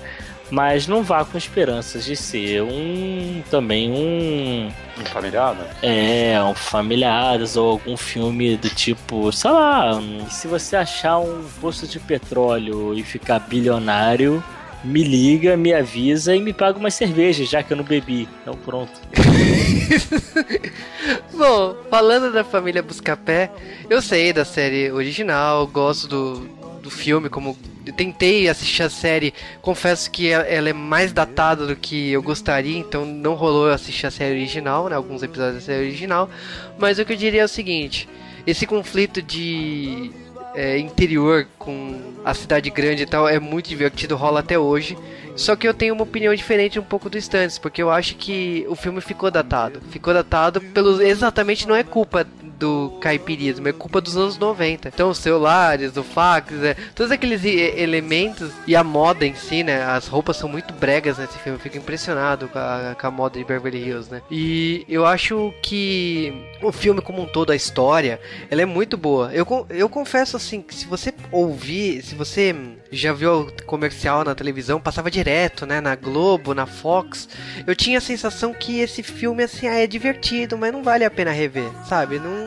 Mas 0.50 0.86
não 0.86 1.02
vá 1.02 1.24
com 1.24 1.36
esperanças 1.36 2.04
de 2.04 2.14
ser 2.14 2.62
um 2.62 3.42
também 3.50 3.90
um 3.90 4.70
Um 5.00 5.04
familiar, 5.06 5.56
é, 5.82 6.40
um 6.42 6.54
familiares 6.54 7.56
ou 7.56 7.70
algum 7.70 7.96
filme 7.96 8.56
do 8.56 8.68
tipo, 8.70 9.30
sei 9.32 9.50
lá, 9.50 9.96
um- 9.96 10.28
se 10.30 10.46
você 10.46 10.76
achar 10.76 11.18
um 11.18 11.44
poço 11.60 11.86
de 11.86 11.98
petróleo 11.98 12.94
e 12.94 13.02
ficar 13.02 13.40
bilionário, 13.40 14.42
me 14.84 15.02
liga, 15.02 15.56
me 15.56 15.74
avisa 15.74 16.34
e 16.34 16.40
me 16.40 16.52
paga 16.52 16.78
uma 16.78 16.90
cerveja, 16.90 17.44
já 17.44 17.62
que 17.62 17.72
eu 17.72 17.76
não 17.76 17.84
bebi. 17.84 18.28
Então 18.42 18.54
pronto. 18.54 18.92
Bom, 21.34 21.76
falando 21.90 22.32
da 22.32 22.44
família 22.44 22.82
Buscapé, 22.82 23.50
eu 23.90 24.00
sei 24.00 24.32
da 24.32 24.44
série 24.44 24.90
original, 24.90 25.66
gosto 25.66 26.08
do, 26.08 26.48
do 26.86 26.90
filme, 26.90 27.28
como 27.28 27.56
eu 27.84 27.92
tentei 27.92 28.48
assistir 28.48 28.84
a 28.84 28.88
série, 28.90 29.34
confesso 29.60 30.08
que 30.10 30.28
ela- 30.28 30.46
é 30.68 30.72
mais 30.72 31.12
datada 31.12 31.66
do 31.66 31.74
que 31.74 32.12
eu 32.12 32.22
gostaria, 32.22 32.78
então 32.78 33.04
não 33.04 33.34
rolou 33.34 33.68
assistir 33.70 34.06
a 34.06 34.10
série 34.10 34.36
original, 34.36 34.88
né, 34.88 34.94
alguns 34.94 35.20
episódios 35.22 35.56
da 35.56 35.60
série 35.60 35.82
original, 35.88 36.30
mas 36.78 36.98
o 37.00 37.04
que 37.04 37.12
eu 37.12 37.16
diria 37.16 37.42
é 37.42 37.44
o 37.44 37.48
seguinte, 37.48 38.08
esse 38.46 38.66
conflito 38.66 39.20
de 39.20 40.12
é, 40.54 40.78
interior 40.78 41.46
com 41.58 42.00
a 42.24 42.32
cidade 42.32 42.70
grande 42.70 43.02
e 43.02 43.06
tal 43.06 43.28
é 43.28 43.38
muito 43.38 43.68
divertido, 43.68 44.16
rola 44.16 44.40
até 44.40 44.58
hoje. 44.58 44.96
Só 45.36 45.54
que 45.54 45.68
eu 45.68 45.74
tenho 45.74 45.92
uma 45.92 46.04
opinião 46.04 46.34
diferente 46.34 46.78
um 46.78 46.82
pouco 46.82 47.10
do 47.10 47.20
Stunts, 47.20 47.58
porque 47.58 47.82
eu 47.82 47.90
acho 47.90 48.14
que 48.16 48.64
o 48.66 48.74
filme 48.74 49.02
ficou 49.02 49.30
datado. 49.30 49.82
Ficou 49.90 50.14
datado 50.14 50.58
pelos. 50.62 50.98
Exatamente 50.98 51.68
não 51.68 51.76
é 51.76 51.82
culpa 51.82 52.26
do 52.58 52.96
caipirismo, 53.00 53.68
é 53.68 53.72
culpa 53.72 54.00
dos 54.00 54.16
anos 54.16 54.38
90. 54.38 54.88
Então, 54.88 55.10
os 55.10 55.18
celulares, 55.18 55.96
o 55.96 56.02
fax, 56.02 56.52
é, 56.62 56.74
todos 56.94 57.12
aqueles 57.12 57.44
elementos 57.44 58.50
e 58.66 58.74
a 58.74 58.82
moda 58.82 59.26
em 59.26 59.34
si, 59.34 59.62
né? 59.62 59.82
As 59.84 60.06
roupas 60.06 60.36
são 60.36 60.48
muito 60.48 60.72
bregas 60.74 61.18
nesse 61.18 61.38
filme, 61.38 61.58
eu 61.58 61.62
fico 61.62 61.76
impressionado 61.76 62.48
com 62.48 62.58
a, 62.58 62.96
com 62.98 63.06
a 63.06 63.10
moda 63.10 63.38
de 63.38 63.44
Beverly 63.44 63.78
Hills, 63.78 64.10
né? 64.10 64.22
E 64.30 64.84
eu 64.88 65.06
acho 65.06 65.52
que 65.62 66.32
o 66.62 66.72
filme 66.72 67.00
como 67.00 67.22
um 67.22 67.26
todo, 67.26 67.52
a 67.52 67.56
história, 67.56 68.20
ela 68.50 68.62
é 68.62 68.66
muito 68.66 68.96
boa. 68.96 69.30
Eu, 69.32 69.66
eu 69.70 69.88
confesso 69.88 70.36
assim 70.36 70.62
que 70.62 70.74
se 70.74 70.86
você 70.86 71.12
ouvir, 71.30 72.02
se 72.02 72.14
você 72.14 72.54
já 72.90 73.12
viu 73.12 73.40
o 73.40 73.64
comercial 73.64 74.24
na 74.24 74.34
televisão, 74.34 74.80
passava 74.80 75.10
direto, 75.10 75.66
né, 75.66 75.80
na 75.80 75.94
Globo, 75.94 76.54
na 76.54 76.66
Fox, 76.66 77.28
eu 77.66 77.74
tinha 77.74 77.98
a 77.98 78.00
sensação 78.00 78.54
que 78.54 78.80
esse 78.80 79.02
filme 79.02 79.42
assim 79.42 79.66
ah, 79.66 79.74
é 79.74 79.86
divertido, 79.86 80.56
mas 80.56 80.72
não 80.72 80.82
vale 80.82 81.04
a 81.04 81.10
pena 81.10 81.30
rever, 81.30 81.70
sabe? 81.88 82.18
Não 82.18 82.45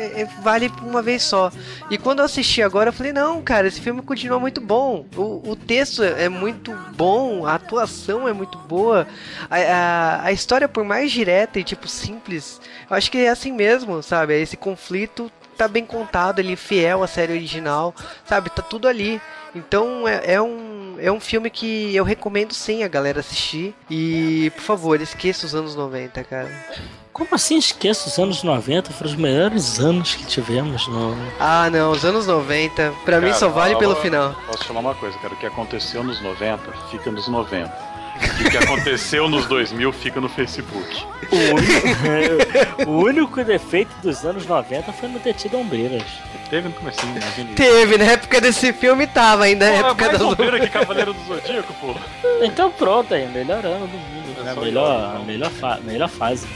é- 0.00 0.20
é- 0.22 0.28
vale 0.42 0.70
uma 0.82 1.02
vez 1.02 1.22
só. 1.22 1.50
E 1.90 1.98
quando 1.98 2.20
eu 2.20 2.24
assisti 2.24 2.62
agora, 2.62 2.88
eu 2.88 2.92
falei, 2.92 3.12
não, 3.12 3.42
cara, 3.42 3.66
esse 3.68 3.80
filme 3.80 4.02
continua 4.02 4.38
muito 4.38 4.60
bom. 4.60 5.06
O, 5.16 5.50
o 5.50 5.56
texto 5.56 6.02
é 6.02 6.28
muito 6.28 6.72
bom, 6.96 7.46
a 7.46 7.54
atuação 7.54 8.26
é 8.26 8.32
muito 8.32 8.58
boa. 8.58 9.06
A, 9.50 9.56
a, 9.56 10.24
a 10.26 10.32
história, 10.32 10.68
por 10.68 10.84
mais 10.84 11.10
direta 11.12 11.58
e, 11.58 11.64
tipo, 11.64 11.88
simples, 11.88 12.60
eu 12.88 12.96
acho 12.96 13.10
que 13.10 13.18
é 13.18 13.28
assim 13.28 13.52
mesmo, 13.52 14.02
sabe? 14.02 14.40
Esse 14.40 14.56
conflito 14.56 15.30
tá 15.56 15.68
bem 15.68 15.84
contado 15.84 16.40
ali, 16.40 16.56
fiel 16.56 17.02
à 17.02 17.06
série 17.06 17.32
original, 17.32 17.94
sabe? 18.24 18.48
Tá 18.50 18.62
tudo 18.62 18.88
ali. 18.88 19.20
Então 19.54 20.06
é, 20.08 20.34
é 20.34 20.40
um 20.42 20.96
é 20.98 21.10
um 21.10 21.18
filme 21.18 21.48
que 21.50 21.94
eu 21.96 22.04
recomendo 22.04 22.52
sim 22.52 22.82
a 22.84 22.88
galera 22.88 23.20
assistir. 23.20 23.74
E, 23.90 24.50
por 24.54 24.62
favor, 24.62 25.00
esqueça 25.00 25.46
os 25.46 25.54
anos 25.54 25.74
90, 25.74 26.22
cara. 26.24 26.50
Como 27.12 27.28
assim 27.32 27.58
esqueço 27.58 28.08
os 28.08 28.18
anos 28.18 28.42
90? 28.42 28.92
Foram 28.92 29.10
os 29.10 29.16
melhores 29.16 29.80
anos 29.80 30.14
que 30.14 30.24
tivemos 30.24 30.86
no. 30.86 31.16
Ah, 31.38 31.68
não, 31.70 31.90
os 31.90 32.04
anos 32.04 32.26
90, 32.26 32.92
pra 33.04 33.20
mim 33.20 33.32
só 33.32 33.48
vale 33.48 33.76
pelo 33.76 33.96
final. 33.96 34.34
Posso 34.46 34.64
falar 34.64 34.80
uma 34.80 34.94
coisa, 34.94 35.18
cara? 35.18 35.34
O 35.34 35.36
que 35.36 35.46
aconteceu 35.46 36.04
nos 36.04 36.20
90 36.22 36.72
fica 36.90 37.10
nos 37.10 37.26
90. 37.28 37.90
E 38.38 38.46
o 38.46 38.50
que 38.50 38.56
aconteceu 38.58 39.28
nos 39.28 39.46
2000 39.46 39.92
fica 39.92 40.20
no 40.20 40.28
Facebook. 40.28 41.04
O 41.30 41.54
único, 41.54 42.90
o 42.90 43.04
único 43.04 43.44
defeito 43.44 43.90
dos 44.02 44.24
anos 44.24 44.46
90 44.46 44.92
foi 44.92 45.08
não 45.08 45.18
ter 45.18 45.34
tido 45.34 45.58
ombreiras. 45.58 46.04
Teve 46.50 46.68
no 46.68 46.74
comecinho, 46.74 47.14
né? 47.14 47.54
Teve, 47.54 47.96
na 47.96 48.04
época 48.04 48.40
desse 48.40 48.72
filme 48.72 49.06
tava 49.06 49.44
ainda, 49.44 49.66
na 49.66 49.76
Porra, 49.76 49.88
época 49.88 50.06
mais 50.06 50.18
das 50.18 50.28
bombeira 50.28 50.60
que 50.60 50.68
Cavaleiro 50.68 51.14
do 51.14 51.24
Zodíaco, 51.24 51.72
pô. 51.74 51.94
Então 52.42 52.70
pronto 52.70 53.14
aí, 53.14 53.26
melhor 53.28 53.64
ano 53.64 53.86
do 53.86 53.96
mundo. 53.96 54.40
É 54.40 54.42
né? 54.42 54.54
melhor, 54.54 55.24
melhor, 55.24 55.50
fa 55.50 55.78
melhor 55.82 56.08
fase. 56.08 56.46